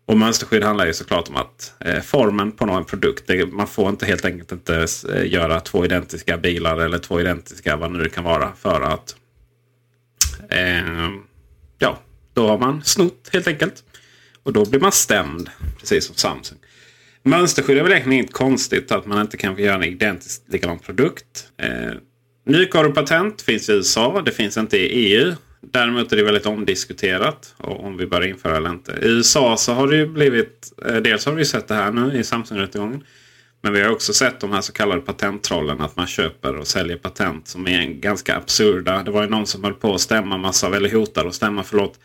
Och 0.07 0.17
mönsterskydd 0.17 0.63
handlar 0.63 0.86
ju 0.86 0.93
såklart 0.93 1.30
om 1.30 1.36
att 1.36 1.73
eh, 1.80 2.01
formen 2.01 2.51
på 2.51 2.65
någon 2.65 2.86
produkt. 2.86 3.23
Det, 3.28 3.45
man 3.45 3.67
får 3.67 3.89
inte 3.89 4.05
helt 4.05 4.26
enkelt 4.26 4.51
inte 4.51 4.88
eh, 5.13 5.32
göra 5.34 5.59
två 5.59 5.86
identiska 5.86 6.38
bilar 6.38 6.78
eller 6.78 6.97
två 6.97 7.21
identiska 7.21 7.76
vad 7.76 7.91
nu 7.91 8.03
det 8.03 8.09
kan 8.09 8.23
vara. 8.23 8.51
För 8.55 8.82
att 8.82 9.15
Eh, 10.76 11.09
ja, 11.80 11.99
då 12.34 12.47
har 12.47 12.57
man 12.57 12.84
snott 12.84 13.30
helt 13.34 13.47
enkelt. 13.47 13.84
Och 14.43 14.53
då 14.53 14.65
blir 14.65 14.80
man 14.80 14.91
stämd. 14.91 15.49
Precis 15.80 16.05
som 16.05 16.15
Samsung. 16.15 16.57
Mönsterskydd 17.23 17.78
är 17.78 17.84
väl 17.84 17.91
egentligen 17.91 18.19
inget 18.19 18.34
konstigt 18.34 18.91
att 18.91 19.05
man 19.05 19.21
inte 19.21 19.38
kan 19.38 19.55
få 19.55 19.61
göra 19.61 19.76
en 19.76 19.84
identiskt 19.84 20.43
likadan 20.47 20.80
produkt. 20.80 21.47
Eh, 21.57 21.93
Mjukvarupatent 22.45 23.41
finns 23.41 23.69
i 23.69 23.73
USA. 23.73 24.21
Det 24.21 24.32
finns 24.32 24.57
inte 24.57 24.78
i 24.78 24.88
EU. 24.88 25.34
Däremot 25.61 26.11
är 26.11 26.17
det 26.17 26.23
väldigt 26.23 26.45
omdiskuterat 26.45 27.55
om 27.57 27.97
vi 27.97 28.07
bör 28.07 28.28
införa 28.28 28.57
eller 28.57 28.69
inte. 28.69 28.91
I 28.91 29.07
USA 29.07 29.57
så 29.57 29.73
har 29.73 29.88
det 29.88 29.97
ju 29.97 30.07
blivit... 30.07 30.73
Eh, 30.86 30.95
dels 30.95 31.26
har 31.26 31.34
vi 31.34 31.45
sett 31.45 31.67
det 31.67 31.76
här 31.76 31.91
nu 31.91 32.19
i 32.19 32.23
Samsung-rättegången. 32.23 33.03
Men 33.66 33.74
vi 33.74 33.82
har 33.82 33.91
också 33.91 34.13
sett 34.13 34.39
de 34.39 34.51
här 34.51 34.61
så 34.61 34.74
kallade 34.74 35.01
patenttrollen. 35.01 35.82
Att 35.82 35.95
man 35.95 36.07
köper 36.07 36.55
och 36.55 36.68
säljer 36.68 36.97
patent 36.97 37.47
som 37.47 37.68
är 37.68 37.86
ganska 37.86 38.36
absurda. 38.38 39.03
Det 39.03 39.11
var 39.11 39.24
ju 39.24 39.30
någon 39.30 39.47
som 39.47 39.63
höll 39.63 39.74
på 39.74 39.93
att 39.93 40.01
stämma 40.01 40.38
massa, 40.38 40.76
eller 40.76 40.91
hotade 40.91 41.30
att 41.30 41.36
stämma, 41.36 41.63
förlåt, 41.63 41.99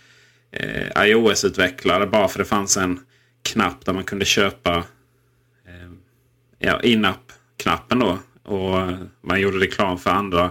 eh, 0.50 1.04
iOS-utvecklare 1.04 2.06
bara 2.06 2.28
för 2.28 2.38
det 2.38 2.44
fanns 2.44 2.76
en 2.76 3.00
knapp 3.42 3.84
där 3.84 3.92
man 3.92 4.04
kunde 4.04 4.24
köpa 4.24 4.76
eh, 5.66 5.90
ja, 6.58 6.82
in-app-knappen 6.82 7.98
då. 7.98 8.18
Och 8.42 8.92
man 9.20 9.40
gjorde 9.40 9.58
reklam 9.58 9.98
för 9.98 10.10
andra. 10.10 10.44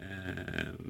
Eh, 0.00 0.86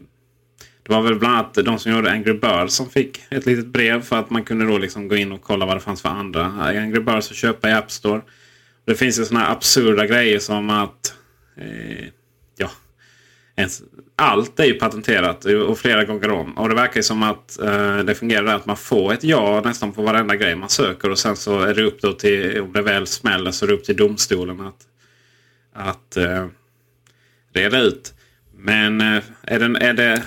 det 0.83 0.93
var 0.93 1.03
väl 1.03 1.19
bland 1.19 1.35
annat 1.35 1.55
de 1.55 1.79
som 1.79 1.93
gjorde 1.93 2.11
Angry 2.11 2.33
Birds 2.33 2.75
som 2.75 2.91
fick 2.91 3.25
ett 3.29 3.47
litet 3.47 3.67
brev 3.67 4.03
för 4.03 4.17
att 4.17 4.31
man 4.31 4.45
kunde 4.45 4.67
då 4.67 4.79
liksom 4.79 5.09
gå 5.09 5.17
in 5.17 5.33
och 5.33 5.43
kolla 5.43 5.67
vad 5.67 5.77
det 5.77 5.81
fanns 5.81 6.03
för 6.03 6.09
andra 6.09 6.45
Angry 6.45 7.01
Birds 7.01 7.31
att 7.31 7.37
köpa 7.37 7.71
i 7.71 7.73
App 7.73 7.91
Store. 7.91 8.21
Det 8.87 8.95
finns 8.95 9.19
ju 9.19 9.25
sådana 9.25 9.47
här 9.47 9.53
absurda 9.53 10.07
grejer 10.07 10.39
som 10.39 10.71
att 10.71 11.15
eh, 11.57 12.07
ja, 12.57 12.71
ens, 13.57 13.83
allt 14.17 14.61
är 14.61 14.65
ju 14.65 14.75
patenterat 14.75 15.45
och 15.45 15.79
flera 15.79 16.05
gånger 16.05 16.31
om. 16.31 16.59
Och 16.59 16.69
det 16.69 16.75
verkar 16.75 16.97
ju 16.97 17.03
som 17.03 17.23
att 17.23 17.59
eh, 17.59 17.99
det 17.99 18.15
fungerar 18.15 18.55
att 18.55 18.67
man 18.67 18.77
får 18.77 19.13
ett 19.13 19.25
ja 19.25 19.63
nästan 19.65 19.93
på 19.93 20.03
varenda 20.03 20.37
grej 20.37 20.57
man 20.57 20.69
söker. 20.69 21.11
Och 21.11 21.19
sen 21.19 21.37
så 21.37 21.61
är 21.61 21.75
det 21.75 21.83
upp 21.83 22.01
då 22.01 22.13
till, 22.13 22.61
om 22.61 22.73
det 22.73 22.83
väl 22.83 23.07
smäller, 23.07 23.51
så 23.51 23.65
är 23.65 23.69
det 23.69 23.75
upp 23.75 23.85
till 23.85 23.97
domstolen 23.97 24.61
att, 24.61 24.87
att 25.73 26.17
eh, 26.17 26.47
reda 27.53 27.81
ut. 27.81 28.15
Men 28.55 29.01
eh, 29.01 29.23
är, 29.43 29.59
det, 29.59 29.87
är 29.87 29.95
det... 29.95 30.23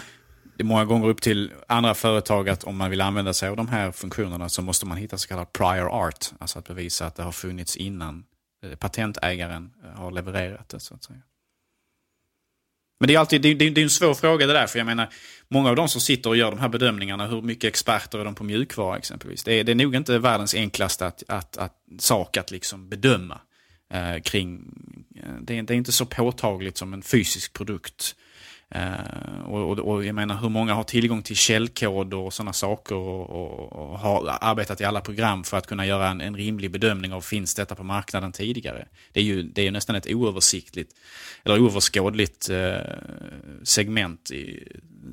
Det 0.58 0.64
är 0.64 0.66
många 0.66 0.86
gånger 0.86 1.08
upp 1.08 1.22
till 1.22 1.52
andra 1.68 1.94
företag 1.94 2.50
att 2.50 2.64
om 2.64 2.78
man 2.78 2.90
vill 2.90 3.02
använda 3.02 3.34
sig 3.34 3.50
av 3.50 3.56
de 3.56 3.68
här 3.68 3.92
funktionerna 3.92 4.50
så 4.50 4.62
måste 4.62 4.86
man 4.86 4.98
hitta 4.98 5.18
så 5.18 5.28
kallad 5.28 5.54
prior 5.54 6.06
art. 6.06 6.26
Alltså 6.40 6.60
att 6.60 6.68
bevisa 6.68 7.06
att 7.06 7.16
det 7.16 7.24
har 7.24 7.32
funnits 7.32 7.78
innan 7.78 8.24
Eh, 8.64 8.76
patentägaren 8.76 9.72
eh, 9.84 9.90
har 9.90 10.12
levererat 10.12 10.70
det. 10.70 10.80
så 10.80 10.96
att 10.96 11.04
säga. 11.04 11.20
Men 13.00 13.08
det 13.08 13.16
är 13.16 13.20
alltid 13.20 13.42
det 13.42 13.50
är, 13.50 13.56
det 13.56 13.82
är 13.82 13.84
en 13.84 13.90
svår 13.90 14.14
fråga 14.14 14.48
det 14.48 14.54
där. 14.54 14.68
För 14.68 14.80
jag 14.80 14.86
menar, 14.86 15.10
många 15.48 15.70
av 15.70 15.76
de 15.76 15.90
som 15.90 16.02
sitter 16.02 16.30
och 16.30 16.38
gör 16.38 16.52
de 16.52 16.60
här 16.60 16.70
bedömningarna, 16.70 17.28
hur 17.28 17.42
mycket 17.42 17.68
experter 17.68 18.20
är 18.20 18.26
de 18.26 18.36
på 18.36 18.44
mjukvara 18.44 18.98
exempelvis? 18.98 19.44
Det 19.44 19.54
är, 19.54 19.64
det 19.64 19.72
är 19.72 19.76
nog 19.76 19.96
inte 19.96 20.20
världens 20.20 20.56
enklaste 20.56 21.08
att, 21.08 21.24
att, 21.28 21.58
att, 21.58 21.74
sak 22.00 22.38
att 22.38 22.52
liksom 22.52 22.90
bedöma 22.90 23.42
eh, 23.94 24.22
kring... 24.22 24.74
Eh, 25.16 25.34
det, 25.42 25.58
är, 25.58 25.64
det 25.64 25.74
är 25.74 25.78
inte 25.78 25.92
så 25.92 26.06
påtagligt 26.06 26.78
som 26.78 26.94
en 26.94 27.02
fysisk 27.02 27.54
produkt. 27.54 28.16
Uh, 28.76 29.42
och, 29.46 29.72
och, 29.72 29.80
och 29.80 30.06
jag 30.06 30.16
menar 30.16 30.42
hur 30.42 30.50
många 30.50 30.74
har 30.74 30.84
tillgång 30.84 31.22
till 31.22 31.36
källkod 31.36 32.14
och 32.14 32.34
sådana 32.34 32.54
saker 32.54 32.96
och, 32.96 33.30
och, 33.30 33.74
och, 33.74 34.00
har 34.00 34.38
arbetat 34.42 34.82
i 34.82 34.84
alla 34.84 35.02
program 35.02 35.44
för 35.44 35.58
att 35.58 35.68
kunna 35.68 35.86
göra 35.86 36.08
en, 36.08 36.22
en, 36.22 36.36
rimlig 36.36 36.72
bedömning 36.72 37.14
av 37.14 37.22
finns 37.22 37.56
detta 37.56 37.76
på 37.76 37.84
marknaden 37.84 38.32
tidigare. 38.32 38.88
Det 39.12 39.20
är 39.20 39.24
ju, 39.24 39.44
det 39.44 39.62
är 39.62 39.66
ju 39.66 39.72
nästan 39.72 39.96
ett 39.96 40.08
oöversiktligt 40.08 40.96
eller 41.44 41.60
oöverskådligt 41.60 42.50
uh, 42.50 42.78
segment 43.64 44.32
i, 44.32 44.68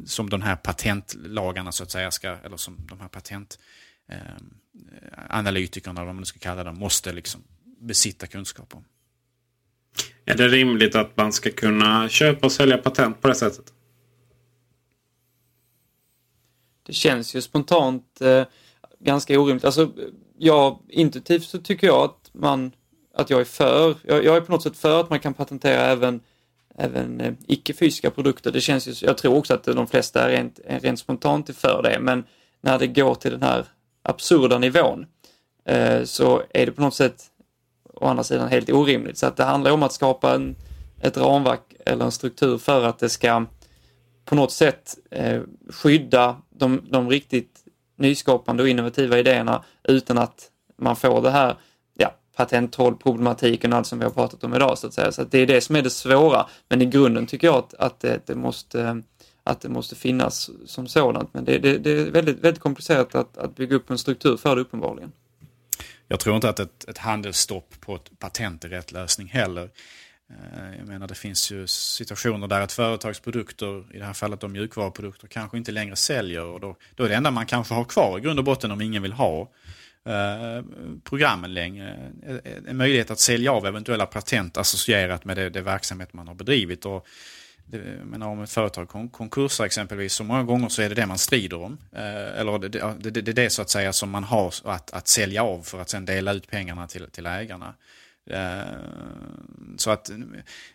som 0.07 0.31
de 0.31 0.43
här 0.43 0.57
patentlagarna 0.57 1.73
så 1.73 1.83
att 1.83 1.91
säga 1.91 2.11
ska, 2.11 2.29
eller 2.29 2.57
som 2.57 2.77
de 2.89 3.01
här 3.01 3.09
patentanalytikerna, 3.09 6.01
eh, 6.01 6.03
uh, 6.03 6.07
vad 6.07 6.15
man 6.15 6.21
nu 6.21 6.25
ska 6.25 6.39
kalla 6.39 6.65
dem, 6.65 6.79
måste 6.79 7.13
liksom 7.13 7.43
besitta 7.81 8.27
kunskap 8.27 8.75
om. 8.75 8.85
Är 10.25 10.37
det 10.37 10.49
rimligt 10.49 10.95
att 10.95 11.17
man 11.17 11.33
ska 11.33 11.51
kunna 11.51 12.09
köpa 12.09 12.47
och 12.47 12.53
sälja 12.53 12.79
patent 12.79 13.21
på 13.21 13.29
det 13.29 13.35
sättet? 13.35 13.73
Det 16.87 16.93
känns 16.93 17.35
ju 17.35 17.41
spontant 17.41 18.21
eh, 18.21 18.45
ganska 19.01 19.41
orimligt. 19.41 19.65
Alltså, 19.65 19.93
ja, 20.39 20.81
intuitivt 20.89 21.45
så 21.45 21.59
tycker 21.59 21.87
jag 21.87 22.05
att 22.05 22.31
man, 22.33 22.73
att 23.15 23.31
jag 23.31 23.41
är 23.41 23.45
för, 23.45 23.95
jag, 24.03 24.25
jag 24.25 24.37
är 24.37 24.41
på 24.41 24.53
något 24.53 24.63
sätt 24.63 24.77
för 24.77 25.01
att 25.01 25.11
man 25.11 25.21
kan 25.21 25.35
patentera 25.35 25.81
även, 25.81 26.21
även 26.79 27.21
eh, 27.21 27.33
icke-fysiska 27.47 28.11
produkter. 28.11 28.53
Det 28.53 28.61
känns 28.61 28.89
ju, 28.89 29.07
jag 29.07 29.19
tror 29.19 29.37
också 29.37 29.55
att 29.55 29.65
de 29.65 29.87
flesta 29.87 30.23
är 30.23 30.29
rent, 30.29 30.61
rent 30.67 30.99
spontant 30.99 31.49
är 31.49 31.53
för 31.53 31.83
det, 31.83 31.99
men 32.01 32.25
när 32.61 32.79
det 32.79 32.87
går 32.87 33.15
till 33.15 33.31
den 33.31 33.43
här 33.43 33.67
absurda 34.03 34.59
nivån 34.59 35.07
eh, 35.65 36.05
så 36.05 36.43
är 36.55 36.67
det 36.67 36.73
på 36.73 36.83
något 36.83 36.95
sätt 36.95 37.31
å 37.97 38.07
andra 38.07 38.25
sidan 38.25 38.49
helt 38.49 38.71
orimligt. 38.71 39.19
Så 39.19 39.27
att 39.27 39.37
det 39.37 39.45
handlar 39.45 39.71
om 39.71 39.83
att 39.83 39.93
skapa 39.93 40.35
en, 40.35 40.57
ett 41.01 41.17
ramverk 41.17 41.75
eller 41.87 42.05
en 42.05 42.13
struktur 42.13 42.59
för 42.59 42.85
att 42.85 42.99
det 42.99 43.09
ska 43.09 43.47
på 44.25 44.35
något 44.35 44.53
sätt 44.53 44.99
eh, 45.11 45.43
skydda 45.71 46.37
de, 46.51 46.83
de 46.91 47.11
riktigt 47.11 47.65
nyskapande 47.97 48.63
och 48.63 48.69
innovativa 48.69 49.19
idéerna 49.19 49.65
utan 49.85 50.19
att 50.19 50.51
man 50.79 50.97
får 50.97 51.23
det 51.23 51.31
här 51.31 51.55
ja, 51.95 52.15
patenttrollproblematiken 52.37 53.73
och 53.73 53.79
allt 53.79 53.87
som 53.87 53.99
vi 53.99 54.05
har 54.05 54.13
pratat 54.13 54.45
om 54.45 54.55
idag 54.55 54.79
så 54.79 54.87
att 54.87 54.95
säga. 54.95 55.13
Så 55.13 55.23
att 55.23 55.31
det 55.31 55.39
är 55.39 55.47
det 55.47 55.61
som 55.61 55.77
är 55.77 55.83
det 55.83 55.91
svåra. 55.91 56.47
Men 56.69 56.83
i 56.83 56.87
grunden 56.87 57.27
tycker 57.27 57.47
jag 57.47 57.57
att, 57.57 57.75
att, 57.75 58.01
det, 58.01 58.27
det, 58.27 58.35
måste, 58.35 59.03
att 59.43 59.61
det 59.61 59.69
måste 59.69 59.95
finnas 59.95 60.51
som 60.67 60.87
sådant. 60.87 61.35
Men 61.35 61.45
det, 61.45 61.59
det, 61.59 61.79
det 61.79 61.91
är 61.91 62.11
väldigt, 62.11 62.39
väldigt 62.39 62.63
komplicerat 62.63 63.15
att, 63.15 63.39
att 63.39 63.57
bygga 63.57 63.77
upp 63.77 63.91
en 63.91 63.99
struktur 63.99 64.37
för 64.37 64.57
det 64.57 64.63
uppenbarligen. 64.63 65.13
Jag 66.09 66.21
tror 66.21 66.37
inte 66.37 66.49
att 66.49 66.61
ett, 66.61 66.89
ett 66.89 66.99
handelsstopp 66.99 67.81
på 67.81 67.97
ett 67.97 68.19
patent 68.19 68.65
är 68.65 68.69
rätt 68.69 68.93
lösning 68.93 69.29
heller. 69.29 69.71
Eh, 70.31 70.79
jag 70.79 70.87
menar 70.87 71.09
det 71.09 71.15
finns 71.15 71.51
ju 71.51 71.67
situationer 71.67 72.47
där 72.47 72.61
ett 72.61 72.73
företags 72.73 73.21
produkter, 73.21 73.95
i 73.95 73.99
det 73.99 74.05
här 74.05 74.13
fallet 74.13 74.41
de 74.41 74.53
mjukvaruprodukter, 74.53 75.29
kanske 75.29 75.59
inte 75.59 75.73
längre 75.73 75.97
säljer. 75.97 76.45
Och 76.45 76.61
då, 76.61 76.77
då 76.95 77.05
är 77.05 77.09
det 77.09 77.15
enda 77.15 77.31
man 77.31 77.47
kanske 77.47 77.75
har 77.75 77.85
kvar 77.85 78.19
i 78.19 78.21
grund 78.21 78.39
och 78.39 78.45
botten 78.45 78.71
om 78.71 78.81
ingen 78.81 79.03
vill 79.03 79.13
ha 79.13 79.41
eh, 80.07 80.65
programmen 81.05 81.55
längre. 81.55 82.13
Eh, 82.27 82.37
en 82.69 82.77
möjlighet 82.77 83.11
att 83.11 83.21
sälja 83.21 83.53
av 83.53 83.67
eventuella 83.67 84.07
patent 84.07 84.57
associerat 84.57 85.25
med 85.25 85.37
det, 85.37 85.51
det 85.51 85.63
verksamhet 85.63 86.13
man 86.13 86.29
har 86.29 86.35
bedrivit. 86.35 86.87
Och, 86.87 87.07
det, 87.67 88.05
menar, 88.05 88.27
om 88.27 88.43
ett 88.43 88.51
företag 88.51 89.13
konkursar 89.13 89.65
exempelvis, 89.65 90.13
så 90.13 90.25
många 90.25 90.43
gånger 90.43 90.69
så 90.69 90.83
är 90.83 90.89
det 90.89 90.95
det 90.95 91.07
man 91.07 91.19
strider 91.19 91.63
om. 91.63 91.79
Eh, 91.93 92.41
eller 92.41 92.59
det, 92.59 92.69
det, 92.69 93.11
det, 93.11 93.21
det 93.21 93.31
är 93.31 93.35
det 93.35 93.51
så 93.51 93.63
att 93.63 93.71
säga 93.71 93.93
som 93.93 94.11
man 94.11 94.25
har 94.25 94.55
att, 94.65 94.91
att 94.91 95.09
sälja 95.09 95.43
av 95.43 95.63
för 95.63 95.81
att 95.81 95.91
sen 95.91 96.05
dela 96.05 96.33
ut 96.33 96.51
pengarna 96.51 96.87
till, 96.87 97.11
till 97.11 97.27
ägarna. 97.27 97.75
Eh, 98.31 98.61
så 99.77 99.91
att 99.91 100.11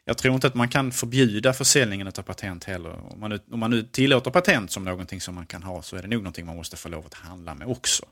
jag 0.05 0.17
tror 0.17 0.35
inte 0.35 0.47
att 0.47 0.55
man 0.55 0.69
kan 0.69 0.91
förbjuda 0.91 1.53
försäljningen 1.53 2.07
av 2.07 2.21
patent 2.21 2.63
heller. 2.63 3.13
Om 3.13 3.19
man, 3.19 3.29
nu, 3.29 3.39
om 3.51 3.59
man 3.59 3.71
nu 3.71 3.83
tillåter 3.83 4.31
patent 4.31 4.71
som 4.71 4.85
någonting 4.85 5.21
som 5.21 5.35
man 5.35 5.45
kan 5.45 5.63
ha 5.63 5.81
så 5.81 5.95
är 5.95 6.01
det 6.01 6.07
nog 6.07 6.21
någonting 6.21 6.45
man 6.45 6.55
måste 6.55 6.77
få 6.77 6.89
lov 6.89 7.05
att 7.05 7.13
handla 7.13 7.55
med 7.55 7.67
också. 7.67 8.05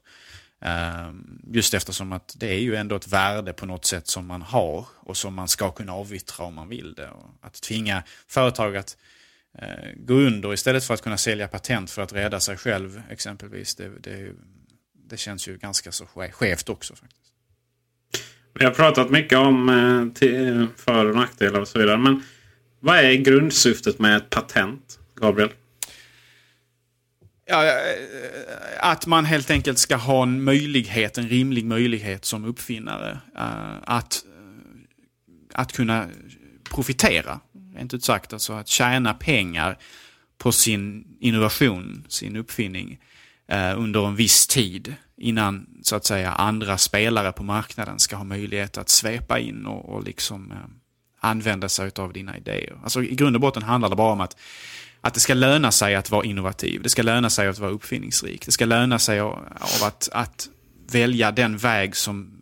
Ehm, 0.62 1.41
just 1.53 1.74
eftersom 1.74 2.12
att 2.12 2.36
det 2.38 2.47
är 2.47 2.60
ju 2.60 2.76
ändå 2.76 2.95
ett 2.95 3.07
värde 3.07 3.53
på 3.53 3.66
något 3.66 3.86
sätt 3.86 4.07
som 4.07 4.26
man 4.26 4.41
har 4.41 4.86
och 4.95 5.18
som 5.18 5.34
man 5.34 5.47
ska 5.47 5.72
kunna 5.72 5.93
avyttra 5.93 6.45
om 6.45 6.53
man 6.53 6.70
vill 6.70 6.93
det. 6.93 7.10
Att 7.41 7.62
tvinga 7.62 8.03
företag 8.28 8.78
att 8.78 8.97
eh, 9.57 9.91
gå 9.95 10.14
under 10.14 10.53
istället 10.53 10.84
för 10.84 10.93
att 10.93 11.01
kunna 11.01 11.18
sälja 11.18 11.47
patent 11.47 11.91
för 11.91 12.01
att 12.01 12.14
rädda 12.14 12.39
sig 12.39 12.57
själv 12.57 13.01
exempelvis. 13.10 13.76
Det, 13.76 13.89
det, 13.99 14.32
det 15.10 15.18
känns 15.18 15.47
ju 15.47 15.57
ganska 15.57 15.91
så 15.91 16.05
skevt 16.05 16.70
också 16.70 16.95
faktiskt. 16.95 17.34
Vi 18.53 18.66
har 18.66 18.72
pratat 18.72 19.10
mycket 19.10 19.38
om 19.38 19.70
eh, 19.70 20.30
eh, 20.30 20.66
för 20.76 21.05
och 21.05 21.16
nackdelar 21.16 21.60
och 21.60 21.68
så 21.68 21.80
vidare. 21.80 21.97
Men 21.97 22.24
vad 22.80 22.97
är 22.97 23.14
grundsyftet 23.14 23.99
med 23.99 24.18
ett 24.18 24.30
patent, 24.30 24.99
Gabriel? 25.16 25.49
Ja, 27.52 27.66
eh, 27.66 27.72
att 28.80 29.06
man 29.06 29.26
helt 29.26 29.50
enkelt 29.50 29.78
ska 29.78 29.95
ha 29.95 30.24
en 30.24 30.43
möjlighet, 30.43 31.18
en 31.18 31.30
rimlig 31.30 31.66
möjlighet 31.66 32.26
som 32.26 32.45
uppfinnare. 32.45 33.20
Eh, 33.38 33.76
att, 33.84 34.24
eh, 34.26 35.60
att 35.62 35.74
kunna 35.74 36.08
profitera, 36.74 37.39
rent 37.76 37.93
ut 37.93 38.04
sagt. 38.04 38.34
Alltså 38.34 38.54
att 38.54 38.68
tjäna 38.68 39.14
pengar 39.14 39.78
på 40.38 40.52
sin 40.52 41.08
innovation, 41.20 42.06
sin 42.10 42.36
uppfinning 42.36 43.00
under 43.76 44.08
en 44.08 44.16
viss 44.16 44.47
tid 44.47 44.95
innan 45.18 45.68
så 45.84 45.95
att 45.95 46.06
säga 46.06 46.32
andra 46.32 46.78
spelare 46.78 47.32
på 47.32 47.43
marknaden 47.43 48.00
ska 48.00 48.16
ha 48.16 48.24
möjlighet 48.24 48.78
att 48.78 48.89
svepa 48.89 49.39
in 49.39 49.66
och, 49.66 49.89
och 49.89 50.04
liksom 50.04 50.54
använda 51.20 51.70
sig 51.70 51.91
av 51.95 52.14
dina 52.14 52.38
idéer. 52.38 52.78
Alltså 52.84 53.04
i 53.04 53.16
grund 53.16 53.36
och 53.36 53.41
botten 53.41 53.64
handlar 53.64 53.89
det 53.89 53.95
bara 53.95 54.12
om 54.12 54.22
att 54.22 54.38
att 55.02 55.14
det 55.14 55.20
ska 55.20 55.34
löna 55.34 55.72
sig 55.72 55.95
att 55.95 56.12
vara 56.12 56.26
innovativ. 56.26 56.82
Det 56.84 56.89
ska 56.89 57.04
löna 57.04 57.30
sig 57.30 57.47
att 57.47 57.60
vara 57.60 57.72
uppfinningsrik. 57.72 58.45
Det 58.45 58.52
ska 58.52 58.66
löna 58.66 59.00
sig 59.00 59.20
av 59.20 59.43
att, 59.84 60.10
att 60.12 60.50
välja 60.91 61.32
den 61.32 61.58
väg 61.58 61.95
som 61.95 62.39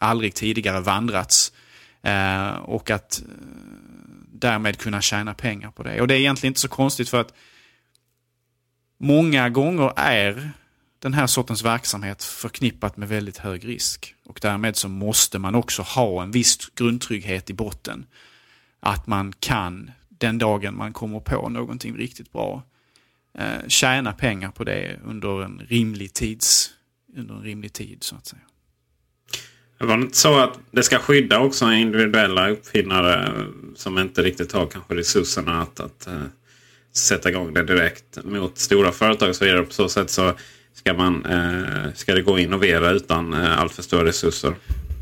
aldrig 0.00 0.34
tidigare 0.34 0.80
vandrats. 0.80 1.52
Eh, 2.02 2.48
och 2.48 2.90
att 2.90 3.22
eh, 3.22 3.26
därmed 4.32 4.78
kunna 4.78 5.00
tjäna 5.00 5.34
pengar 5.34 5.70
på 5.70 5.82
det. 5.82 6.00
Och 6.00 6.08
det 6.08 6.14
är 6.14 6.18
egentligen 6.18 6.50
inte 6.50 6.60
så 6.60 6.68
konstigt 6.68 7.08
för 7.08 7.20
att 7.20 7.34
många 8.98 9.48
gånger 9.48 9.92
är 9.96 10.50
den 10.98 11.14
här 11.14 11.26
sortens 11.26 11.62
verksamhet 11.62 12.24
förknippat 12.24 12.96
med 12.96 13.08
väldigt 13.08 13.38
hög 13.38 13.68
risk. 13.68 14.14
Och 14.26 14.38
därmed 14.42 14.76
så 14.76 14.88
måste 14.88 15.38
man 15.38 15.54
också 15.54 15.82
ha 15.82 16.22
en 16.22 16.30
viss 16.30 16.58
grundtrygghet 16.74 17.50
i 17.50 17.54
botten. 17.54 18.06
Att 18.80 19.06
man 19.06 19.32
kan, 19.32 19.90
den 20.18 20.38
dagen 20.38 20.76
man 20.76 20.92
kommer 20.92 21.20
på 21.20 21.48
någonting 21.48 21.96
riktigt 21.96 22.32
bra, 22.32 22.62
eh, 23.38 23.68
tjäna 23.68 24.12
pengar 24.12 24.50
på 24.50 24.64
det 24.64 25.00
under 25.04 25.42
en 25.42 25.62
rimlig 25.68 26.12
tids, 26.14 26.70
under 27.16 27.34
en 27.34 27.42
rimlig 27.42 27.72
tid 27.72 27.98
så 28.00 28.16
att 28.16 28.26
säga. 28.26 28.42
Det 29.78 29.86
Var 29.86 29.96
det 29.96 30.02
inte 30.02 30.16
så 30.16 30.38
att 30.38 30.58
det 30.70 30.82
ska 30.82 30.98
skydda 30.98 31.40
också 31.40 31.72
individuella 31.72 32.48
uppfinnare 32.48 33.32
som 33.74 33.98
inte 33.98 34.22
riktigt 34.22 34.52
har 34.52 34.66
kanske 34.66 34.94
resurserna 34.94 35.62
att, 35.62 35.80
att 35.80 36.08
uh, 36.08 36.22
sätta 36.92 37.30
igång 37.30 37.54
det 37.54 37.62
direkt 37.62 38.24
mot 38.24 38.58
stora 38.58 38.92
företag 38.92 39.28
och 39.28 39.36
så 39.36 39.44
vidare. 39.44 39.62
På 39.62 39.72
så 39.72 39.88
sätt 39.88 40.10
så 40.10 40.32
ska, 40.74 40.94
man, 40.94 41.26
uh, 41.26 41.92
ska 41.94 42.14
det 42.14 42.22
gå 42.22 42.34
att 42.34 42.40
innovera 42.40 42.90
utan 42.90 43.34
uh, 43.34 43.60
alltför 43.60 43.82
stora 43.82 44.04
resurser. 44.04 44.54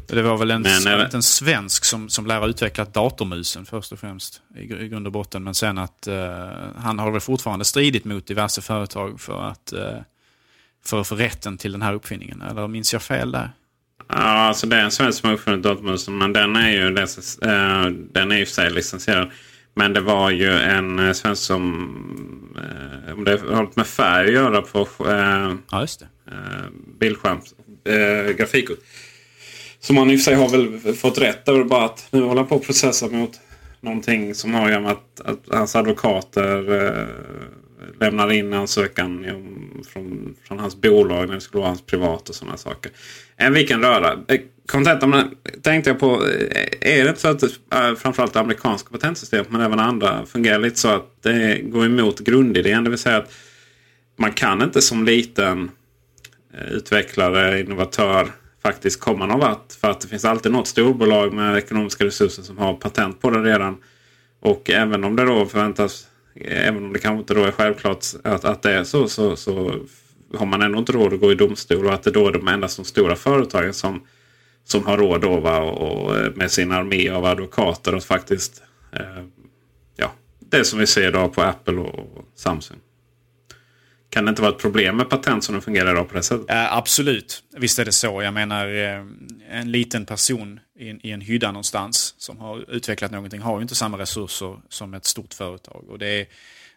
Det 0.06 0.22
var 0.22 0.36
väl 0.36 0.50
en, 0.50 0.62
Men, 0.62 1.00
eh, 1.00 1.06
en 1.14 1.22
svensk 1.22 1.84
som, 1.84 2.08
som 2.08 2.26
lär 2.26 2.38
ha 2.40 2.46
utvecklat 2.46 2.94
datormusen 2.94 3.66
först 3.66 3.92
och 3.92 3.98
främst 3.98 4.42
i, 4.56 4.60
i 4.60 4.88
grund 4.88 5.06
och 5.06 5.12
botten. 5.12 5.44
Men 5.44 5.54
sen 5.54 5.78
att 5.78 6.06
eh, 6.06 6.48
han 6.76 6.98
har 6.98 7.10
väl 7.10 7.20
fortfarande 7.20 7.64
stridit 7.64 8.04
mot 8.04 8.26
diverse 8.26 8.62
företag 8.62 9.20
för 9.20 9.42
att, 9.42 9.72
eh, 9.72 9.98
för 10.84 11.00
att 11.00 11.08
få 11.08 11.14
rätten 11.14 11.58
till 11.58 11.72
den 11.72 11.82
här 11.82 11.92
uppfinningen. 11.94 12.42
Eller 12.42 12.68
minns 12.68 12.92
jag 12.92 13.02
fel 13.02 13.32
där? 13.32 13.50
Ja, 14.08 14.14
alltså 14.16 14.66
det 14.66 14.76
är 14.76 14.84
en 14.84 14.90
svensk 14.90 15.20
som 15.20 15.28
har 15.28 15.34
uppfunnit 15.34 15.62
datormusen. 15.62 16.18
Men 16.18 16.32
den 16.32 16.56
är 16.56 16.70
ju 16.70 16.86
eh, 16.88 17.86
den 18.12 18.32
är 18.32 18.36
ju 18.38 18.46
för 18.46 18.52
sig 18.52 18.70
licensierad. 18.70 19.30
Men 19.76 19.92
det 19.92 20.00
var 20.00 20.30
ju 20.30 20.50
en 20.50 20.98
eh, 20.98 21.12
svensk 21.12 21.42
som... 21.42 21.64
om 23.16 23.24
det 23.24 23.40
har 23.40 23.62
något 23.62 23.76
med 23.76 23.86
färg 23.86 24.26
att 24.28 24.32
göra 24.34 24.62
på 24.62 24.80
eh, 25.08 25.54
Ja, 25.70 25.80
just 25.80 26.00
det. 26.00 26.06
eh, 26.30 26.64
bildskärm, 27.00 27.40
eh, 27.84 28.32
grafikkort. 28.36 28.78
Som 29.84 29.96
han 29.96 30.10
i 30.10 30.16
och 30.16 30.20
för 30.20 30.24
sig 30.24 30.34
har 30.34 30.48
väl 30.48 30.94
fått 30.94 31.18
rätt 31.18 31.48
över 31.48 31.64
bara 31.64 31.84
att 31.84 32.06
nu 32.10 32.22
håller 32.22 32.36
han 32.40 32.46
på 32.46 32.54
att 32.54 32.66
processa 32.66 33.08
mot 33.08 33.40
någonting 33.80 34.34
som 34.34 34.54
har 34.54 34.64
att 34.64 34.70
göra 34.70 34.80
med 34.80 34.90
att, 34.92 35.20
att 35.20 35.40
hans 35.50 35.76
advokater 35.76 36.86
eh, 36.86 37.06
lämnar 38.00 38.32
in 38.32 38.52
ansökan 38.52 39.30
om- 39.30 39.82
från, 39.92 40.34
från 40.48 40.58
hans 40.58 40.80
bolag 40.80 41.28
när 41.28 41.34
det 41.34 41.40
skulle 41.40 41.60
vara 41.60 41.70
hans 41.70 41.82
privat 41.86 42.28
och 42.28 42.34
sådana 42.34 42.56
saker. 42.56 42.92
En 43.36 43.52
vilken 43.52 43.82
röra. 43.82 44.12
Eh, 44.28 44.40
kontentan 44.66 45.14
eh, 45.14 45.24
tänkte 45.62 45.90
jag 45.90 45.98
på. 45.98 46.22
Är 46.80 47.04
det 47.04 47.08
inte 47.08 47.20
så 47.20 47.28
att 47.28 47.98
framförallt 47.98 48.32
det 48.32 48.40
amerikanska 48.40 48.88
patentsystemet 48.90 49.50
men 49.50 49.60
även 49.60 49.80
andra 49.80 50.26
fungerar 50.26 50.58
lite 50.58 50.78
så 50.80 50.88
att 50.88 51.22
det 51.22 51.60
går 51.62 51.86
emot 51.86 52.20
grundidén. 52.20 52.84
Det 52.84 52.90
vill 52.90 52.98
säga 52.98 53.16
att 53.16 53.32
man 54.16 54.32
kan 54.32 54.62
inte 54.62 54.82
som 54.82 55.04
liten 55.04 55.70
utvecklare, 56.70 57.60
innovatör 57.60 58.28
faktiskt 58.66 59.00
komma 59.00 59.26
någon 59.26 59.40
vart. 59.40 59.72
För 59.72 59.90
att 59.90 60.00
det 60.00 60.08
finns 60.08 60.24
alltid 60.24 60.52
något 60.52 60.66
storbolag 60.66 61.32
med 61.32 61.56
ekonomiska 61.56 62.04
resurser 62.04 62.42
som 62.42 62.58
har 62.58 62.74
patent 62.74 63.20
på 63.20 63.30
det 63.30 63.42
redan. 63.42 63.76
Och 64.40 64.70
även 64.70 65.04
om 65.04 65.16
det 65.16 65.24
då 65.24 65.46
förväntas, 65.46 66.08
även 66.34 66.84
om 66.84 66.92
det 66.92 66.98
kanske 66.98 67.18
inte 67.18 67.34
då 67.34 67.44
är 67.44 67.50
självklart 67.50 68.04
att, 68.24 68.44
att 68.44 68.62
det 68.62 68.72
är 68.72 68.84
så, 68.84 69.08
så, 69.08 69.36
så 69.36 69.74
har 70.34 70.46
man 70.46 70.62
ändå 70.62 70.78
inte 70.78 70.92
råd 70.92 71.12
att 71.14 71.20
gå 71.20 71.32
i 71.32 71.34
domstol. 71.34 71.86
Och 71.86 71.94
att 71.94 72.02
det 72.02 72.10
då 72.10 72.28
är 72.28 72.32
de 72.32 72.48
endast 72.48 72.76
de 72.76 72.84
stora 72.84 73.16
företagen 73.16 73.74
som, 73.74 74.06
som 74.64 74.86
har 74.86 74.98
råd 74.98 75.20
då, 75.20 75.40
va, 75.40 75.58
och, 75.58 76.16
eh, 76.16 76.32
med 76.34 76.50
sin 76.50 76.72
armé 76.72 77.08
av 77.08 77.24
advokater 77.24 77.92
att 77.92 78.04
faktiskt 78.04 78.62
eh, 78.92 79.24
ja, 79.96 80.12
det 80.38 80.64
som 80.64 80.78
vi 80.78 80.86
ser 80.86 81.08
idag 81.08 81.34
på 81.34 81.42
Apple 81.42 81.78
och 81.78 82.24
Samsung. 82.34 82.78
Kan 84.14 84.24
det 84.24 84.28
inte 84.28 84.42
vara 84.42 84.52
ett 84.52 84.58
problem 84.58 84.96
med 84.96 85.10
patent 85.10 85.44
som 85.44 85.54
de 85.54 85.60
fungerar 85.60 85.92
idag 85.92 86.08
på 86.08 86.14
det 86.14 86.22
sättet? 86.22 86.50
Eh, 86.50 86.76
absolut, 86.76 87.42
visst 87.56 87.78
är 87.78 87.84
det 87.84 87.92
så. 87.92 88.22
Jag 88.22 88.34
menar, 88.34 88.66
eh, 88.66 89.04
en 89.50 89.72
liten 89.72 90.06
person 90.06 90.60
i 90.78 90.90
en, 90.90 91.06
i 91.06 91.10
en 91.10 91.20
hydda 91.20 91.52
någonstans 91.52 92.14
som 92.18 92.38
har 92.38 92.70
utvecklat 92.70 93.10
någonting 93.10 93.40
har 93.40 93.58
ju 93.58 93.62
inte 93.62 93.74
samma 93.74 93.98
resurser 93.98 94.58
som 94.68 94.94
ett 94.94 95.04
stort 95.04 95.34
företag. 95.34 95.84
Och 95.88 95.98
det 95.98 96.20
är, 96.20 96.26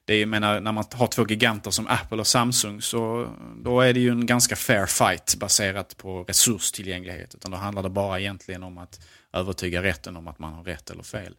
det 0.06 0.14
är, 0.14 0.20
jag 0.20 0.30
menar, 0.30 0.60
när 0.60 0.72
man 0.72 0.84
har 0.94 1.08
två 1.08 1.26
giganter 1.30 1.72
som 1.72 1.88
Apple 1.88 2.18
och 2.18 2.28
Samsung 2.28 2.82
så 2.82 3.30
då 3.64 3.82
är 3.82 3.94
det 3.94 4.00
ju 4.00 4.10
en 4.10 4.26
ganska 4.26 4.56
fair 4.56 4.86
fight 4.86 5.36
baserat 5.40 5.98
på 5.98 6.24
resurstillgänglighet. 6.24 7.36
Utan 7.36 7.52
då 7.52 7.58
handlar 7.58 7.84
det 7.84 7.90
bara 7.90 8.20
egentligen 8.20 8.64
om 8.64 8.78
att 8.78 9.00
övertyga 9.40 9.84
rätten 9.84 10.16
om 10.16 10.28
att 10.28 10.40
man 10.40 10.54
har 10.54 10.64
rätt 10.64 10.90
eller 10.90 11.04
fel. 11.04 11.36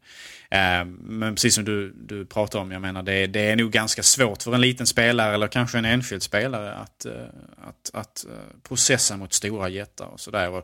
Eh, 0.51 0.85
men 0.85 1.35
precis 1.35 1.55
som 1.55 1.65
du, 1.65 1.93
du 1.93 2.27
pratar 2.27 2.59
om, 2.59 2.71
jag 2.71 2.83
menar 2.83 3.03
det, 3.03 3.27
det 3.27 3.41
är 3.41 3.57
nog 3.57 3.71
ganska 3.71 4.03
svårt 4.03 4.43
för 4.43 4.55
en 4.55 4.61
liten 4.61 4.87
spelare 4.87 5.35
eller 5.35 5.49
kanske 5.49 5.79
en 5.79 5.85
enskild 5.85 6.23
spelare 6.23 6.75
att, 6.75 7.05
eh, 7.05 7.13
att, 7.57 7.91
att 7.93 8.25
eh, 8.25 8.59
processa 8.69 9.17
mot 9.17 9.33
stora 9.33 9.69
jättar 9.69 10.07
och 10.07 10.21
sådär. 10.21 10.63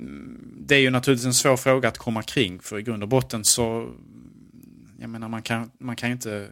Mm, 0.00 0.54
det 0.60 0.74
är 0.74 0.80
ju 0.80 0.90
naturligtvis 0.90 1.26
en 1.26 1.34
svår 1.34 1.56
fråga 1.56 1.88
att 1.88 1.98
komma 1.98 2.22
kring 2.22 2.60
för 2.60 2.78
i 2.78 2.82
grund 2.82 3.02
och 3.02 3.08
botten 3.08 3.44
så, 3.44 3.94
jag 5.00 5.10
menar 5.10 5.28
man 5.28 5.42
kan, 5.42 5.70
man 5.78 5.96
kan 5.96 6.08
ju 6.08 6.12
inte 6.12 6.48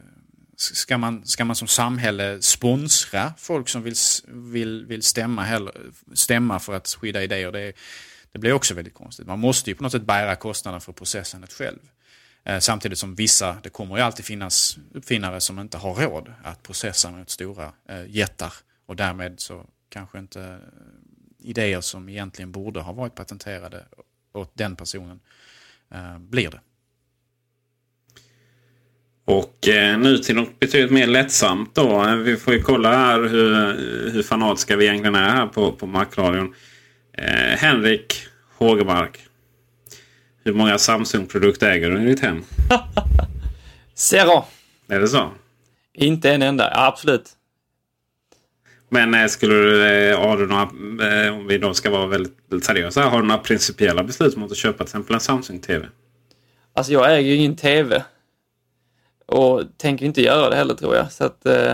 Ska 0.57 0.99
man, 0.99 1.27
ska 1.27 1.45
man 1.45 1.57
som 1.57 1.69
samhälle 1.69 2.43
sponsra 2.43 3.33
folk 3.39 3.69
som 3.69 3.83
vill, 3.83 3.95
vill, 4.29 4.87
vill 4.87 5.03
stämma, 5.03 5.43
heller, 5.43 5.73
stämma 6.13 6.59
för 6.61 6.75
att 6.75 6.89
skydda 6.89 7.23
idéer? 7.23 7.53
Det, 7.53 7.73
det 8.33 8.39
blir 8.39 8.53
också 8.53 8.75
väldigt 8.75 8.95
konstigt. 8.95 9.27
Man 9.27 9.39
måste 9.39 9.71
ju 9.71 9.77
på 9.77 9.83
något 9.83 9.93
sätt 9.93 10.03
bära 10.03 10.37
kostnaden 10.37 10.81
för 10.81 10.93
processandet 10.93 11.53
själv. 11.53 11.79
Eh, 12.45 12.59
samtidigt 12.59 12.99
som 12.99 13.15
vissa, 13.15 13.57
det 13.63 13.69
kommer 13.69 13.97
ju 13.97 14.03
alltid 14.03 14.25
finnas 14.25 14.79
uppfinnare 14.95 15.41
som 15.41 15.59
inte 15.59 15.79
har 15.79 15.95
råd 15.95 16.33
att 16.45 16.63
processa 16.63 17.11
mot 17.11 17.31
stora 17.31 17.73
eh, 17.89 18.07
jättar. 18.09 18.53
Och 18.87 18.97
därmed 18.97 19.41
så 19.41 19.67
kanske 19.89 20.19
inte 20.19 20.41
eh, 20.43 20.57
idéer 21.39 21.81
som 21.81 22.09
egentligen 22.09 22.53
borde 22.53 22.81
ha 22.81 22.93
varit 22.93 23.15
patenterade 23.15 23.85
åt 24.33 24.51
den 24.55 24.77
personen 24.77 25.21
blir 26.19 26.51
det. 26.51 26.61
Och 29.25 29.59
nu 29.99 30.19
till 30.19 30.37
något 30.37 30.61
betydligt 30.61 30.91
mer 30.91 31.07
lättsamt 31.07 31.75
då. 31.75 32.17
Vi 32.17 32.37
får 32.37 32.55
ju 32.55 32.63
kolla 32.63 32.97
här 32.97 33.21
hur, 33.21 34.11
hur 34.11 34.23
fanatiska 34.23 34.77
vi 34.77 34.85
egentligen 34.85 35.15
är 35.15 35.31
här 35.31 35.47
på, 35.47 35.73
på 35.73 35.87
Macradion. 35.87 36.55
Eh, 37.19 37.59
Henrik 37.59 38.27
Hågemark. 38.59 39.19
Hur 40.45 40.53
många 40.53 40.79
Samsung-produkter 40.79 41.71
äger 41.71 41.91
du 41.91 42.03
i 42.03 42.05
ditt 42.05 42.21
hem? 42.21 42.45
Zero. 43.95 44.45
Är 44.89 45.01
det 45.01 45.09
så? 45.09 45.31
Inte 45.95 46.31
en 46.31 46.43
enda. 46.43 46.71
Ja, 46.71 46.87
absolut. 46.87 47.31
Men 48.89 49.15
eh, 49.15 49.27
skulle 49.27 49.55
du, 49.55 49.87
eh, 49.87 50.21
har 50.21 50.37
du 50.37 50.47
några, 50.47 50.63
eh, 51.09 51.35
om 51.35 51.47
vi 51.47 51.59
då 51.59 51.75
ska 51.75 51.91
vara 51.91 52.07
väldigt, 52.07 52.39
väldigt 52.49 52.67
seriösa, 52.67 53.03
har 53.03 53.21
du 53.23 53.29
några 53.29 53.41
principiella 53.41 54.05
beslut 54.05 54.37
mot 54.37 54.51
att 54.51 54.57
köpa 54.57 54.79
till 54.79 54.85
exempel 54.85 55.15
en 55.15 55.21
Samsung-TV? 55.21 55.89
Alltså 56.75 56.93
jag 56.93 57.19
äger 57.19 57.31
ju 57.31 57.37
ingen 57.37 57.57
TV. 57.57 58.05
Och 59.27 59.63
tänker 59.77 60.07
inte 60.07 60.23
göra 60.23 60.51
det 60.51 60.57
heller 60.57 60.75
tror 60.75 60.97
jag. 60.97 61.13
Så 61.13 61.25
att... 61.25 61.47
Eh, 61.47 61.73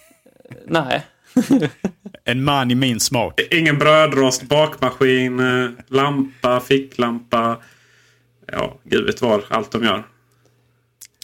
nej. 0.66 1.04
En 2.24 2.44
man 2.44 2.70
i 2.70 2.74
min 2.74 3.00
smak. 3.00 3.40
Ingen 3.50 3.78
brödrost, 3.78 4.42
bakmaskin, 4.42 5.40
eh, 5.40 5.70
lampa, 5.88 6.60
ficklampa. 6.60 7.56
Ja, 8.52 8.78
gud 8.84 9.06
vet 9.06 9.22
vad 9.22 9.42
allt 9.48 9.70
de 9.70 9.84
gör. 9.84 10.04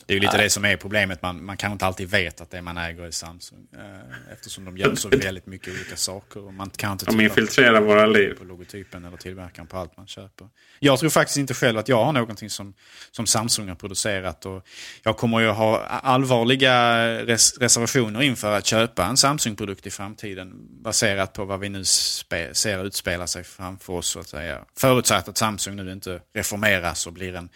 Det 0.07 0.13
är 0.13 0.15
ju 0.15 0.21
lite 0.21 0.37
det 0.37 0.51
som 0.51 0.65
är 0.65 0.77
problemet. 0.77 1.23
Man, 1.23 1.45
man 1.45 1.57
kanske 1.57 1.73
inte 1.73 1.87
alltid 1.87 2.11
vet 2.11 2.41
att 2.41 2.51
det 2.51 2.63
man 2.63 2.77
äger 2.77 3.03
är 3.03 3.11
Samsung. 3.11 3.67
Eh, 3.73 4.33
eftersom 4.33 4.65
de 4.65 4.77
gör 4.77 4.95
så 4.95 5.09
väldigt 5.09 5.47
mycket 5.47 5.69
olika 5.75 5.97
saker. 5.97 6.45
Och 6.45 6.55
man 6.55 6.71
kan 6.71 6.93
inte 6.93 7.05
De 7.05 7.21
infiltrerar 7.21 7.81
våra 7.81 8.07
liv. 8.07 8.35
på 8.39 8.45
logotypen 8.45 9.05
eller 9.05 9.17
tillverkaren 9.17 9.67
på 9.67 9.77
allt 9.77 9.97
man 9.97 10.07
köper. 10.07 10.49
Jag 10.79 10.99
tror 10.99 11.11
faktiskt 11.11 11.37
inte 11.37 11.55
själv 11.55 11.79
att 11.79 11.89
jag 11.89 12.05
har 12.05 12.13
någonting 12.13 12.51
som, 12.51 12.75
som 13.11 13.27
Samsung 13.27 13.69
har 13.69 13.75
producerat. 13.75 14.47
Och 14.47 14.67
jag 15.03 15.17
kommer 15.17 15.41
ju 15.41 15.49
ha 15.49 15.85
allvarliga 15.87 17.07
res 17.25 17.59
reservationer 17.59 18.23
inför 18.23 18.53
att 18.53 18.67
köpa 18.67 19.05
en 19.05 19.17
Samsung-produkt 19.17 19.87
i 19.87 19.91
framtiden. 19.91 20.53
Baserat 20.83 21.33
på 21.33 21.45
vad 21.45 21.61
vi 21.61 21.69
nu 21.69 21.85
ser 21.85 22.85
utspela 22.87 23.27
sig 23.27 23.45
framför 23.45 23.93
oss. 23.93 24.07
Så 24.07 24.21
att 24.21 24.29
säga. 24.29 24.65
Förutsatt 24.77 25.29
att 25.29 25.39
Samsung 25.39 25.77
nu 25.77 25.93
inte 25.93 26.21
reformeras 26.35 27.07
och 27.07 27.13
blir 27.13 27.35
en, 27.35 27.49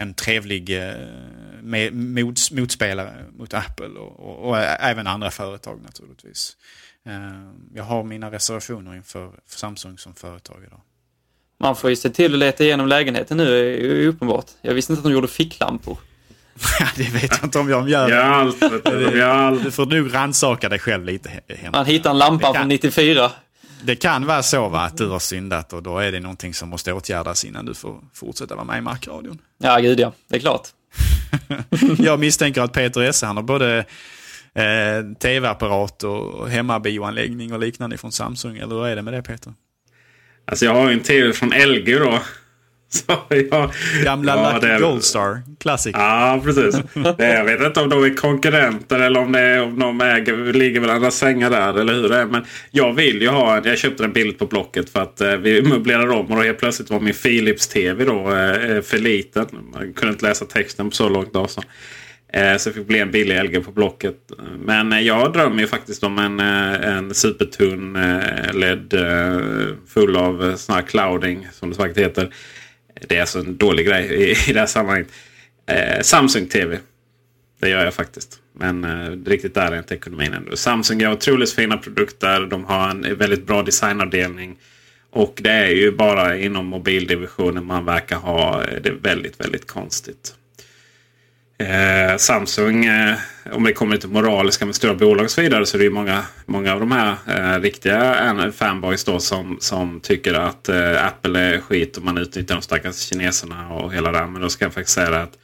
en 0.00 0.14
trevlig 0.14 0.86
eh, 0.86 1.92
mots, 1.92 2.50
motspelare 2.50 3.24
mot 3.38 3.54
Apple 3.54 3.86
och, 3.86 4.20
och, 4.20 4.48
och 4.48 4.58
även 4.58 5.06
andra 5.06 5.30
företag 5.30 5.80
naturligtvis. 5.82 6.56
Eh, 7.06 7.12
jag 7.74 7.84
har 7.84 8.04
mina 8.04 8.30
reservationer 8.30 8.94
inför 8.94 9.30
Samsung 9.46 9.98
som 9.98 10.14
företag 10.14 10.56
idag. 10.66 10.80
Man 11.58 11.76
får 11.76 11.90
ju 11.90 11.96
se 11.96 12.10
till 12.10 12.32
att 12.32 12.38
leta 12.38 12.64
igenom 12.64 12.88
lägenheten 12.88 13.36
nu, 13.36 13.58
är 13.58 13.78
ju 13.78 14.08
uppenbart. 14.08 14.46
Jag 14.62 14.74
visste 14.74 14.92
inte 14.92 15.00
att 15.00 15.04
de 15.04 15.12
gjorde 15.12 15.28
ficklampor. 15.28 15.98
det 16.96 17.08
vet 17.12 17.30
jag 17.30 17.44
inte 17.44 17.58
om 17.58 17.70
jag 17.70 17.88
gör. 17.88 18.10
Ja, 18.10 18.22
allt, 18.22 18.60
du. 18.60 18.80
De 18.84 19.18
gör 19.18 19.28
allt. 19.28 19.64
Du 19.64 19.70
får 19.70 19.86
nog 19.86 20.14
rannsaka 20.14 20.68
dig 20.68 20.78
själv 20.78 21.04
lite 21.04 21.30
hemma. 21.48 21.78
Man 21.78 21.86
hittar 21.86 22.10
en 22.10 22.18
lampa 22.18 22.54
från 22.54 22.68
94. 22.68 23.30
Det 23.82 23.96
kan 23.96 24.26
vara 24.26 24.42
så 24.42 24.68
va, 24.68 24.80
att 24.80 24.96
du 24.96 25.08
har 25.08 25.18
syndat 25.18 25.72
och 25.72 25.82
då 25.82 25.98
är 25.98 26.12
det 26.12 26.20
någonting 26.20 26.54
som 26.54 26.68
måste 26.68 26.92
åtgärdas 26.92 27.44
innan 27.44 27.66
du 27.66 27.74
får 27.74 28.00
fortsätta 28.14 28.54
vara 28.54 28.64
med 28.64 28.78
i 28.78 28.80
Markradion. 28.80 29.38
Ja, 29.58 29.78
gud 29.78 30.00
ja. 30.00 30.12
Det 30.28 30.36
är 30.36 30.40
klart. 30.40 30.68
Jag 31.98 32.20
misstänker 32.20 32.62
att 32.62 32.72
Peter 32.72 33.00
Esse, 33.00 33.26
han 33.26 33.36
har 33.36 33.42
både 33.42 33.84
eh, 34.54 35.14
tv-apparat 35.20 36.04
och 36.04 36.50
hemmabioanläggning 36.50 37.52
och 37.52 37.60
liknande 37.60 37.98
från 37.98 38.12
Samsung. 38.12 38.56
Eller 38.56 38.74
hur 38.74 38.86
är 38.86 38.96
det 38.96 39.02
med 39.02 39.14
det 39.14 39.22
Peter? 39.22 39.54
Alltså 40.44 40.64
jag 40.64 40.74
har 40.74 40.88
ju 40.88 40.92
en 40.92 41.00
tv 41.00 41.32
från 41.32 41.48
LG 41.48 41.98
då. 41.98 42.20
Så 42.94 43.22
jag, 43.50 43.70
Gamla 44.04 44.36
Ja, 44.36 44.52
Lucky 44.54 44.66
det 44.66 44.72
är- 44.72 44.80
Goldstar 44.80 45.42
Classic. 45.60 45.92
Ja, 45.98 46.40
precis. 46.44 46.74
Det, 47.18 47.32
jag 47.34 47.44
vet 47.44 47.60
inte 47.60 47.80
om 47.80 47.88
de 47.88 48.04
är 48.04 48.14
konkurrenter 48.16 48.98
eller 49.00 49.20
om, 49.20 49.34
är, 49.34 49.62
om 49.62 49.78
de 49.78 50.00
äger, 50.00 50.52
ligger 50.52 50.80
väl 50.80 50.90
andra 50.90 51.10
sängar 51.10 51.50
där 51.50 51.80
eller 51.80 51.92
hur 51.92 52.08
det 52.08 52.16
är. 52.16 52.26
Men 52.26 52.44
jag 52.70 52.92
vill 52.92 53.22
ju 53.22 53.28
ha 53.28 53.56
en. 53.56 53.64
Jag 53.64 53.78
köpte 53.78 54.04
en 54.04 54.12
bild 54.12 54.38
på 54.38 54.46
Blocket 54.46 54.90
för 54.90 55.00
att 55.02 55.20
eh, 55.20 55.30
vi 55.36 55.62
möblerar 55.62 56.10
om 56.10 56.26
och 56.26 56.36
då 56.36 56.42
helt 56.42 56.58
plötsligt 56.58 56.90
var 56.90 57.00
min 57.00 57.14
Philips-TV 57.14 58.04
då 58.04 58.18
eh, 58.34 58.82
för 58.82 58.98
liten. 58.98 59.46
Man 59.72 59.92
kunde 59.92 60.12
inte 60.12 60.26
läsa 60.26 60.44
texten 60.44 60.90
på 60.90 60.96
så 60.96 61.08
långt 61.08 61.36
avstånd. 61.36 61.66
Eh, 62.32 62.56
så 62.56 62.68
det 62.70 62.74
fick 62.74 62.86
bli 62.86 62.98
en 62.98 63.10
billig 63.10 63.44
LG 63.44 63.64
på 63.64 63.70
Blocket. 63.72 64.16
Men 64.64 64.92
eh, 64.92 65.00
jag 65.00 65.32
drömmer 65.32 65.60
ju 65.60 65.66
faktiskt 65.66 66.02
om 66.04 66.18
en, 66.18 66.40
eh, 66.40 66.96
en 66.96 67.14
supertunn 67.14 67.96
eh, 67.96 68.54
LED 68.54 68.94
eh, 68.94 69.40
full 69.88 70.16
av 70.16 70.44
eh, 70.48 70.54
sån 70.54 70.74
här 70.74 70.82
clouding 70.82 71.48
som 71.52 71.70
det 71.70 71.78
vackert 71.78 71.98
heter. 71.98 72.28
Det 73.08 73.16
är 73.16 73.20
alltså 73.20 73.38
en 73.38 73.56
dålig 73.56 73.86
grej 73.86 74.04
i, 74.04 74.50
i 74.50 74.52
det 74.52 74.60
här 74.60 74.66
sammanhanget. 74.66 75.08
Eh, 75.66 76.00
Samsung 76.02 76.46
TV. 76.46 76.78
Det 77.60 77.68
gör 77.68 77.84
jag 77.84 77.94
faktiskt. 77.94 78.38
Men 78.52 78.84
eh, 78.84 79.10
riktigt 79.26 79.54
där 79.54 79.72
är 79.72 79.78
inte 79.78 79.94
ekonomin 79.94 80.32
ännu. 80.32 80.56
Samsung 80.56 81.00
gör 81.00 81.12
otroligt 81.12 81.52
fina 81.52 81.76
produkter. 81.76 82.40
De 82.40 82.64
har 82.64 82.90
en 82.90 83.16
väldigt 83.18 83.46
bra 83.46 83.62
designavdelning. 83.62 84.56
Och 85.10 85.38
det 85.42 85.50
är 85.50 85.70
ju 85.70 85.92
bara 85.92 86.36
inom 86.36 86.66
mobildivisionen 86.66 87.64
man 87.64 87.84
verkar 87.84 88.16
ha 88.16 88.64
eh, 88.64 88.82
det 88.82 88.90
väldigt, 88.90 89.40
väldigt 89.40 89.66
konstigt. 89.66 90.34
Eh, 91.60 92.16
Samsung, 92.16 92.84
eh, 92.84 93.16
om 93.52 93.64
vi 93.64 93.72
kommer 93.72 93.96
till 93.96 94.08
moraliska 94.08 94.66
med 94.66 94.74
stora 94.74 94.94
bolag 94.94 95.24
och 95.24 95.30
så 95.30 95.40
vidare 95.40 95.66
så 95.66 95.76
är 95.76 95.78
det 95.78 95.84
ju 95.84 95.90
många, 95.90 96.24
många 96.46 96.72
av 96.72 96.80
de 96.80 96.92
här 96.92 97.16
eh, 97.26 97.60
riktiga 97.60 98.24
eh, 98.24 98.50
fanboys 98.50 99.04
då 99.04 99.20
som, 99.20 99.56
som 99.60 100.00
tycker 100.00 100.34
att 100.34 100.68
eh, 100.68 101.06
Apple 101.06 101.40
är 101.40 101.60
skit 101.60 101.96
och 101.96 102.04
man 102.04 102.18
utnyttjar 102.18 102.54
de 102.54 102.62
stackars 102.62 102.96
kineserna 102.96 103.68
och 103.68 103.92
hela 103.92 104.12
det. 104.12 104.26
Men 104.26 104.42
då 104.42 104.48
ska 104.48 104.64
jag 104.64 104.74
faktiskt 104.74 104.94
säga 104.94 105.10
det 105.10 105.22
att 105.22 105.38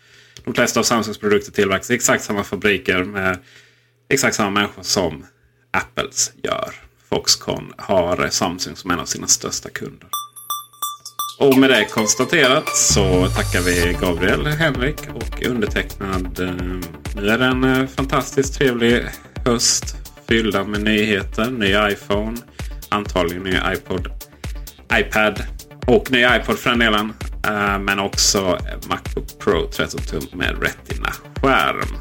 de 0.45 0.55
flesta 0.55 0.81
av 0.81 0.85
Samsungs 0.85 1.19
produkter 1.19 1.53
tillverkas 1.53 1.91
i 1.91 1.95
exakt 1.95 2.25
samma 2.25 2.45
fabriker 2.45 3.05
med 3.05 3.39
exakt 4.09 4.37
samma 4.37 4.51
människor 4.51 4.83
som 4.83 5.27
Apples 5.71 6.33
gör. 6.43 6.75
Foxconn 7.09 7.73
har 7.79 8.29
Samsung 8.31 8.77
som 8.77 8.91
en 8.91 9.01
av 9.01 9.07
sina 9.07 9.27
största 9.27 9.69
kunder. 9.69 10.09
Och 11.39 11.59
med 11.59 11.71
det 11.71 11.85
konstaterat 11.85 12.77
så 12.77 13.27
tackar 13.27 13.61
vi 13.61 13.97
Gabriel, 14.01 14.47
Henrik 14.47 14.97
och 15.15 15.47
undertecknad. 15.47 16.41
Eh, 16.41 16.55
nu 17.15 17.29
är 17.29 17.39
det 17.39 17.45
en 17.45 17.65
eh, 17.65 17.87
fantastiskt 17.87 18.55
trevlig 18.55 19.05
höst 19.45 19.97
fyllda 20.29 20.65
med 20.65 20.83
nyheter. 20.83 21.51
Ny 21.51 21.93
iPhone, 21.93 22.37
antagligen 22.89 23.43
ny 23.43 23.57
iPod, 23.75 24.09
iPad 24.95 25.43
och 25.87 26.11
ny 26.11 26.25
iPod 26.25 26.59
för 26.59 26.71
den 26.71 26.79
delen. 26.79 27.13
Eh, 27.47 27.79
men 27.79 27.99
också 27.99 28.59
Macbook 28.89 29.39
Pro 29.39 29.71
13 29.73 30.01
tum 30.01 30.39
med 30.39 30.63
Retina-skärm. 30.63 31.97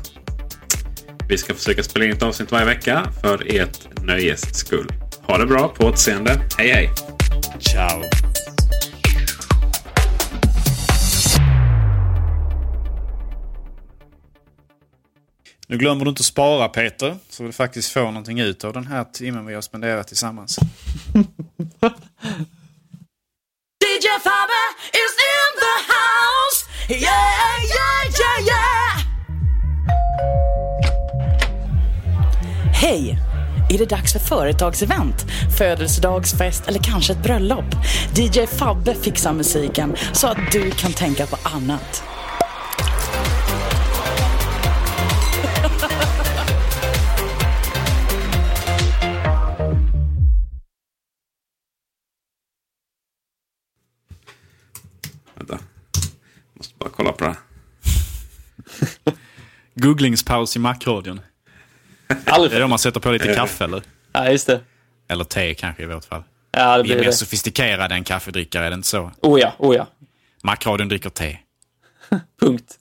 Vi 1.30 1.38
ska 1.38 1.54
försöka 1.54 1.84
spela 1.84 2.06
in 2.06 2.12
ett 2.12 2.24
avsnitt 2.24 2.52
varje 2.52 2.66
vecka 2.66 3.08
för 3.22 3.56
ert 3.56 4.04
nöjes 4.04 4.56
skull. 4.56 4.88
Ha 5.22 5.38
det 5.38 5.46
bra, 5.46 5.68
på 5.68 5.86
återseende. 5.86 6.42
Hej 6.58 6.70
hej! 6.70 6.90
Ciao. 7.60 8.02
Nu 15.68 15.78
glömmer 15.78 16.06
du 16.06 16.10
inte 16.10 16.22
att 16.22 16.26
spara 16.26 16.70
Peter, 16.70 17.18
så 17.30 17.44
du 17.44 17.52
faktiskt 17.52 17.90
får 17.92 18.02
någonting 18.02 18.40
ut 18.40 18.64
av 18.64 18.74
den 18.74 18.88
här 18.88 19.04
timmen 19.04 19.46
vi 19.46 19.54
har 19.54 19.62
spenderat 19.62 20.08
tillsammans. 20.08 20.60
DJ 23.84 24.08
Fabbe 24.24 24.64
is 24.94 25.16
in 25.34 25.52
the 25.64 25.76
house. 25.94 26.66
Yeah, 26.90 27.64
yeah, 27.64 28.06
yeah, 28.20 28.48
yeah. 28.48 28.98
Hej! 32.74 33.20
Är 33.70 33.78
det 33.78 33.86
dags 33.86 34.14
för 34.14 34.20
företagsevent, 34.20 35.26
födelsedagsfest 35.58 36.68
eller 36.68 36.80
kanske 36.80 37.14
ett 37.14 37.24
bröllop? 37.24 37.76
DJ 38.16 38.46
Fabbe 38.46 38.96
fixar 38.96 39.34
musiken 39.34 39.96
så 40.14 40.28
att 40.28 40.52
du 40.52 40.72
kan 40.72 40.94
tänka 40.94 41.26
på 41.26 41.38
annat. 41.44 42.04
Googlingspaus 59.86 60.56
i 60.56 60.60
Macradion. 60.60 61.22
Aldrig 62.26 62.52
Det 62.52 62.56
är 62.58 62.62
då 62.62 62.68
man 62.68 62.80
sätter 62.80 63.00
på 63.00 63.12
lite 63.12 63.34
kaffe 63.36 63.64
eller? 63.64 63.84
Ja, 64.12 64.30
just 64.32 64.48
det. 64.48 64.62
Eller 65.08 65.24
te 65.24 65.54
kanske 65.54 65.84
i 65.84 65.86
vårt 65.86 66.06
fall. 66.06 66.24
Ja, 66.52 66.78
det 66.78 66.84
Vi 66.84 66.90
är 66.90 66.96
blir 66.96 66.96
mer 66.96 67.06
det. 67.06 67.14
sofistikerade 67.14 67.96
än 67.96 68.04
kaffedrickare, 68.04 68.66
är 68.66 68.70
det 68.70 68.74
inte 68.76 68.88
så? 68.88 69.12
Oh 69.22 69.40
ja, 69.40 69.54
oh 69.58 69.76
ja. 69.76 69.88
Macradion 70.44 70.90
dricker 70.90 71.10
te. 71.10 71.38
Punkt. 72.40 72.80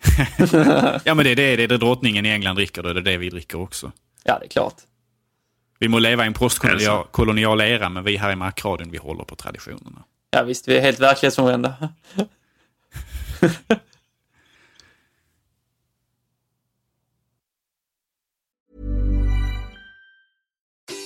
Ja 1.04 1.14
men 1.14 1.18
det 1.24 1.30
är 1.30 1.36
det, 1.36 1.56
det 1.56 1.62
är 1.62 1.68
det 1.68 1.78
drottningen 1.78 2.26
i 2.26 2.28
England 2.28 2.56
dricker, 2.56 2.82
då 2.82 2.88
är 2.88 2.94
det 2.94 3.00
det 3.00 3.16
vi 3.16 3.30
dricker 3.30 3.60
också. 3.60 3.92
Ja, 4.24 4.38
det 4.38 4.46
är 4.46 4.48
klart. 4.48 4.74
Vi 5.78 5.88
må 5.88 5.98
leva 5.98 6.24
i 6.24 6.26
en 6.26 6.32
det 6.32 6.38
postkolonial 6.38 7.04
så? 7.04 7.08
kolonial 7.10 7.60
era, 7.60 7.88
men 7.88 8.04
vi 8.04 8.16
här 8.16 8.32
i 8.32 8.36
Macradion, 8.36 8.90
vi 8.90 8.98
håller 8.98 9.24
på 9.24 9.36
traditionerna. 9.36 10.04
Ja, 10.30 10.42
visst, 10.42 10.68
vi 10.68 10.76
är 10.76 10.80
helt 10.82 11.00
verklighetsfrånvända. 11.00 11.74